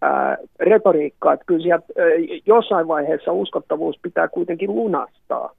ää, 0.00 0.36
retoriikkaa. 0.60 1.32
Että 1.32 1.44
kyllä 1.46 1.62
sieltä, 1.62 1.86
ää, 1.98 2.04
jossain 2.46 2.88
vaiheessa 2.88 3.32
uskottavuus 3.32 3.98
pitää 4.02 4.28
kuitenkin 4.28 4.74
lunastaa. 4.74 5.50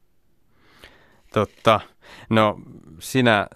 Totta. 1.33 1.79
No 2.29 2.57
sinä 2.99 3.47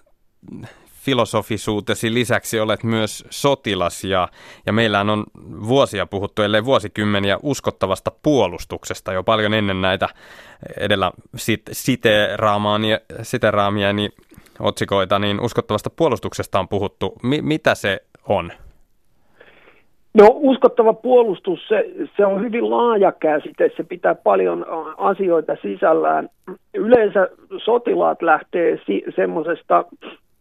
filosofisuutesi 1.08 2.14
lisäksi 2.14 2.60
olet 2.60 2.84
myös 2.84 3.24
sotilas 3.30 4.04
ja, 4.04 4.28
ja 4.66 4.72
meillä 4.72 5.00
on 5.00 5.24
vuosia 5.68 6.06
puhuttu, 6.06 6.42
ellei 6.42 6.64
vuosikymmeniä 6.64 7.38
uskottavasta 7.42 8.12
puolustuksesta 8.22 9.12
jo 9.12 9.22
paljon 9.22 9.54
ennen 9.54 9.80
näitä 9.80 10.08
edellä 10.80 11.12
sit, 11.36 11.62
siteraamaani, 11.72 12.88
siteraamiani 13.22 14.08
otsikoita, 14.60 15.18
niin 15.18 15.40
uskottavasta 15.40 15.90
puolustuksesta 15.90 16.58
on 16.58 16.68
puhuttu. 16.68 17.14
Mi, 17.22 17.42
mitä 17.42 17.74
se 17.74 18.00
on? 18.28 18.50
No 20.14 20.26
uskottava 20.34 20.92
puolustus, 20.92 21.68
se, 21.68 21.90
se 22.16 22.26
on 22.26 22.40
hyvin 22.40 22.70
laaja 22.70 23.12
käsite, 23.12 23.70
se 23.76 23.82
pitää 23.82 24.14
paljon 24.14 24.66
asioita 24.96 25.56
sisällään. 25.62 26.28
Yleensä 26.74 27.28
sotilaat 27.64 28.22
lähtee 28.22 28.78
si- 28.86 29.04
semmoisesta 29.16 29.84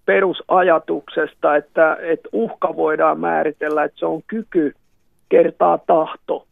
perusajatuksesta, 0.08 1.56
että, 1.56 1.98
että 2.02 2.30
uhka 2.32 2.76
voidaan 2.76 3.20
määritellä, 3.20 3.84
että 3.84 4.00
se 4.00 4.06
on 4.06 4.22
kyky 4.28 4.76
kertaa 5.30 5.80
tahto. 5.88 6.46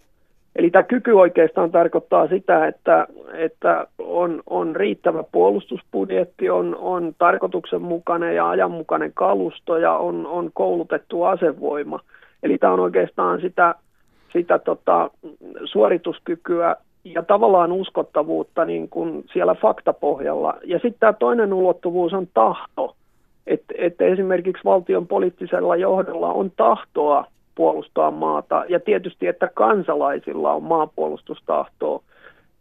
Eli 0.56 0.70
tämä 0.70 0.84
kyky 0.84 1.12
oikeastaan 1.12 1.72
tarkoittaa 1.72 2.28
sitä, 2.28 2.68
että, 2.68 3.08
että 3.34 3.88
on, 4.00 4.44
on 4.50 4.76
riittävä 4.76 5.24
puolustusbudjetti, 5.32 6.50
on, 6.50 6.76
on 6.80 7.16
tarkoituksenmukainen 7.18 8.36
ja 8.36 8.50
ajanmukainen 8.50 9.12
kalusto 9.14 9.78
ja 9.78 9.94
on, 9.94 10.28
on 10.28 10.50
koulutettu 10.54 11.24
asevoima. 11.24 12.00
Eli 12.44 12.58
tämä 12.58 12.74
on 12.74 12.80
oikeastaan 12.80 13.42
sitä, 13.42 13.76
sitä 14.34 14.60
tota, 14.60 15.10
suorituskykyä 15.66 16.76
ja 17.04 17.24
tavallaan 17.24 17.72
uskottavuutta 17.72 18.66
niin 18.66 18.90
kuin 18.90 19.26
siellä 19.34 19.56
faktapohjalla. 19.56 20.54
Ja 20.64 20.80
sitten 20.80 21.00
tämä 21.00 21.14
toinen 21.14 21.54
ulottuvuus 21.54 22.14
on 22.14 22.28
tahto 22.34 22.96
että, 23.48 23.74
että 23.78 24.06
esimerkiksi 24.06 24.64
valtion 24.66 25.08
poliittisella 25.08 25.76
johdolla 25.76 26.34
on 26.34 26.52
tahtoa 26.58 27.26
puolustaa 27.56 28.12
maata 28.12 28.66
ja 28.70 28.80
tietysti, 28.80 29.28
että 29.28 29.50
kansalaisilla 29.54 30.54
on 30.54 30.64
maapuolustustahtoa. 30.64 32.02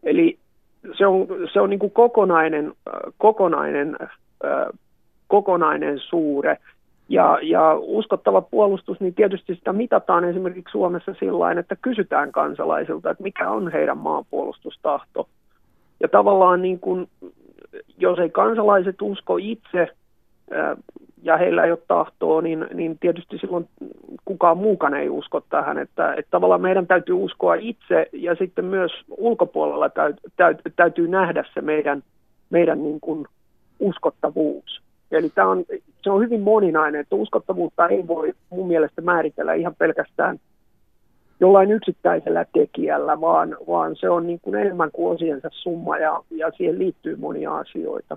Eli 0.02 0.38
se 0.98 1.06
on, 1.06 1.26
se 1.52 1.60
on 1.60 1.70
niin 1.70 1.78
kuin 1.78 1.92
kokonainen, 1.92 2.72
kokonainen, 3.18 3.96
kokonainen 5.28 5.98
suure. 5.98 6.58
Ja, 7.08 7.38
ja 7.42 7.74
uskottava 7.74 8.40
puolustus, 8.40 9.00
niin 9.00 9.14
tietysti 9.14 9.54
sitä 9.54 9.72
mitataan 9.72 10.24
esimerkiksi 10.24 10.72
Suomessa 10.72 11.14
sillä 11.18 11.52
että 11.52 11.76
kysytään 11.82 12.32
kansalaisilta, 12.32 13.10
että 13.10 13.22
mikä 13.22 13.50
on 13.50 13.72
heidän 13.72 13.98
maapuolustustahto. 13.98 15.28
Ja 16.00 16.08
tavallaan 16.08 16.62
niin 16.62 16.80
kuin, 16.80 17.08
jos 17.98 18.18
ei 18.18 18.30
kansalaiset 18.30 19.02
usko 19.02 19.36
itse 19.36 19.88
ja 21.22 21.36
heillä 21.36 21.64
ei 21.64 21.70
ole 21.70 21.78
tahtoa, 21.88 22.42
niin, 22.42 22.66
niin 22.74 22.98
tietysti 22.98 23.38
silloin 23.38 23.68
kukaan 24.24 24.58
muukaan 24.58 24.94
ei 24.94 25.08
usko 25.08 25.40
tähän. 25.40 25.78
Että, 25.78 26.14
että 26.14 26.30
tavallaan 26.30 26.60
meidän 26.60 26.86
täytyy 26.86 27.14
uskoa 27.14 27.54
itse 27.54 28.08
ja 28.12 28.34
sitten 28.34 28.64
myös 28.64 28.92
ulkopuolella 29.08 29.88
täyt, 29.88 30.16
täyt, 30.36 30.60
täytyy 30.76 31.08
nähdä 31.08 31.44
se 31.54 31.60
meidän, 31.60 32.02
meidän 32.50 32.82
niin 32.82 33.00
kuin 33.00 33.26
uskottavuus. 33.80 34.82
Eli 35.10 35.30
tämä 35.30 35.48
on, 35.48 35.64
se 36.02 36.10
on 36.10 36.22
hyvin 36.22 36.40
moninainen, 36.40 37.00
että 37.00 37.16
uskottavuutta 37.16 37.88
ei 37.88 38.06
voi 38.06 38.32
mun 38.50 38.68
mielestä 38.68 39.02
määritellä 39.02 39.54
ihan 39.54 39.74
pelkästään 39.78 40.38
jollain 41.40 41.70
yksittäisellä 41.70 42.46
tekijällä, 42.52 43.20
vaan, 43.20 43.56
vaan 43.68 43.96
se 43.96 44.10
on 44.10 44.26
niin 44.26 44.40
kuin 44.42 44.54
enemmän 44.54 44.90
kuin 44.92 45.14
osiensa 45.14 45.48
summa 45.52 45.98
ja, 45.98 46.22
ja 46.30 46.50
siihen 46.56 46.78
liittyy 46.78 47.16
monia 47.16 47.56
asioita. 47.56 48.16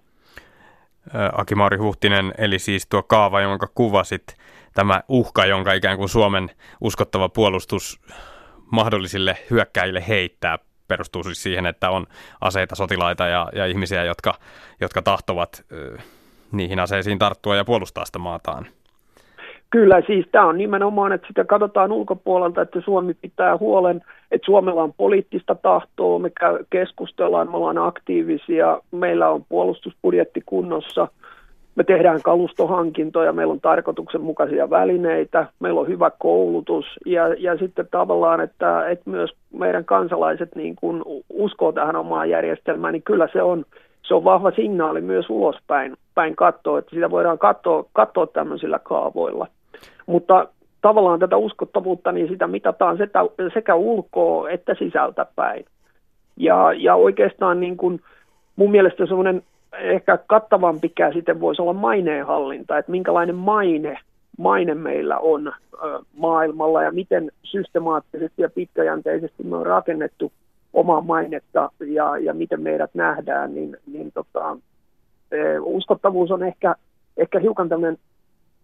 Akimauri 1.34 1.78
Huhtinen, 1.78 2.34
eli 2.38 2.60
siis 2.60 2.88
tuo 2.88 3.04
kaava, 3.04 3.42
jonka 3.42 3.68
kuvasit, 3.76 4.38
tämä 4.74 5.04
uhka, 5.08 5.46
jonka 5.46 5.74
ikään 5.74 5.98
kuin 5.98 6.10
Suomen 6.10 6.50
uskottava 6.82 7.30
puolustus 7.30 8.00
mahdollisille 8.72 9.38
hyökkäjille 9.50 10.08
heittää, 10.08 10.60
perustuu 10.88 11.24
siis 11.24 11.44
siihen, 11.44 11.66
että 11.66 11.90
on 11.90 12.08
aseita, 12.42 12.76
sotilaita 12.76 13.28
ja, 13.28 13.50
ja 13.54 13.66
ihmisiä, 13.66 14.04
jotka, 14.04 14.34
jotka 14.82 15.02
tahtovat 15.02 15.66
ö, 15.72 15.98
niihin 16.52 16.80
aseisiin 16.80 17.20
tarttua 17.20 17.56
ja 17.56 17.66
puolustaa 17.66 18.06
sitä 18.06 18.20
maataan. 18.20 18.68
Kyllä, 19.70 20.02
siis 20.08 20.26
tämä 20.32 20.46
on 20.46 20.58
nimenomaan, 20.58 21.12
että 21.12 21.28
sitä 21.28 21.44
katsotaan 21.44 21.92
ulkopuolelta, 21.92 22.62
että 22.62 22.82
Suomi 22.82 23.14
pitää 23.14 23.58
huolen, 23.58 24.02
että 24.32 24.46
Suomella 24.46 24.84
on 24.84 24.94
poliittista 24.98 25.56
tahtoa, 25.56 26.20
me 26.20 26.32
keskustellaan, 26.70 27.52
me 27.52 27.58
ollaan 27.58 27.78
aktiivisia, 27.78 28.82
meillä 28.92 29.30
on 29.30 29.46
puolustusbudjetti 29.50 30.42
kunnossa, 30.46 31.08
me 31.76 31.84
tehdään 31.84 32.22
kalustohankintoja, 32.22 33.34
meillä 33.34 33.52
on 33.52 33.62
tarkoituksenmukaisia 33.62 34.70
välineitä, 34.70 35.48
meillä 35.60 35.80
on 35.80 35.88
hyvä 35.88 36.12
koulutus 36.20 36.86
ja, 37.06 37.28
ja 37.38 37.58
sitten 37.58 37.88
tavallaan, 37.92 38.42
että, 38.42 38.90
että 38.90 39.10
myös 39.10 39.32
meidän 39.54 39.86
kansalaiset 39.86 40.56
niin 40.56 40.76
kuin 40.76 41.04
uskoo 41.30 41.72
tähän 41.72 41.96
omaan 41.96 42.30
järjestelmään, 42.30 42.94
niin 42.94 43.04
kyllä 43.04 43.28
se 43.34 43.42
on, 43.42 43.66
se 44.04 44.14
on 44.14 44.24
vahva 44.24 44.52
signaali 44.52 45.02
myös 45.02 45.30
ulospäin 45.30 45.96
päin 46.16 46.36
katsoa, 46.36 46.80
että 46.80 46.96
sitä 46.96 47.12
voidaan 47.12 47.40
katsoa, 47.40 47.86
katsoa 47.94 48.28
tämmöisillä 48.28 48.80
kaavoilla. 48.80 49.48
Mutta 50.08 50.48
tavallaan 50.82 51.20
tätä 51.20 51.38
uskottavuutta, 51.38 52.12
niin 52.12 52.28
sitä 52.28 52.48
mitataan 52.48 52.98
sekä, 53.54 53.76
ulkoa 53.76 54.50
että 54.50 54.76
sisältä 54.80 55.26
päin. 55.36 55.66
Ja, 56.38 56.74
ja 56.74 56.96
oikeastaan 56.96 57.60
niin 57.60 57.78
kuin 57.78 58.02
mun 58.56 58.72
mielestä 58.72 59.06
semmoinen 59.06 59.44
ehkä 59.74 60.18
kattavampi 60.28 60.90
käsite 60.90 61.40
voisi 61.40 61.62
olla 61.62 61.74
maineenhallinta, 61.74 62.78
että 62.78 62.92
minkälainen 62.92 63.36
maine, 63.36 64.00
maine 64.38 64.74
meillä 64.74 65.18
on 65.18 65.54
maailmalla 66.18 66.84
ja 66.84 66.92
miten 66.92 67.32
systemaattisesti 67.44 68.42
ja 68.42 68.50
pitkäjänteisesti 68.50 69.44
me 69.44 69.56
on 69.56 69.66
rakennettu 69.66 70.32
omaa 70.74 71.02
mainetta 71.02 71.72
ja, 71.80 72.18
ja 72.18 72.34
miten 72.34 72.62
meidät 72.62 72.92
nähdään, 72.94 73.56
niin, 73.56 73.78
niin 73.92 74.12
tota, 74.12 74.58
uskottavuus 75.62 76.32
on 76.32 76.44
ehkä, 76.44 76.76
ehkä 77.18 77.40
hiukan 77.40 77.70
tämmöinen 77.70 77.98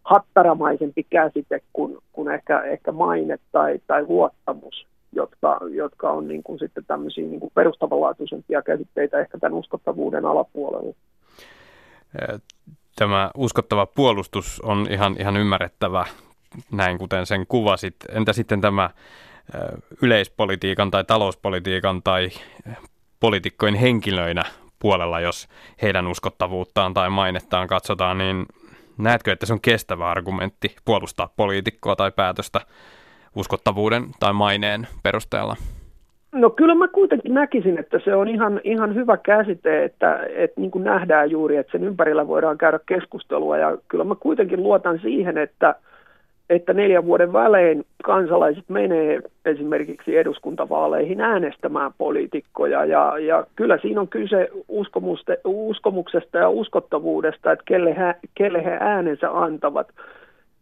hattaramaisempi 0.04 1.04
käsite 1.10 1.62
kuin, 1.74 1.98
kuin 2.12 2.34
ehkä, 2.34 2.62
ehkä 2.62 2.92
maine 2.92 3.40
tai, 3.52 3.80
tai 3.88 4.06
luottamus, 4.08 4.88
jotka, 5.12 5.60
jotka 5.72 6.12
on 6.12 6.28
niin 6.28 6.44
kuin 6.44 6.60
sitten 6.60 6.86
tämmöisiä 6.86 7.28
niin 7.28 7.40
kuin 7.40 7.52
perustavanlaatuisempia 7.56 8.62
käsitteitä 8.62 9.20
ehkä 9.20 9.38
tämän 9.38 9.60
uskottavuuden 9.60 10.26
alapuolella. 10.26 10.94
Tämä 12.96 13.32
uskottava 13.38 13.86
puolustus 13.86 14.62
on 14.62 14.88
ihan, 14.90 15.16
ihan 15.20 15.38
ymmärrettävä, 15.38 16.06
näin 16.72 16.98
kuten 16.98 17.26
sen 17.26 17.48
kuvasit. 17.48 17.96
Entä 18.10 18.34
sitten 18.34 18.62
tämä 18.62 18.90
yleispolitiikan 20.02 20.92
tai 20.92 21.04
talouspolitiikan 21.04 22.02
tai 22.04 22.30
poliitikkojen 23.20 23.76
henkilöinä 23.76 24.44
puolella, 24.80 25.20
jos 25.20 25.48
heidän 25.82 26.08
uskottavuuttaan 26.08 26.94
tai 26.94 27.10
mainettaan 27.10 27.68
katsotaan, 27.68 28.18
niin 28.18 28.46
näetkö, 28.98 29.32
että 29.32 29.46
se 29.46 29.54
on 29.54 29.62
kestävä 29.62 30.12
argumentti 30.12 30.76
puolustaa 30.86 31.34
poliitikkoa 31.38 31.96
tai 31.96 32.12
päätöstä 32.12 32.60
uskottavuuden 33.36 34.04
tai 34.20 34.34
maineen 34.34 34.88
perusteella? 35.04 35.56
No 36.32 36.50
kyllä 36.50 36.76
mä 36.76 36.88
kuitenkin 36.88 37.34
näkisin, 37.34 37.80
että 37.80 38.00
se 38.04 38.16
on 38.16 38.28
ihan, 38.28 38.62
ihan 38.64 38.96
hyvä 38.96 39.18
käsite, 39.18 39.84
että, 39.84 40.20
että 40.36 40.62
niin 40.62 40.72
kuin 40.72 40.84
nähdään 40.84 41.32
juuri, 41.32 41.58
että 41.58 41.72
sen 41.72 41.84
ympärillä 41.84 42.28
voidaan 42.28 42.58
käydä 42.58 42.80
keskustelua 42.86 43.58
ja 43.58 43.78
kyllä 43.88 44.04
mä 44.04 44.16
kuitenkin 44.16 44.64
luotan 44.64 45.00
siihen, 45.00 45.38
että– 45.38 45.76
että 46.56 46.74
neljän 46.74 47.06
vuoden 47.06 47.34
välein 47.34 47.86
kansalaiset 48.04 48.70
menee 48.70 49.20
esimerkiksi 49.46 50.18
eduskuntavaaleihin 50.18 51.22
äänestämään 51.22 51.92
poliitikkoja. 51.98 52.86
Ja, 52.86 53.20
ja 53.20 53.46
kyllä 53.56 53.78
siinä 53.82 54.02
on 54.02 54.08
kyse 54.08 54.50
uskomuksesta 55.48 56.38
ja 56.38 56.50
uskottavuudesta, 56.50 57.52
että 57.52 57.66
kelle 57.66 57.98
he, 57.98 58.16
kelle 58.36 58.66
he 58.66 58.78
äänensä 58.80 59.32
antavat. 59.32 59.88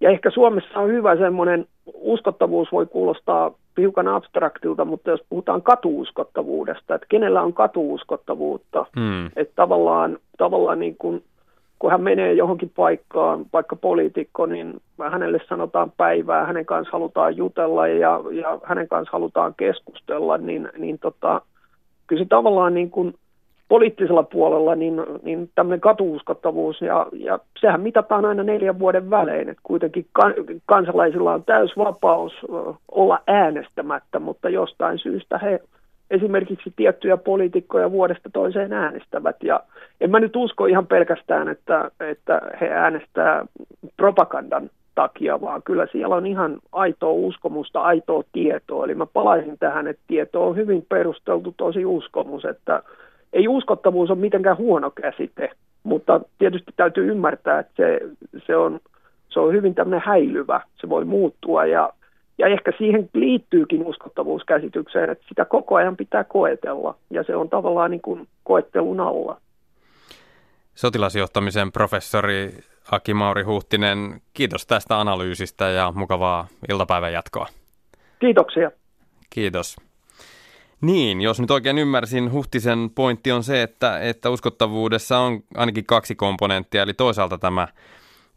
Ja 0.01 0.09
ehkä 0.09 0.31
Suomessa 0.31 0.79
on 0.79 0.89
hyvä 0.89 1.15
semmoinen, 1.15 1.65
uskottavuus 1.93 2.71
voi 2.71 2.85
kuulostaa 2.85 3.51
hiukan 3.77 4.07
abstraktilta, 4.07 4.85
mutta 4.85 5.09
jos 5.09 5.23
puhutaan 5.29 5.61
katuuskottavuudesta, 5.61 6.95
että 6.95 7.07
kenellä 7.09 7.41
on 7.41 7.53
katuuskottavuutta, 7.53 8.85
mm. 8.95 9.25
että 9.25 9.53
tavallaan, 9.55 10.17
tavallaan 10.37 10.79
niin 10.79 10.95
kuin 10.99 11.23
kun 11.81 11.91
hän 11.91 12.01
menee 12.01 12.33
johonkin 12.33 12.71
paikkaan, 12.75 13.45
vaikka 13.53 13.75
poliitikko, 13.75 14.45
niin 14.45 14.81
hänelle 15.11 15.39
sanotaan 15.49 15.91
päivää, 15.97 16.45
hänen 16.45 16.65
kanssa 16.65 16.91
halutaan 16.91 17.37
jutella 17.37 17.87
ja, 17.87 18.21
ja 18.31 18.59
hänen 18.63 18.87
kanssa 18.87 19.11
halutaan 19.11 19.53
keskustella, 19.57 20.37
niin, 20.37 20.69
niin 20.77 20.99
tota, 20.99 21.41
kyllä 22.07 22.23
se 22.23 22.27
tavallaan 22.29 22.73
niin 22.73 22.89
kuin 22.91 23.15
poliittisella 23.67 24.23
puolella 24.23 24.75
niin, 24.75 25.01
niin 25.23 25.49
tämmöinen 25.55 25.81
katuuskottavuus, 25.81 26.81
ja, 26.81 27.07
ja 27.13 27.39
sehän 27.59 27.81
mitataan 27.81 28.25
aina 28.25 28.43
neljän 28.43 28.79
vuoden 28.79 29.09
välein, 29.09 29.49
että 29.49 29.61
kuitenkin 29.63 30.05
kan, 30.13 30.33
kansalaisilla 30.65 31.33
on 31.33 31.43
täys 31.43 31.77
vapaus 31.77 32.33
olla 32.91 33.19
äänestämättä, 33.27 34.19
mutta 34.19 34.49
jostain 34.49 34.99
syystä 34.99 35.37
he 35.37 35.59
esimerkiksi 36.11 36.73
tiettyjä 36.75 37.17
poliitikkoja 37.17 37.91
vuodesta 37.91 38.29
toiseen 38.33 38.73
äänestävät, 38.73 39.35
ja 39.43 39.59
en 40.01 40.11
mä 40.11 40.19
nyt 40.19 40.35
usko 40.35 40.65
ihan 40.65 40.87
pelkästään, 40.87 41.49
että, 41.49 41.91
että 41.99 42.41
he 42.61 42.69
äänestää 42.69 43.45
propagandan 43.97 44.69
takia, 44.95 45.41
vaan 45.41 45.63
kyllä 45.63 45.87
siellä 45.91 46.15
on 46.15 46.25
ihan 46.25 46.59
aitoa 46.71 47.11
uskomusta, 47.11 47.81
aitoa 47.81 48.23
tietoa. 48.31 48.85
Eli 48.85 48.95
mä 48.95 49.05
palaisin 49.05 49.57
tähän, 49.59 49.87
että 49.87 50.03
tieto 50.07 50.47
on 50.47 50.55
hyvin 50.55 50.85
perusteltu 50.89 51.53
tosi 51.57 51.85
uskomus, 51.85 52.45
että 52.45 52.83
ei 53.33 53.47
uskottavuus 53.47 54.09
ole 54.09 54.19
mitenkään 54.19 54.57
huono 54.57 54.91
käsite, 54.91 55.49
mutta 55.83 56.21
tietysti 56.39 56.71
täytyy 56.75 57.11
ymmärtää, 57.11 57.59
että 57.59 57.73
se, 57.77 57.99
se, 58.47 58.55
on, 58.55 58.79
se 59.29 59.39
on 59.39 59.53
hyvin 59.53 59.75
tämmöinen 59.75 60.03
häilyvä, 60.05 60.61
se 60.81 60.89
voi 60.89 61.05
muuttua. 61.05 61.65
Ja, 61.65 61.93
ja 62.41 62.47
ehkä 62.47 62.71
siihen 62.77 63.09
liittyykin 63.13 63.85
uskottavuuskäsitykseen, 63.85 65.09
että 65.09 65.25
sitä 65.29 65.45
koko 65.45 65.75
ajan 65.75 65.97
pitää 65.97 66.23
koetella 66.23 66.95
ja 67.09 67.23
se 67.23 67.35
on 67.35 67.49
tavallaan 67.49 67.91
niin 67.91 68.01
kuin 68.01 68.27
koettelun 68.43 68.99
alla. 68.99 69.41
Sotilasjohtamisen 70.75 71.71
professori 71.71 72.51
Aki 72.91 73.13
Mauri 73.13 73.43
Huhtinen, 73.43 74.21
kiitos 74.33 74.65
tästä 74.65 74.99
analyysistä 74.99 75.69
ja 75.69 75.93
mukavaa 75.95 76.47
iltapäivän 76.69 77.13
jatkoa. 77.13 77.47
Kiitoksia. 78.19 78.71
Kiitos. 79.29 79.75
Niin, 80.81 81.21
jos 81.21 81.39
nyt 81.41 81.51
oikein 81.51 81.77
ymmärsin, 81.77 82.31
Huhtisen 82.31 82.89
pointti 82.95 83.31
on 83.31 83.43
se, 83.43 83.61
että, 83.61 83.99
että 83.99 84.29
uskottavuudessa 84.29 85.19
on 85.19 85.43
ainakin 85.55 85.85
kaksi 85.85 86.15
komponenttia, 86.15 86.83
eli 86.83 86.93
toisaalta 86.93 87.37
tämä 87.37 87.67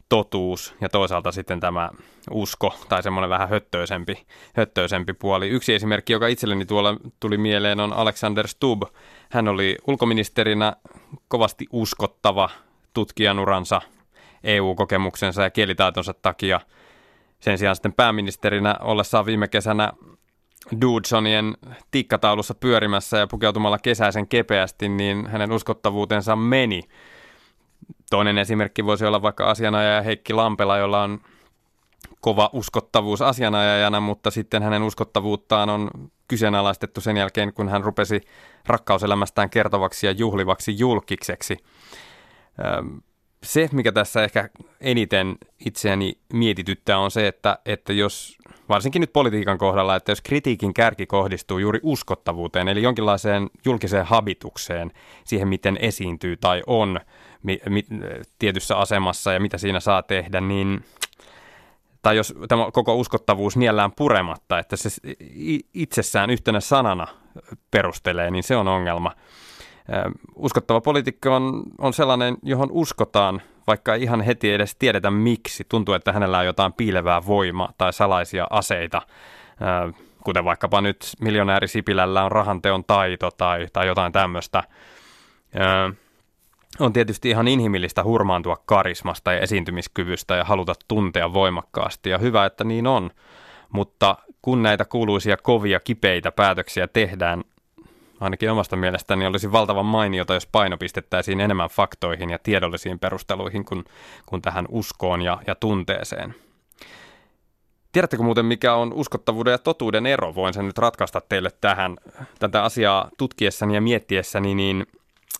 totuus 0.09 0.75
ja 0.81 0.89
toisaalta 0.89 1.31
sitten 1.31 1.59
tämä 1.59 1.89
usko 2.31 2.73
tai 2.89 3.03
semmoinen 3.03 3.29
vähän 3.29 3.49
höttöisempi, 3.49 4.25
höttöisempi 4.53 5.13
puoli. 5.13 5.49
Yksi 5.49 5.73
esimerkki, 5.73 6.13
joka 6.13 6.27
itselleni 6.27 6.65
tuolla 6.65 6.97
tuli 7.19 7.37
mieleen, 7.37 7.79
on 7.79 7.93
Alexander 7.93 8.47
Stubb. 8.47 8.83
Hän 9.31 9.47
oli 9.47 9.77
ulkoministerinä 9.87 10.75
kovasti 11.27 11.65
uskottava 11.71 12.49
tutkijanuransa 12.93 13.81
EU-kokemuksensa 14.43 15.43
ja 15.43 15.49
kielitaitonsa 15.49 16.13
takia. 16.13 16.59
Sen 17.39 17.57
sijaan 17.57 17.75
sitten 17.75 17.93
pääministerinä 17.93 18.75
ollessaan 18.81 19.25
viime 19.25 19.47
kesänä 19.47 19.93
Dudesonien 20.81 21.57
tikkataulussa 21.91 22.55
pyörimässä 22.55 23.17
ja 23.17 23.27
pukeutumalla 23.27 23.77
kesäisen 23.77 24.27
kepeästi, 24.27 24.89
niin 24.89 25.27
hänen 25.27 25.51
uskottavuutensa 25.51 26.35
meni. 26.35 26.81
Toinen 28.09 28.37
esimerkki 28.37 28.85
voisi 28.85 29.05
olla 29.05 29.21
vaikka 29.21 29.49
asianajaja 29.49 30.01
Heikki 30.01 30.33
Lampela, 30.33 30.77
jolla 30.77 31.03
on 31.03 31.19
kova 32.21 32.49
uskottavuus 32.53 33.21
asianajajana, 33.21 33.99
mutta 33.99 34.31
sitten 34.31 34.63
hänen 34.63 34.83
uskottavuuttaan 34.83 35.69
on 35.69 35.89
kyseenalaistettu 36.27 37.01
sen 37.01 37.17
jälkeen, 37.17 37.53
kun 37.53 37.69
hän 37.69 37.83
rupesi 37.83 38.21
rakkauselämästään 38.67 39.49
kertovaksi 39.49 40.07
ja 40.07 40.11
juhlivaksi 40.11 40.79
julkikseksi 40.79 41.57
se, 43.45 43.69
mikä 43.71 43.91
tässä 43.91 44.23
ehkä 44.23 44.49
eniten 44.81 45.37
itseäni 45.65 46.17
mietityttää, 46.33 46.99
on 46.99 47.11
se, 47.11 47.27
että, 47.27 47.59
että 47.65 47.93
jos, 47.93 48.37
varsinkin 48.69 48.99
nyt 48.99 49.13
politiikan 49.13 49.57
kohdalla, 49.57 49.95
että 49.95 50.11
jos 50.11 50.21
kritiikin 50.21 50.73
kärki 50.73 51.05
kohdistuu 51.05 51.57
juuri 51.57 51.79
uskottavuuteen, 51.83 52.67
eli 52.67 52.81
jonkinlaiseen 52.81 53.49
julkiseen 53.65 54.05
habitukseen, 54.05 54.91
siihen 55.23 55.47
miten 55.47 55.77
esiintyy 55.81 56.37
tai 56.37 56.63
on 56.67 56.99
mi, 57.45 57.59
mi, 57.69 57.85
tietyssä 58.39 58.77
asemassa 58.77 59.33
ja 59.33 59.39
mitä 59.39 59.57
siinä 59.57 59.79
saa 59.79 60.03
tehdä, 60.03 60.41
niin 60.41 60.83
tai 62.01 62.17
jos 62.17 62.33
tämä 62.47 62.71
koko 62.73 62.95
uskottavuus 62.95 63.57
niellään 63.57 63.91
purematta, 63.91 64.59
että 64.59 64.75
se 64.75 64.89
itsessään 65.73 66.29
yhtenä 66.29 66.59
sanana 66.59 67.07
perustelee, 67.71 68.31
niin 68.31 68.43
se 68.43 68.55
on 68.55 68.67
ongelma 68.67 69.11
uskottava 70.35 70.81
poliitikko 70.81 71.35
on, 71.35 71.63
on 71.77 71.93
sellainen, 71.93 72.37
johon 72.43 72.71
uskotaan, 72.71 73.41
vaikka 73.67 73.95
ihan 73.95 74.21
heti 74.21 74.53
edes 74.53 74.75
tiedetä 74.75 75.11
miksi. 75.11 75.65
Tuntuu, 75.69 75.93
että 75.93 76.13
hänellä 76.13 76.37
on 76.37 76.45
jotain 76.45 76.73
piilevää 76.73 77.25
voimaa 77.25 77.73
tai 77.77 77.93
salaisia 77.93 78.47
aseita, 78.49 79.01
kuten 80.23 80.45
vaikkapa 80.45 80.81
nyt 80.81 81.11
miljonääri 81.21 81.67
Sipilällä 81.67 82.23
on 82.23 82.31
rahanteon 82.31 82.83
taito 82.83 83.31
tai, 83.31 83.67
tai 83.73 83.87
jotain 83.87 84.11
tämmöistä. 84.11 84.63
On 86.79 86.93
tietysti 86.93 87.29
ihan 87.29 87.47
inhimillistä 87.47 88.03
hurmaantua 88.03 88.57
karismasta 88.65 89.33
ja 89.33 89.39
esiintymiskyvystä 89.39 90.35
ja 90.35 90.43
haluta 90.43 90.73
tuntea 90.87 91.33
voimakkaasti, 91.33 92.09
ja 92.09 92.17
hyvä, 92.17 92.45
että 92.45 92.63
niin 92.63 92.87
on. 92.87 93.11
Mutta 93.69 94.17
kun 94.41 94.63
näitä 94.63 94.85
kuuluisia 94.85 95.37
kovia 95.37 95.79
kipeitä 95.79 96.31
päätöksiä 96.31 96.87
tehdään, 96.87 97.43
ainakin 98.19 98.51
omasta 98.51 98.75
mielestäni 98.75 99.25
olisi 99.25 99.51
valtavan 99.51 99.85
mainiota, 99.85 100.33
jos 100.33 100.47
painopistettäisiin 100.47 101.39
enemmän 101.39 101.69
faktoihin 101.69 102.29
ja 102.29 102.39
tiedollisiin 102.39 102.99
perusteluihin 102.99 103.65
kuin, 103.65 103.83
kuin 104.25 104.41
tähän 104.41 104.65
uskoon 104.69 105.21
ja, 105.21 105.37
ja 105.47 105.55
tunteeseen. 105.55 106.35
Tiedättekö 107.91 108.23
muuten, 108.23 108.45
mikä 108.45 108.73
on 108.73 108.93
uskottavuuden 108.93 109.51
ja 109.51 109.57
totuuden 109.57 110.05
ero? 110.05 110.35
Voin 110.35 110.53
sen 110.53 110.65
nyt 110.67 110.77
ratkaista 110.77 111.21
teille 111.29 111.51
tähän. 111.61 111.97
Tätä 112.39 112.63
asiaa 112.63 113.09
tutkiessani 113.17 113.75
ja 113.75 113.81
miettiessäni, 113.81 114.55
niin 114.55 114.85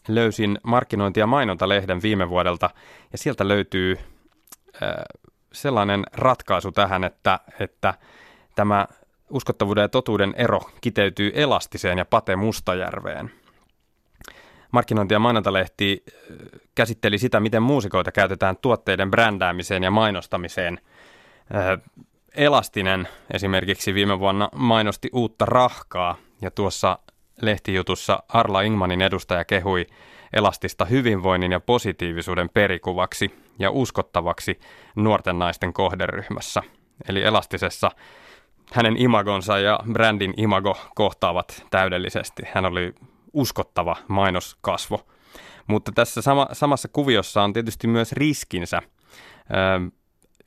löysin 0.07 0.59
markkinointi- 0.63 1.19
ja 1.19 1.27
mainontalehden 1.27 2.01
viime 2.01 2.29
vuodelta, 2.29 2.69
ja 3.11 3.17
sieltä 3.17 3.47
löytyy 3.47 3.97
äh, 4.83 4.93
sellainen 5.51 6.03
ratkaisu 6.13 6.71
tähän, 6.71 7.03
että, 7.03 7.39
että 7.59 7.93
tämä 8.55 8.87
uskottavuuden 9.29 9.81
ja 9.81 9.89
totuuden 9.89 10.33
ero 10.37 10.59
kiteytyy 10.81 11.31
Elastiseen 11.33 11.97
ja 11.97 12.05
Pate 12.05 12.35
Mustajärveen. 12.35 13.31
Markkinointi- 14.71 15.13
ja 15.13 15.19
mainontalehti 15.19 16.03
äh, 16.07 16.15
käsitteli 16.75 17.17
sitä, 17.17 17.39
miten 17.39 17.63
muusikoita 17.63 18.11
käytetään 18.11 18.57
tuotteiden 18.57 19.11
brändäämiseen 19.11 19.83
ja 19.83 19.91
mainostamiseen. 19.91 20.79
Äh, 21.55 21.81
Elastinen 22.35 23.07
esimerkiksi 23.33 23.93
viime 23.93 24.19
vuonna 24.19 24.49
mainosti 24.55 25.09
uutta 25.13 25.45
rahkaa 25.45 26.15
ja 26.41 26.51
tuossa 26.51 26.99
lehtijutussa 27.41 28.23
Arla 28.29 28.61
Ingmanin 28.61 29.01
edustaja 29.01 29.45
kehui 29.45 29.87
Elastista 30.33 30.85
hyvinvoinnin 30.85 31.51
ja 31.51 31.59
positiivisuuden 31.59 32.49
perikuvaksi 32.49 33.35
ja 33.59 33.71
uskottavaksi 33.71 34.59
nuorten 34.95 35.39
naisten 35.39 35.73
kohderyhmässä. 35.73 36.63
Eli 37.09 37.23
Elastisessa 37.23 37.91
hänen 38.73 38.97
imagonsa 38.97 39.59
ja 39.59 39.79
brändin 39.93 40.33
imago 40.37 40.77
kohtaavat 40.95 41.65
täydellisesti. 41.71 42.43
Hän 42.53 42.65
oli 42.65 42.93
uskottava 43.33 43.95
mainoskasvo. 44.07 45.07
Mutta 45.67 45.91
tässä 45.91 46.21
sama, 46.21 46.47
samassa 46.53 46.87
kuviossa 46.87 47.43
on 47.43 47.53
tietysti 47.53 47.87
myös 47.87 48.11
riskinsä. 48.11 48.81
Ö, 48.81 49.91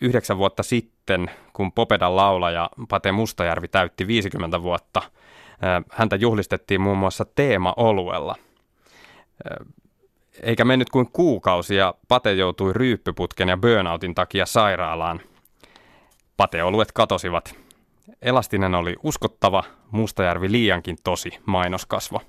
yhdeksän 0.01 0.39
vuotta 0.39 0.63
sitten, 0.63 1.31
kun 1.53 1.73
Popedan 1.73 2.17
laulaja 2.17 2.71
Pate 2.89 3.13
Mustajärvi 3.13 3.69
täytti 3.69 4.07
50 4.07 4.63
vuotta, 4.63 5.03
häntä 5.93 6.17
juhlistettiin 6.17 6.81
muun 6.81 6.99
muassa 6.99 7.25
teema-oluella. 7.35 8.37
Eikä 10.43 10.65
mennyt 10.65 10.91
kuin 10.91 11.13
kuukausi 11.13 11.77
ja 11.77 11.95
Pate 12.09 12.33
joutui 12.33 12.73
ryyppyputken 12.73 13.49
ja 13.49 13.57
burnoutin 13.57 14.15
takia 14.15 14.47
sairaalaan. 14.47 15.21
Pateoluet 16.37 16.93
katosivat 16.93 17.55
Elastinen 18.23 18.75
oli 18.75 18.97
uskottava, 19.03 19.65
Mustajärvi 19.91 20.53
liiankin 20.53 20.97
tosi 21.05 21.31
mainoskasvo. 21.47 22.21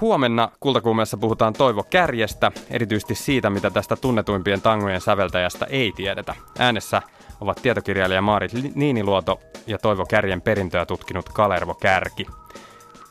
Huomenna 0.00 0.50
Kultakuumeessa 0.60 1.16
puhutaan 1.16 1.52
Toivo 1.52 1.82
Kärjestä, 1.82 2.52
erityisesti 2.70 3.14
siitä, 3.14 3.50
mitä 3.50 3.70
tästä 3.70 3.96
tunnetuimpien 3.96 4.60
tangojen 4.60 5.00
säveltäjästä 5.00 5.66
ei 5.66 5.92
tiedetä. 5.96 6.34
Äänessä 6.58 7.02
ovat 7.40 7.62
tietokirjailija 7.62 8.22
Maarit 8.22 8.52
Niiniluoto 8.74 9.40
ja 9.66 9.78
Toivo 9.78 10.06
Kärjen 10.06 10.42
perintöä 10.42 10.86
tutkinut 10.86 11.28
Kalervo 11.28 11.74
Kärki. 11.74 12.26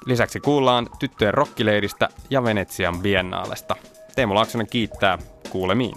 Lisäksi 0.06 0.40
kuullaan 0.40 0.88
tyttöjen 1.00 1.34
rokkileiristä 1.34 2.10
ja 2.30 2.44
Venetsian 2.44 3.00
biennaalesta. 3.00 3.76
Teemu 4.16 4.36
Laaksonen 4.36 4.68
kiittää. 4.68 5.18
Kuulemiin. 5.50 5.96